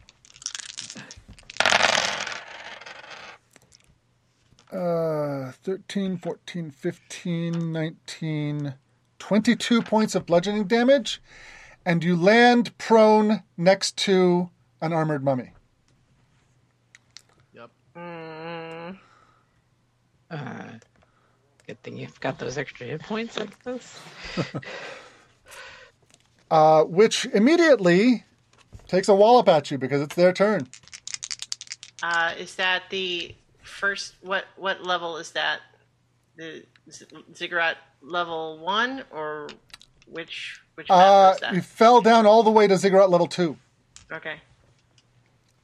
[4.73, 8.73] Uh, 13, 14, 15, 19,
[9.19, 11.21] 22 points of bludgeoning damage,
[11.85, 14.49] and you land prone next to
[14.81, 15.51] an armored mummy.
[17.53, 17.69] Yep.
[17.95, 18.97] Mm,
[20.29, 20.63] Uh,
[21.67, 23.99] good thing you've got those extra hit points, I guess.
[26.49, 28.25] Uh, which immediately
[28.89, 30.67] takes a wallop at you because it's their turn.
[32.03, 33.33] uh, is that the
[33.63, 34.15] first?
[34.19, 35.61] What what level is that?
[36.35, 39.47] The Z- ziggurat level one or
[40.07, 41.53] which which map Uh, is that?
[41.53, 43.55] you fell down all the way to ziggurat level two.
[44.11, 44.41] Okay.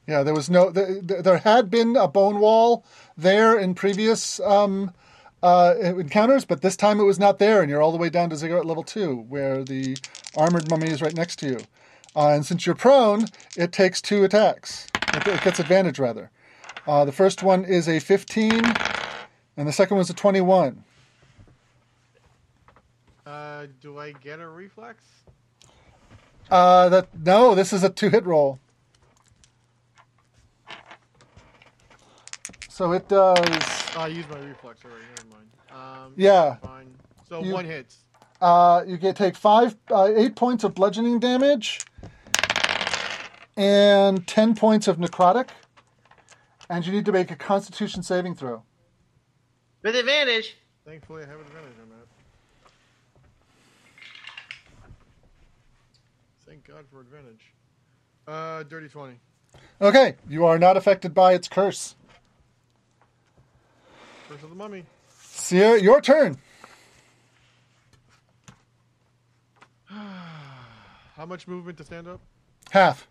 [0.08, 0.70] Yeah, there was no.
[0.70, 2.82] There, there had been a bone wall
[3.18, 4.90] there in previous um,
[5.42, 8.30] uh, encounters, but this time it was not there, and you're all the way down
[8.30, 9.98] to ziggurat level two, where the
[10.34, 11.58] armored mummy is right next to you.
[12.16, 14.86] Uh, and since you're prone, it takes two attacks.
[15.12, 16.30] It, it gets advantage rather.
[16.86, 18.64] Uh, the first one is a 15,
[19.58, 20.84] and the second one's a 21.
[23.26, 25.04] Uh, do I get a reflex?
[26.50, 28.58] Uh, that no, this is a two-hit roll.
[32.78, 33.36] So it does.
[33.96, 35.02] Oh, I used my reflex already.
[35.16, 35.48] Never mind.
[35.72, 36.58] Um, Yeah.
[36.62, 36.94] Fine.
[37.28, 38.04] So You- one hits.
[38.40, 41.80] Uh, you get take five, uh, eight points of bludgeoning damage,
[43.56, 45.48] and ten points of necrotic,
[46.70, 48.62] and you need to make a Constitution saving throw.
[49.82, 50.56] With advantage.
[50.84, 52.06] Thankfully, I have advantage on that.
[56.46, 57.52] Thank God for advantage.
[58.28, 59.18] Uh, dirty twenty.
[59.80, 61.96] Okay, you are not affected by its curse.
[64.28, 64.84] Curse of the mummy.
[65.20, 66.36] Sierra, your turn.
[69.88, 72.20] How much movement to stand up?
[72.70, 73.08] Half.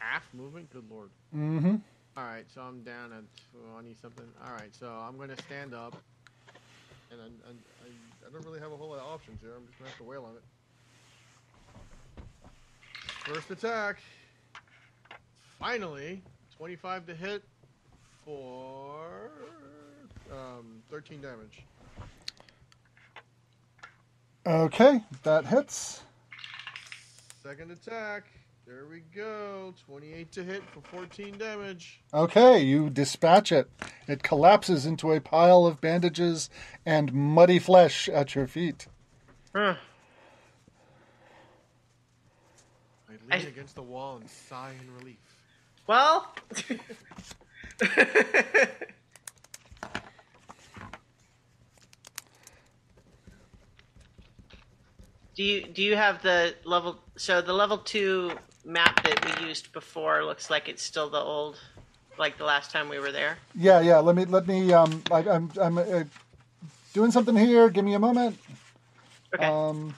[0.00, 0.70] Half movement.
[0.72, 1.10] Good lord.
[1.34, 1.76] Mm-hmm.
[2.16, 3.22] All right, so I'm down at
[3.72, 4.26] twenty something.
[4.44, 5.94] All right, so I'm gonna stand up,
[7.10, 9.50] and I, I, I, I don't really have a whole lot of options here.
[9.54, 10.42] I'm just gonna have to wail on it.
[13.26, 13.98] First attack.
[15.58, 16.22] Finally,
[16.56, 17.42] 25 to hit
[18.26, 19.30] for
[20.32, 21.64] um, 13 damage.
[24.44, 26.02] Okay, that hits.
[27.42, 28.24] Second attack.
[28.66, 29.72] There we go.
[29.86, 32.00] 28 to hit for 14 damage.
[32.12, 33.70] Okay, you dispatch it.
[34.08, 36.50] It collapses into a pile of bandages
[36.84, 38.88] and muddy flesh at your feet.
[39.54, 39.76] Huh.
[43.08, 45.16] I lean I- against the wall and sigh in relief.
[45.86, 46.34] Well.
[55.34, 56.98] do you do you have the level?
[57.16, 58.32] So the level two
[58.64, 61.58] map that we used before looks like it's still the old,
[62.18, 63.36] like the last time we were there.
[63.54, 63.98] Yeah, yeah.
[63.98, 64.72] Let me let me.
[64.72, 66.04] Um, I, I'm I'm uh,
[66.94, 67.68] doing something here.
[67.68, 68.38] Give me a moment.
[69.34, 69.44] Okay.
[69.44, 69.94] Um,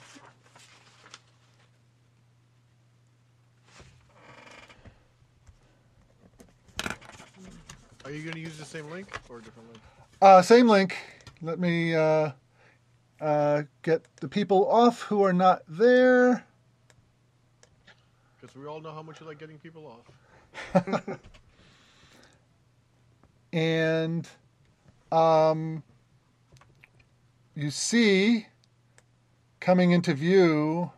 [8.09, 9.83] Are you going to use the same link or a different link?
[10.23, 10.97] uh, same link.
[11.43, 12.31] Let me uh,
[13.21, 16.43] uh, get the people off who are not there.
[18.41, 20.01] Because we all know how much you like getting people
[20.73, 20.89] off.
[23.53, 24.27] and
[25.11, 25.83] um,
[27.53, 28.47] you see
[29.59, 30.89] coming into view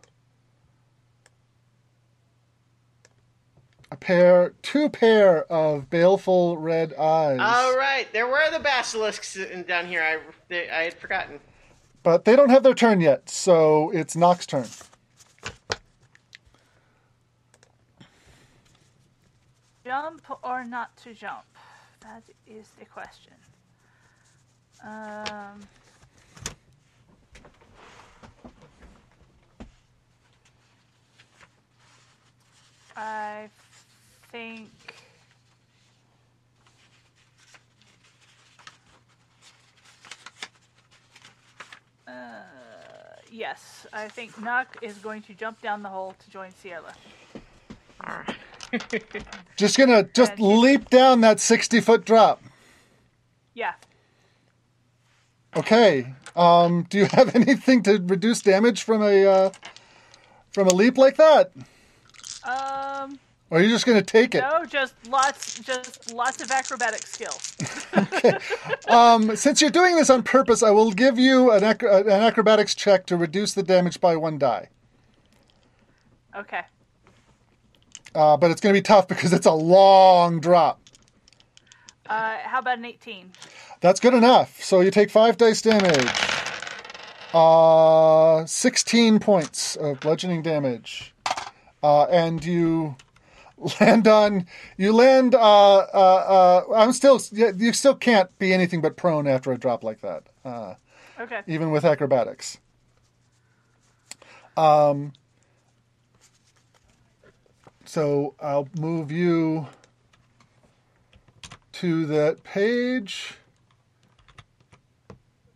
[4.02, 7.38] pair, two pair of baleful red eyes.
[7.40, 10.02] All right, there were the basilisks down here.
[10.02, 10.18] I,
[10.48, 11.38] they, I had forgotten.
[12.02, 14.66] But they don't have their turn yet, so it's Nock's turn.
[19.84, 21.44] Jump or not to jump?
[22.00, 23.34] That is the question.
[24.84, 25.60] Um,
[32.96, 33.48] I
[34.32, 34.70] think.
[42.08, 42.12] Uh,
[43.30, 46.50] yes, I think Nock is going to jump down the hole to join
[48.02, 48.36] right.
[49.56, 52.42] Just gonna just And leap down that sixty foot drop.
[53.52, 53.74] Yeah.
[55.54, 56.14] Okay.
[56.34, 59.50] Um, do you have anything to reduce damage from a uh,
[60.52, 61.52] from a leap like that.
[63.52, 64.40] Or are you just gonna take it?
[64.40, 67.56] No, just lots, just lots of acrobatic skills.
[68.88, 72.74] Um, since you're doing this on purpose, I will give you an, ac- an acrobatics
[72.74, 74.68] check to reduce the damage by one die.
[76.36, 76.62] Okay.
[78.14, 80.80] Uh, but it's going to be tough because it's a long drop.
[82.06, 83.32] Uh, how about an 18?
[83.80, 84.62] That's good enough.
[84.62, 86.10] So you take five dice damage.
[87.32, 91.14] Uh, 16 points of bludgeoning damage.
[91.82, 92.96] Uh, and you
[93.80, 95.84] land on, you land, uh, uh,
[96.68, 100.24] uh, I'm still, you still can't be anything but prone after a drop like that,
[100.44, 100.74] uh,
[101.20, 101.40] Okay.
[101.46, 102.58] even with acrobatics.
[104.56, 105.12] Um,
[107.84, 109.66] so I'll move you
[111.74, 113.34] to that page.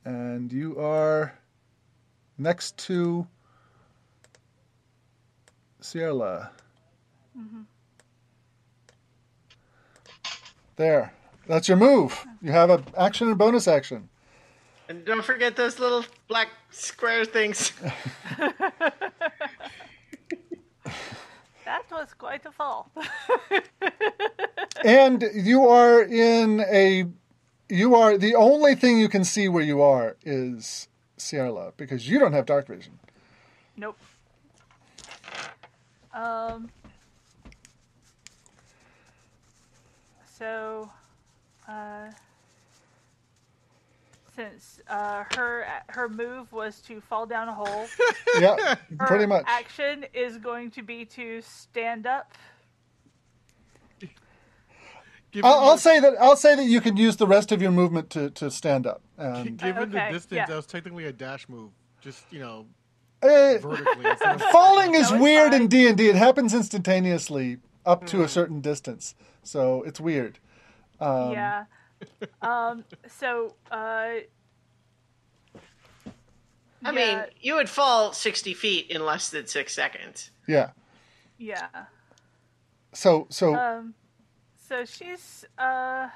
[0.04, 1.36] And you are
[2.38, 3.26] next to
[5.80, 6.52] Sierra.
[10.76, 11.12] There.
[11.46, 12.26] That's your move.
[12.42, 14.08] You have an action and bonus action.
[14.88, 17.72] And don't forget those little black square things.
[21.64, 22.90] That was quite a fall.
[24.84, 27.06] And you are in a.
[27.68, 28.16] You are.
[28.16, 30.86] The only thing you can see where you are is
[31.16, 32.98] Sierra because you don't have dark vision.
[33.76, 33.98] nope.
[36.14, 36.70] Um.
[40.38, 40.90] So,
[41.68, 42.10] uh,
[44.34, 47.86] since uh, her her move was to fall down a hole,
[48.40, 49.44] Yeah, her pretty much.
[49.46, 52.32] action is going to be to stand up.
[55.42, 56.14] I'll, I'll say that.
[56.20, 59.02] I'll say that you can use the rest of your movement to, to stand up.
[59.18, 60.46] And given Okay, the distance, yeah.
[60.46, 61.72] that was technically a dash move.
[62.00, 62.66] Just you know,
[63.22, 64.04] Eh, vertically.
[64.52, 65.68] falling is No, it's weird in.
[65.68, 66.08] D and D.
[66.08, 68.24] It happens instantaneously up to Mm.
[68.24, 70.38] a certain distance, so it's weird.
[71.00, 71.64] Um, yeah.
[72.42, 72.84] Um.
[73.08, 74.20] So, uh.
[76.84, 80.30] I yeah, mean, you would fall 60 feet in less than six seconds.
[80.46, 80.70] Yeah.
[81.38, 81.68] yeah.
[82.92, 83.94] So so Um,
[84.56, 86.08] so she's uh,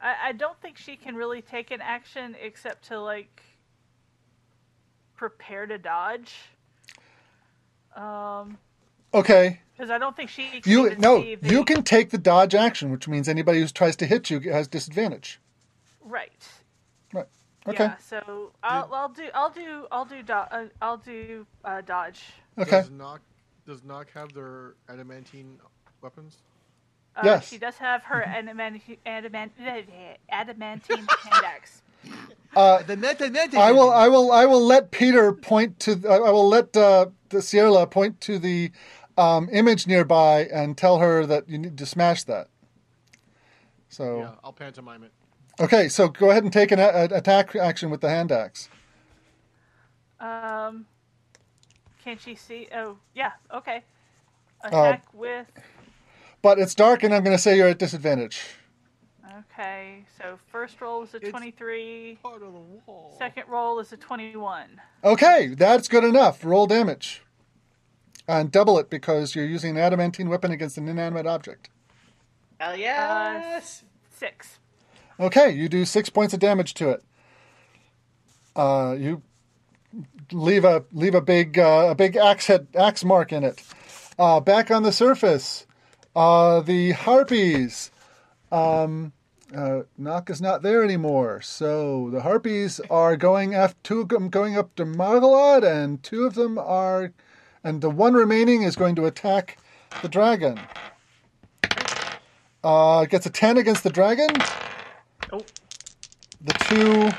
[0.00, 3.42] I I don't think she can really take an action except to like
[5.16, 6.34] prepare to dodge.
[7.96, 8.58] Um,
[9.14, 9.60] okay.
[9.76, 11.22] because I don't think she can You even no.
[11.22, 14.30] see the, You can take the dodge action, which means anybody who tries to hit
[14.30, 15.40] you has disadvantage.
[16.04, 16.32] right.
[17.12, 17.26] Right.
[17.66, 17.84] Okay.
[17.84, 17.96] Yeah.
[17.98, 22.22] So I'll, I'll do I'll do I'll do do, uh, I'll do uh, dodge.
[22.58, 22.70] Okay.
[22.70, 23.20] Does Nock
[23.66, 25.58] does Nock have their adamantine
[26.00, 26.38] weapons?
[27.16, 27.48] Uh, Yes.
[27.48, 29.52] She does have her adamant, adamant,
[30.30, 31.82] adamantine hand axe.
[32.56, 33.20] Uh, The net.
[33.54, 33.90] I will.
[33.90, 34.32] I will.
[34.32, 36.00] I will let Peter point to.
[36.08, 38.70] I I will let uh, the Sierra point to the
[39.18, 42.48] um, image nearby and tell her that you need to smash that.
[43.88, 45.12] So Yeah, I'll pantomime it.
[45.60, 45.88] okay.
[45.88, 48.68] So go ahead and take an a- a- attack action with the hand axe.
[50.20, 50.86] Um,
[52.04, 52.68] can she see?
[52.74, 53.32] Oh, yeah.
[53.54, 53.82] Okay.
[54.64, 55.46] Uh, Attack with.
[56.42, 58.40] But it's dark, and I'm going to say you're at disadvantage.
[59.52, 60.04] Okay.
[60.20, 62.18] So first roll is a It's- twenty-three.
[62.22, 63.14] Part of the wall.
[63.18, 64.80] Second roll is a twenty-one.
[65.04, 66.44] Okay, that's good enough.
[66.44, 67.22] Roll damage.
[68.28, 71.70] And double it because you're using an adamantine weapon against an inanimate object.
[72.60, 73.84] Hell yes!
[74.10, 74.58] Six.
[75.18, 77.02] Okay, you do six points of damage to it.
[78.54, 79.22] Uh, you
[80.30, 83.62] leave a leave a big uh, a big axe head axe mark in it.
[84.18, 85.66] Uh, back on the surface,
[86.14, 87.90] uh, the harpies
[88.50, 89.12] Um,
[89.54, 94.28] uh, Nock is not there anymore, so the harpies are going after two of them
[94.28, 97.12] going up to Malgalad, and two of them are,
[97.64, 99.58] and the one remaining is going to attack
[100.02, 100.60] the dragon.
[102.62, 104.28] Uh, gets a ten against the dragon.
[105.32, 105.44] Oh.
[106.40, 107.10] The two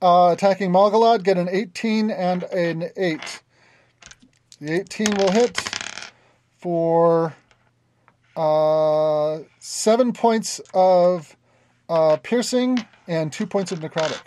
[0.00, 3.42] uh, attacking Malgalad get an eighteen and an eight.
[4.60, 5.58] The eighteen will hit
[6.58, 7.34] for
[8.36, 11.36] uh, seven points of
[11.88, 14.20] uh, piercing and two points of necrotic.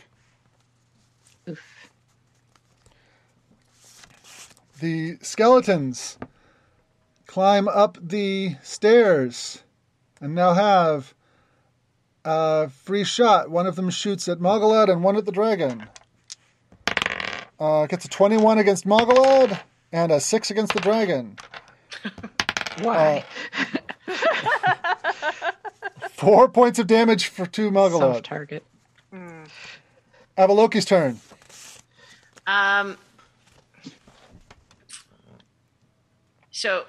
[4.80, 6.18] The skeletons
[7.28, 9.64] climb up the stairs
[10.22, 11.14] and now have
[12.24, 13.50] a free shot.
[13.50, 15.88] One of them shoots at Malgalad and one at the dragon.
[17.60, 19.60] Uh, gets a 21 against Malgalad
[19.92, 21.38] and a 6 against the dragon.
[22.82, 23.26] Why?
[26.12, 28.24] Four points of damage for two Soft Malgalad.
[28.24, 28.64] target.
[30.38, 31.20] Avaloki's turn.
[32.48, 32.98] Um.
[36.60, 36.84] So, uh,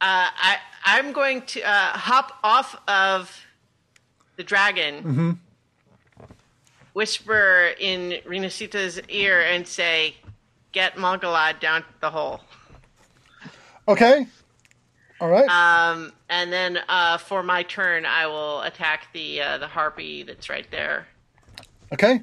[0.00, 3.46] I I'm going to uh, hop off of
[4.34, 5.38] the dragon,
[6.94, 10.16] whisper in Renacita's ear, and say,
[10.72, 12.40] "Get Malgalad down the hole."
[13.86, 14.26] Okay.
[15.20, 15.48] All right.
[15.48, 20.48] Um, and then uh, for my turn, I will attack the uh, the harpy that's
[20.50, 21.06] right there.
[21.92, 22.22] okay.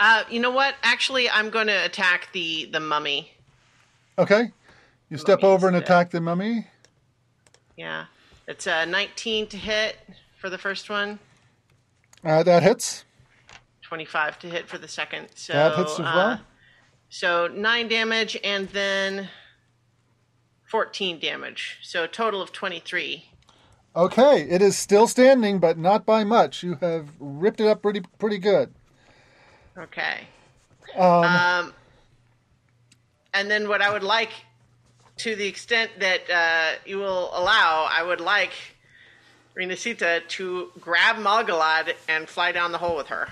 [0.00, 0.74] Uh, you know what?
[0.82, 3.30] Actually, I'm going to attack the the mummy.
[4.18, 4.50] Okay.
[5.10, 6.68] You step over and attack the mummy.
[7.76, 8.04] Yeah,
[8.46, 9.96] it's a 19 to hit
[10.38, 11.18] for the first one,
[12.24, 13.04] Uh, that hits.
[13.82, 15.28] 25 to hit for the second.
[15.34, 16.40] So That hits as uh, well.
[17.08, 19.28] So nine damage and then
[20.68, 21.78] 14 damage.
[21.82, 23.26] So a total of 23.
[23.96, 26.62] Okay, it is still standing, but not by much.
[26.62, 28.72] You have ripped it up pretty pretty good.
[29.76, 30.28] Okay.
[30.94, 31.74] Um, Um,
[33.34, 34.30] and then what I would like,
[35.20, 38.52] to the extent that uh, you will allow, I would like
[39.54, 43.28] Renacita to grab Malgalad and fly down the hole with her.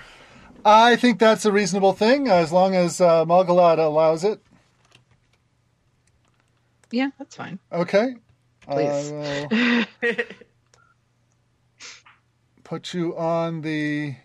[0.63, 4.39] I think that's a reasonable thing, as long as uh, Malgalad allows it.
[6.91, 7.57] Yeah, that's fine.
[7.71, 8.15] Okay.
[8.69, 9.11] Please.
[9.11, 10.15] I will
[12.63, 14.15] put you on the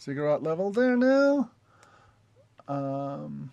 [0.00, 1.50] ziggurat level there now.
[2.66, 3.52] Um,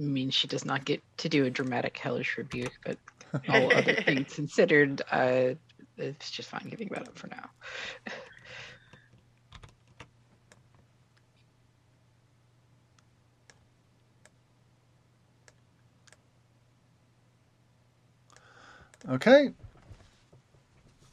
[0.00, 2.96] I mean, she does not get to do a dramatic hellish rebuke, but
[3.48, 5.50] all other things considered, uh,
[5.98, 7.50] it's just fine giving that up for now.
[19.10, 19.50] okay.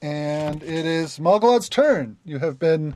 [0.01, 2.15] And it is Malgalad's turn.
[2.23, 2.95] You have been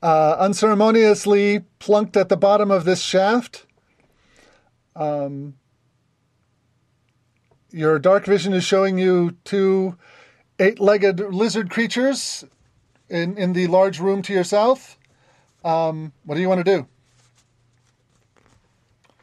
[0.00, 3.65] uh, unceremoniously plunked at the bottom of this shaft.
[4.96, 5.54] Um,
[7.70, 9.96] your dark vision is showing you two
[10.58, 12.44] eight-legged lizard creatures
[13.08, 14.96] in in the large room to your south.
[15.64, 16.86] Um, what do you want to do?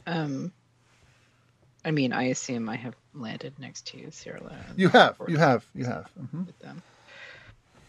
[0.05, 0.51] Um,
[1.85, 4.55] I mean, I assume I have landed next to Cyrilla.
[4.69, 6.09] and You have, you have, you have.
[6.31, 6.81] hmm with them.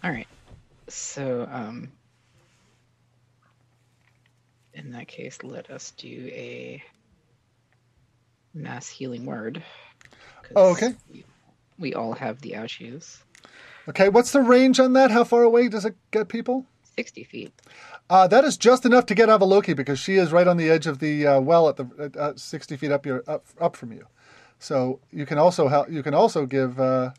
[0.03, 0.29] All right.
[0.89, 1.91] So, um,
[4.75, 6.83] in that case, let us do a
[8.55, 9.63] mass healing word.
[10.55, 10.95] Oh, okay.
[11.13, 11.25] We,
[11.79, 13.19] we all have the ouchies.
[13.89, 15.11] Okay, what's the range on that?
[15.11, 16.67] How far away does it get people?
[16.97, 17.53] 60 feet.
[18.09, 20.87] Uh, that is just enough to get Avaloki because she is right on the edge
[20.87, 23.93] of the uh, well at the at, uh, sixty feet up your up up from
[23.93, 24.07] you.
[24.59, 25.91] So you can also help.
[25.91, 27.11] You can also give uh,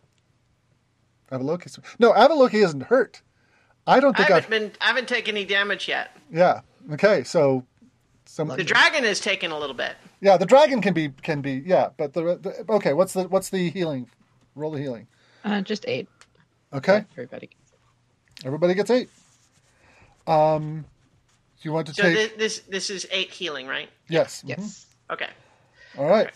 [1.31, 1.69] Avaloki.
[1.69, 3.21] Some, no, Avaloki isn't hurt.
[3.87, 4.49] I don't I think haven't I've.
[4.49, 6.15] been I haven't taken any damage yet.
[6.31, 6.61] Yeah.
[6.93, 7.23] Okay.
[7.23, 7.65] So.
[8.27, 9.95] Some, The dragon is taken a little bit.
[10.19, 12.93] yeah, the dragon can be can be yeah, but the, the okay.
[12.93, 14.09] What's the what's the healing?
[14.55, 15.07] Roll the healing.
[15.43, 16.07] Uh, just eight.
[16.73, 17.49] Okay, Everybody.
[18.43, 19.09] everybody gets eight.
[20.27, 20.85] Um,
[21.61, 23.89] you want to So take thi- this this is eight healing, right?
[24.09, 24.49] yes, mhm.
[24.49, 24.85] Yes.
[25.11, 25.29] Okay.
[25.97, 26.29] All right.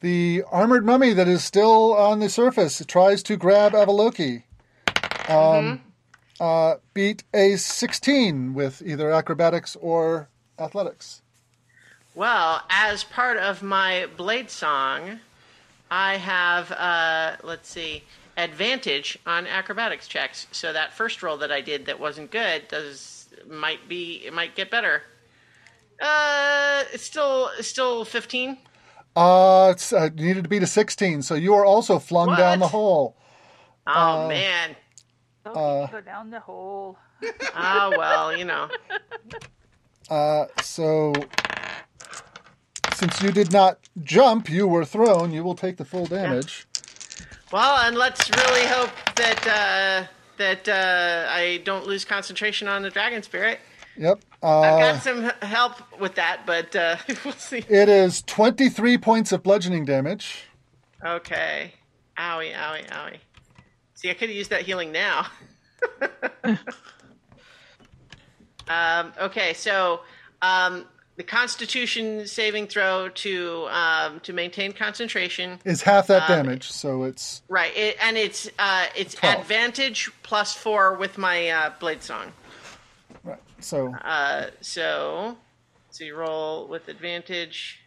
[0.00, 4.42] The armored mummy that is still on the surface tries to grab Avaloki.
[5.28, 5.80] Um,
[6.40, 11.22] uh, beat a 16 with either acrobatics or athletics.
[12.14, 15.20] Well, as part of my blade song,
[15.90, 18.04] I have uh, let's see
[18.36, 20.46] advantage on acrobatics checks.
[20.50, 24.54] So that first roll that I did that wasn't good does might be it might
[24.54, 25.02] get better.
[26.00, 28.58] Uh, it's still it's still fifteen.
[29.14, 32.68] Uh, it's, uh, needed to beat a 16, so you are also flung down the
[32.68, 33.16] hole.
[33.86, 34.76] Oh Uh, man.
[35.46, 36.98] So Uh, go down the hole.
[37.54, 38.68] Oh well, you know.
[40.10, 41.12] Uh, so,
[42.94, 45.32] since you did not jump, you were thrown.
[45.32, 46.66] You will take the full damage.
[47.52, 50.06] Well, and let's really hope that uh,
[50.38, 53.60] that uh, I don't lose concentration on the dragon spirit.
[53.96, 54.20] Yep.
[54.42, 57.64] I've Uh, got some help with that, but uh, we'll see.
[57.68, 60.44] it is 23 points of bludgeoning damage.
[61.04, 61.74] Okay.
[62.18, 63.18] Owie, owie, owie.
[63.96, 65.26] See, I could have used that healing now.
[68.68, 70.00] um, okay, so
[70.42, 70.84] um,
[71.16, 75.58] the Constitution saving throw to um, to maintain concentration.
[75.64, 79.40] Is half that Um, damage, so it's Right, it, and it's uh, it's 12.
[79.40, 82.32] advantage plus four with my uh, blade song.
[83.24, 83.40] right.
[83.60, 85.36] So Uh, so,
[85.90, 87.80] so you roll with advantage.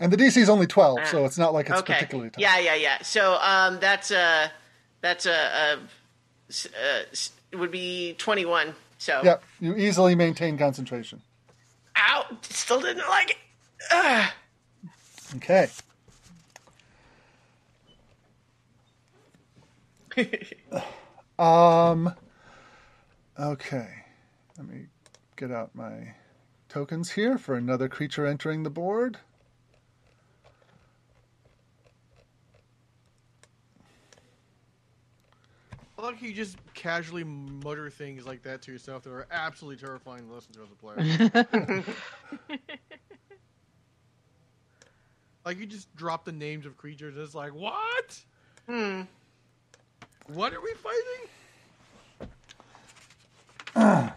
[0.00, 1.80] And the DC is only 12, so it's not like it's Ah.
[1.80, 1.94] okay.
[1.94, 2.40] particularly tough.
[2.40, 3.02] Yeah, yeah, yeah.
[3.02, 4.50] So um, that's a
[5.00, 5.78] that's a, a,
[6.48, 6.68] s-
[7.52, 8.74] uh, would be twenty one.
[8.98, 9.42] So Yep.
[9.60, 11.22] You easily maintain concentration.
[11.96, 13.36] ow, still didn't like it.
[13.92, 14.30] Ugh.
[15.36, 15.68] Okay.
[21.38, 22.12] um.
[23.38, 23.88] Okay.
[24.56, 24.86] Let me
[25.36, 26.14] get out my
[26.68, 29.18] tokens here for another creature entering the board.
[35.98, 40.28] I like you just casually mutter things like that to yourself that are absolutely terrifying
[40.28, 41.84] to listen to as a player.
[45.44, 47.16] like you just drop the names of creatures.
[47.16, 48.20] It's like what?
[48.68, 49.02] Hmm.
[50.28, 51.28] What are we fighting?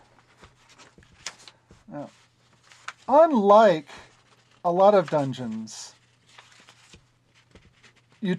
[3.07, 3.87] Unlike
[4.63, 5.95] a lot of dungeons,
[8.21, 8.37] you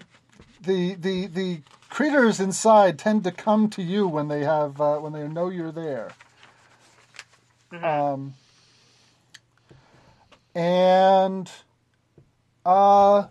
[0.61, 1.61] the the the
[1.93, 5.71] creatures inside tend to come to you when they have uh, when they know you're
[5.71, 6.09] there.
[7.71, 8.33] Um,
[10.55, 11.51] and
[12.65, 13.27] uh,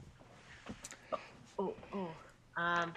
[1.59, 2.09] Oh, oh.
[2.57, 2.93] Um,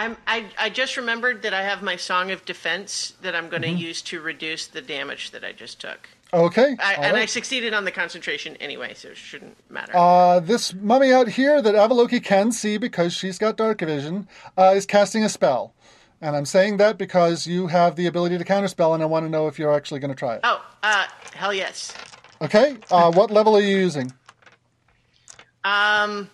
[0.00, 3.62] I'm I I just remembered that I have my song of defense that I'm going
[3.62, 6.08] to use to reduce the damage that I just took.
[6.32, 9.92] okay, I, and I succeeded on the concentration anyway, so it shouldn't matter.
[9.94, 14.72] Uh, this mummy out here that Avaloki can see because she's got dark vision uh,
[14.74, 15.74] is casting a spell.
[16.22, 19.30] And I'm saying that because you have the ability to counterspell, and I want to
[19.30, 20.40] know if you're actually going to try it.
[20.44, 21.92] oh, uh, hell yes.
[22.40, 24.12] Okay, uh, what level are you using?
[25.62, 26.30] Um,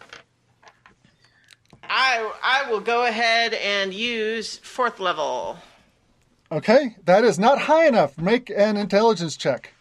[1.88, 5.58] I I will go ahead and use fourth level.
[6.50, 8.18] Okay, that is not high enough.
[8.18, 9.72] Make an intelligence check.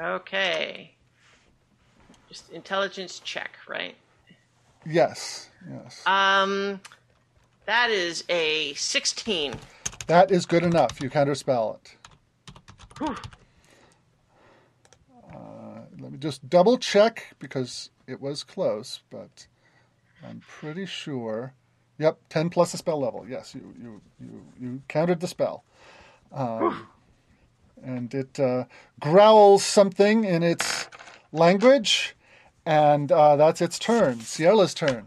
[0.00, 0.94] Okay.
[2.28, 3.96] Just intelligence check, right?
[4.86, 6.06] Yes, yes.
[6.06, 6.80] Um,
[7.66, 9.54] that is a sixteen.
[10.06, 11.00] That is good enough.
[11.02, 11.96] You counterspell it.
[12.98, 13.16] Whew.
[15.32, 19.46] Uh, let me just double check because it was close, but
[20.26, 21.54] I'm pretty sure.
[21.98, 23.26] Yep, 10 plus a spell level.
[23.28, 25.64] Yes, you you you, you countered the spell.
[26.32, 26.86] Um,
[27.82, 28.64] and it uh,
[29.00, 30.88] growls something in its
[31.32, 32.14] language,
[32.66, 34.20] and uh, that's its turn.
[34.20, 35.06] Sierra's turn.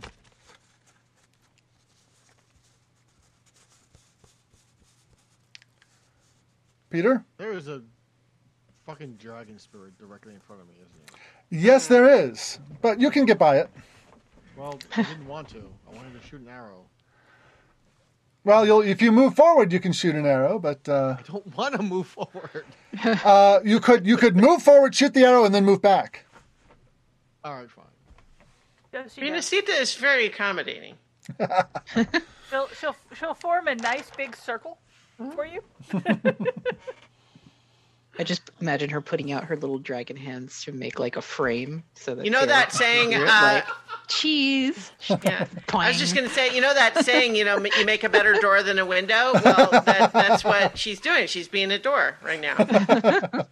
[6.90, 7.24] Peter?
[7.38, 7.82] There is a
[8.86, 11.20] fucking dragon spirit directly in front of me, isn't it?
[11.50, 13.70] Yes, there is, but you can get by it.
[14.56, 15.64] Well, I didn't want to.
[15.92, 16.86] I wanted to shoot an arrow.
[18.44, 21.56] Well, you'll, if you move forward, you can shoot an arrow, but uh, I don't
[21.56, 22.66] want to move forward.
[23.04, 26.26] uh, you could you could move forward, shoot the arrow, and then move back.
[27.44, 27.86] All right, fine.
[28.92, 30.96] Does she Renacita is very accommodating.
[32.50, 34.80] she'll, she'll, she'll form a nice big circle
[35.34, 35.62] for you.
[38.20, 41.84] I just imagine her putting out her little dragon hands to make like a frame
[41.94, 43.66] so that You know that saying, uh, like
[44.08, 44.92] cheese.
[45.24, 45.46] Yeah.
[45.74, 48.10] I was just going to say, you know that saying, you know, you make a
[48.10, 49.32] better door than a window?
[49.44, 51.28] Well, that, that's what she's doing.
[51.28, 52.58] She's being a door right now.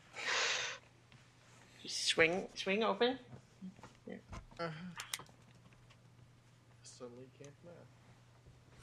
[1.85, 3.17] swing, swing open.
[6.83, 7.73] Suddenly can't math.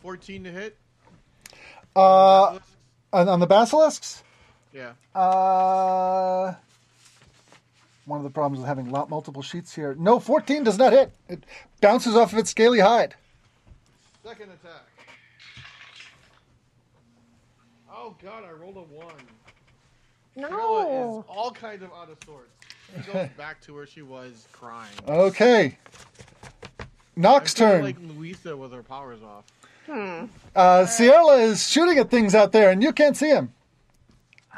[0.03, 0.77] 14 to hit.
[1.95, 2.59] Uh,
[3.13, 4.23] on, on the basilisks,
[4.77, 4.93] Yeah.
[5.19, 6.55] uh,
[8.05, 9.95] one of the problems with having lot multiple sheets here.
[9.99, 11.13] No, fourteen does not hit.
[11.31, 11.45] It
[11.81, 13.15] bounces off of its scaly hide.
[14.23, 14.83] Second attack.
[17.91, 19.15] Oh god, I rolled a one.
[20.35, 22.51] Camilla is all kinds of out of sorts.
[22.95, 24.93] She goes back to where she was crying.
[25.09, 25.79] Okay.
[27.17, 27.83] Nock's I feel turn.
[27.83, 29.45] Like Louisa with her powers off.
[30.55, 33.53] Uh, Sierra is shooting at things out there, and you can't see him.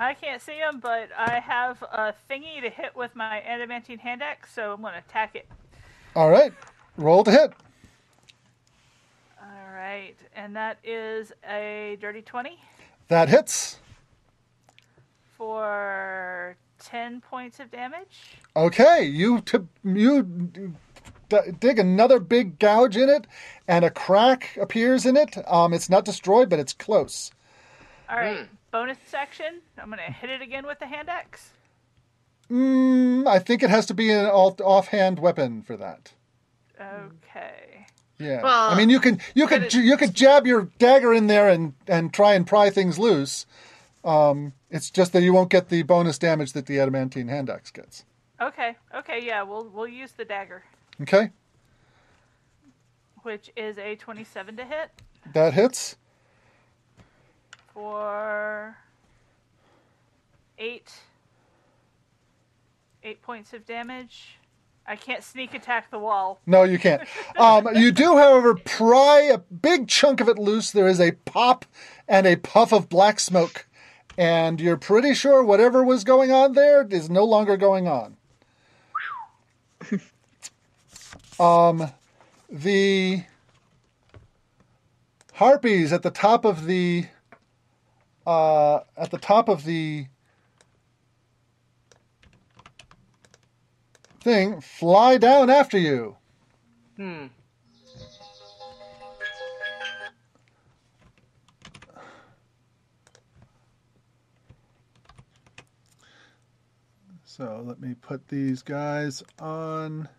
[0.01, 4.23] I can't see him, but I have a thingy to hit with my adamantine hand
[4.23, 5.49] axe, so I'm going to attack it.
[6.15, 6.53] All right.
[6.97, 7.53] Roll to hit.
[9.41, 12.59] All right, and that is a dirty 20
[13.09, 13.79] That hits.
[15.37, 18.35] for 10 points of damage.
[18.57, 19.05] Okay.
[19.05, 23.27] You t- you d- dig another big gouge in it,
[23.67, 25.37] and a crack appears in it.
[25.51, 27.31] Um, it's not destroyed, but it's close.
[28.11, 29.61] All right, bonus section.
[29.79, 31.51] I'm going to hit it again with the hand axe.
[32.51, 36.13] Mm, I think it has to be an alt- offhand weapon for that.
[36.81, 37.87] Okay.
[38.19, 38.43] Yeah.
[38.43, 41.75] Well, I mean, you can you could you could jab your dagger in there and
[41.87, 43.47] and try and pry things loose.
[44.05, 47.71] Um, it's just that you won't get the bonus damage that the adamantine hand axe
[47.71, 48.05] gets.
[48.41, 48.77] Okay.
[48.95, 49.25] Okay.
[49.25, 50.65] Yeah, we'll we'll use the dagger,
[51.03, 51.31] Okay,
[53.23, 54.91] which is a 27 to hit
[55.35, 55.97] that hits.
[57.79, 58.77] For
[60.59, 60.93] eight
[63.05, 64.39] eight points of damage.
[64.85, 66.41] I can't sneak attack the wall.
[66.45, 67.03] No, you can't.
[67.39, 70.73] Um, you do, however, pry a big chunk of it loose.
[70.73, 71.67] There is a pop
[72.09, 73.69] and a puff of black smoke,
[74.17, 78.17] and you're pretty sure whatever was going on there is no longer going on.
[81.39, 81.93] um,
[82.51, 83.23] the
[85.35, 87.07] harpies at the top of the
[88.29, 90.07] uh, at the top of the
[94.21, 96.15] thing fly down after you.
[96.99, 97.29] Hmm.
[107.25, 110.11] So let me put these guys on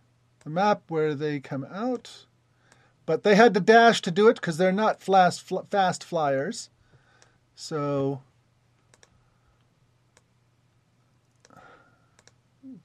[0.44, 2.26] the map where they come out.
[3.06, 6.72] But they had to dash to do it because they're not fast, fast flyers.
[7.62, 8.22] So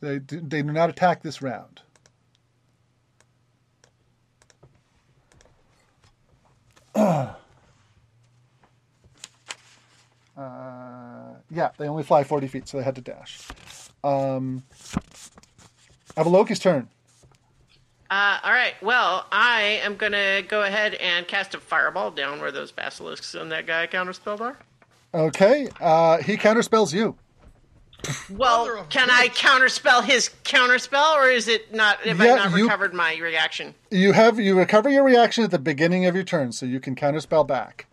[0.00, 1.80] they do, they do not attack this round.
[10.36, 13.46] Uh, yeah, they only fly 40 feet, so they had to dash.
[14.02, 14.64] Um,
[16.16, 16.88] Avaloki's turn.
[18.14, 18.74] Uh, all right.
[18.80, 23.50] Well, I am gonna go ahead and cast a fireball down where those basilisks and
[23.50, 24.56] that guy counterspelled are.
[25.12, 27.16] Okay, uh, he counterspells you.
[28.30, 31.98] Well, Mother of can I counterspell his counterspell, or is it not?
[32.06, 33.74] Have Yeah, I not you- recovered my reaction?
[33.90, 36.94] You have you recover your reaction at the beginning of your turn, so you can
[36.94, 37.86] counterspell back.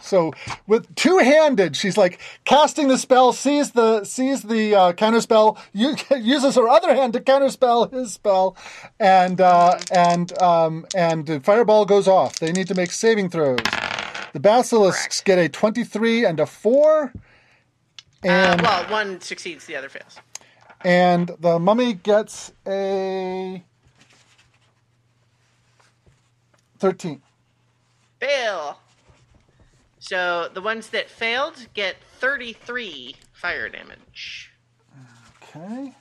[0.00, 0.32] So
[0.66, 6.56] with two-handed, she's like casting the spell, sees the sees the uh, counterspell, you, uses
[6.56, 8.56] her other hand to counterspell his spell,
[8.98, 12.38] and uh, and um, and the fireball goes off.
[12.38, 13.58] They need to make saving throws.
[14.32, 15.24] The basilisks Correct.
[15.26, 17.12] get a twenty-three and a four,
[18.24, 20.18] Uh, and well, one succeeds, the other fails.
[20.82, 23.62] and the mummy gets a
[26.78, 27.22] thirteen.
[28.18, 28.79] Fail.
[30.10, 34.50] So the ones that failed get thirty-three fire damage.
[35.40, 35.94] Okay.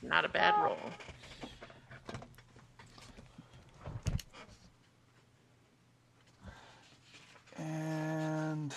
[0.00, 0.78] Not a bad roll.
[7.58, 8.74] And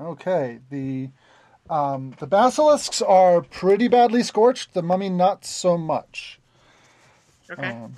[0.00, 1.10] okay, the
[1.68, 4.74] um, the basilisks are pretty badly scorched.
[4.74, 6.38] The mummy not so much.
[7.50, 7.70] Okay.
[7.70, 7.96] Um,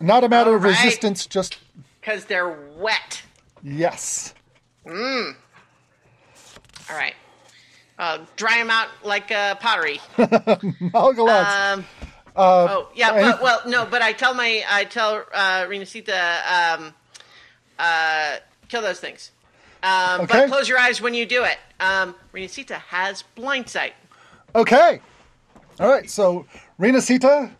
[0.00, 0.84] Not a matter of All right.
[0.84, 1.58] resistance, just
[2.00, 3.22] Because they're wet.
[3.62, 4.34] yes.
[4.86, 5.34] All
[6.90, 7.14] right.
[7.98, 10.00] Uh, dry them out like uh, pottery.
[10.92, 11.78] Malgalad's.
[11.78, 11.84] Um,
[12.36, 16.74] uh, oh yeah, any- but well, no, but I tell my I tell uh, Renacita,
[16.76, 16.92] um,
[17.78, 18.36] uh,
[18.68, 19.30] kill those things.
[19.84, 20.40] Um, Okay.
[20.40, 21.58] But close your eyes when you do it.
[21.78, 23.92] Um, Renacita has blind sight.
[24.54, 25.00] Okay.
[25.78, 26.10] All right.
[26.10, 26.46] So
[26.80, 27.52] Renacita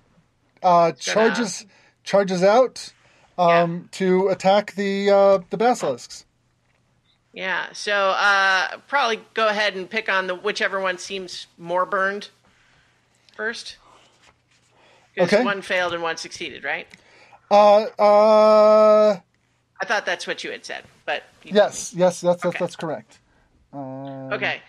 [0.62, 1.64] uh, charges
[2.04, 2.92] charges out
[3.38, 6.24] um, to attack the uh, the basilisks.
[7.32, 12.28] Yeah, so uh, probably go ahead and pick on the whichever one seems more burned
[13.34, 13.76] first.
[15.18, 15.44] Okay.
[15.44, 16.86] one failed and one succeeded, right?
[17.50, 19.20] Uh, uh,
[19.80, 22.58] I thought that's what you had said, but you yes, yes, that's that's, Okay.
[22.58, 23.18] that's correct.
[23.72, 24.60] Um, Okay.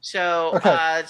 [0.00, 0.70] So Okay.
[0.70, 1.02] uh,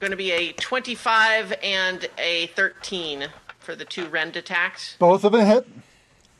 [0.00, 4.96] going to be a 25 and a 13 for the two rend attacks.
[4.98, 5.66] Both of them hit.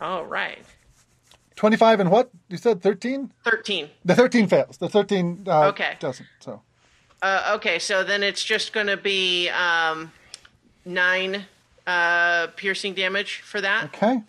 [0.00, 0.58] All right.
[1.56, 2.30] 25 and what?
[2.48, 3.32] You said 13?
[3.44, 3.88] 13.
[4.04, 4.76] The 13 fails.
[4.76, 5.94] The 13 uh, Okay.
[6.00, 6.26] doesn't.
[6.40, 6.62] So
[7.22, 10.12] Uh, okay, so then it's just going to be um,
[10.84, 11.46] nine
[11.86, 13.84] uh, piercing damage for that.
[13.84, 14.20] okay.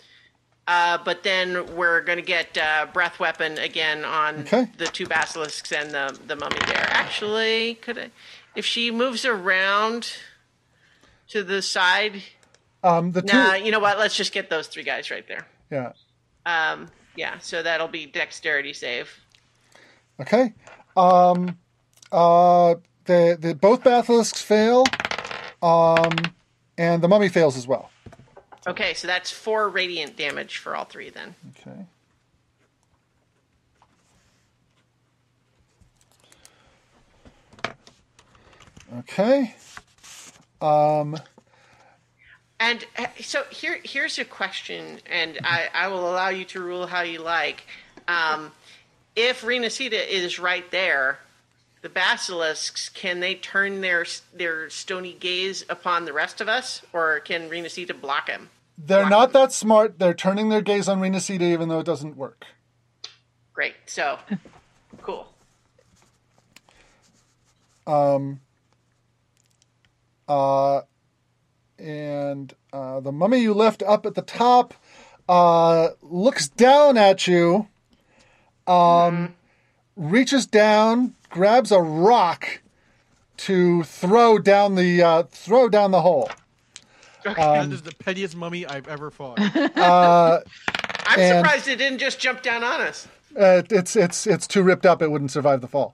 [0.68, 4.68] Uh, but then we're going to get uh, breath weapon again on Okay.
[4.78, 6.88] the two basilisks and the the mummy there.
[6.90, 8.10] Actually, could I,
[8.56, 10.14] if she moves around
[11.30, 12.24] to the side?
[12.84, 13.36] Um, the two.
[13.36, 13.98] Nah, you know what?
[13.98, 15.48] Let's just get those three guys right there.
[15.72, 15.94] Yeah.
[16.46, 19.10] Um, yeah, so that'll be dexterity save.
[20.20, 20.54] Okay.
[20.96, 21.58] Um,
[22.12, 22.76] uh,
[23.06, 24.86] the the both basilisks fail.
[25.62, 26.12] Um,
[26.78, 27.90] and the mummy fails as well.
[28.68, 31.36] Okay, so that's four radiant damage for all three then.
[31.60, 31.86] Okay.
[39.00, 39.56] Okay.
[40.62, 41.18] Um,
[42.60, 46.88] And uh, so here, here's a question, and I, I will allow you to rule
[46.88, 47.64] how you like.
[48.08, 48.52] Um,
[49.16, 51.20] if Renacita is right there,
[51.82, 57.20] the basilisks can they turn their their stony gaze upon the rest of us, or
[57.20, 58.50] can Renacita block him?
[58.78, 60.00] they're not that smart.
[60.00, 62.46] They're turning their gaze on Renacita even though it doesn't work.
[63.54, 64.20] Great, so
[65.02, 65.32] cool.
[70.28, 70.82] Uh,
[71.78, 74.74] and uh, the mummy you left up at the top
[75.28, 77.68] uh, looks down at you,
[78.68, 79.36] um,
[79.96, 82.62] reaches down, grabs a rock
[83.38, 86.30] to throw down the uh, throw down the hole.
[87.24, 89.40] that is the pettiest mummy I've ever fought.
[91.08, 93.08] I'm And- surprised it didn't just jump down on us.
[93.38, 95.94] Uh, it's it's it's too ripped up; it wouldn't survive the fall.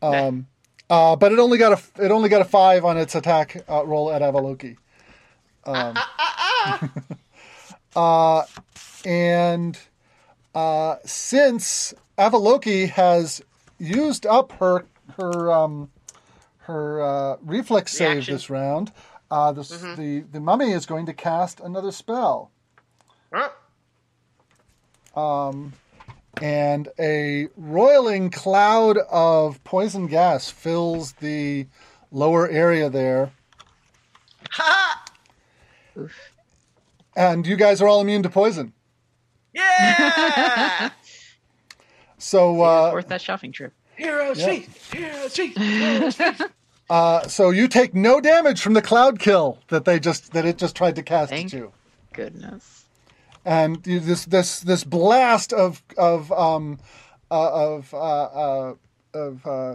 [0.00, 0.46] Um,
[0.90, 3.84] uh, but it only got a it only got a five on its attack uh,
[3.84, 4.76] roll at Avaloki.
[5.64, 5.96] Um,
[7.96, 8.42] uh,
[9.04, 9.78] and
[10.54, 13.42] uh, since Avaloki has
[13.78, 14.86] used up her
[15.16, 15.90] her um,
[16.58, 18.34] her uh, reflex save Reaction.
[18.34, 18.92] this round,
[19.30, 22.50] uh, this, the the mummy is going to cast another spell.
[23.32, 23.48] Huh?
[26.40, 31.66] And a roiling cloud of poison gas fills the
[32.10, 33.32] lower area there.
[34.52, 35.04] Ha!
[37.16, 38.72] And you guys are all immune to poison.
[39.52, 40.90] Yeah!
[42.18, 43.72] So, uh, worth that shopping trip.
[43.96, 44.46] Hero Yeah.
[44.46, 44.68] feet!
[44.92, 45.58] Hero feet!
[45.58, 46.40] Hero feet!
[46.88, 50.56] uh, so you take no damage from the cloud kill that they just that it
[50.56, 51.72] just tried to cast Thank at you.
[52.12, 52.81] Goodness.
[53.44, 56.78] And you, this this this blast of of um
[57.30, 58.74] uh, of uh, uh,
[59.14, 59.74] of uh,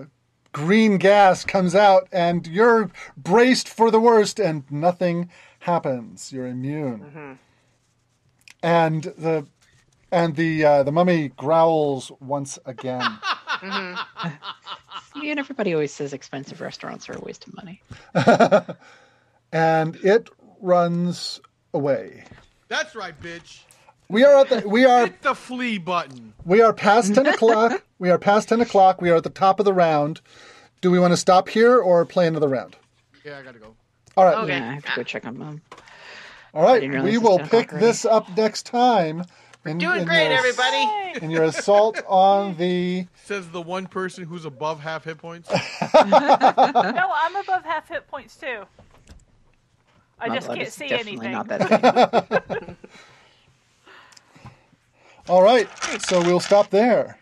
[0.52, 5.30] green gas comes out, and you're braced for the worst, and nothing
[5.60, 6.32] happens.
[6.32, 7.40] You're immune.
[8.64, 9.48] And the
[10.12, 13.02] and the uh, the mummy growls once again.
[15.14, 17.82] See, and everybody always says expensive restaurants are a waste of money.
[19.52, 20.30] and it
[20.62, 21.42] runs
[21.74, 22.24] away.
[22.68, 23.62] That's right, bitch.
[24.10, 26.34] We are at the we are Hit the flee button.
[26.46, 27.84] We are past 10 o'clock.
[28.00, 29.02] We are past 10 o'clock.
[29.02, 30.22] We are at the top of the round.
[30.82, 32.76] Do we want to stop here or play another round?
[33.26, 33.74] Yeah, I gotta go.
[34.16, 34.38] All right.
[34.38, 34.56] Okay.
[34.56, 35.62] Yeah, I have to go check on mom.
[36.54, 37.04] All right.
[37.04, 37.86] We will pick already.
[37.88, 39.26] this up next time.
[39.66, 41.26] In, Doing in great, your, everybody!
[41.26, 43.08] In your assault on the.
[43.26, 45.50] Says the one person who's above half hit points.
[45.94, 48.64] No, I'm above half hit points too.
[50.20, 51.32] I just can't see anything.
[51.32, 52.76] not that.
[55.30, 55.68] All right.
[56.08, 57.20] So we'll stop there.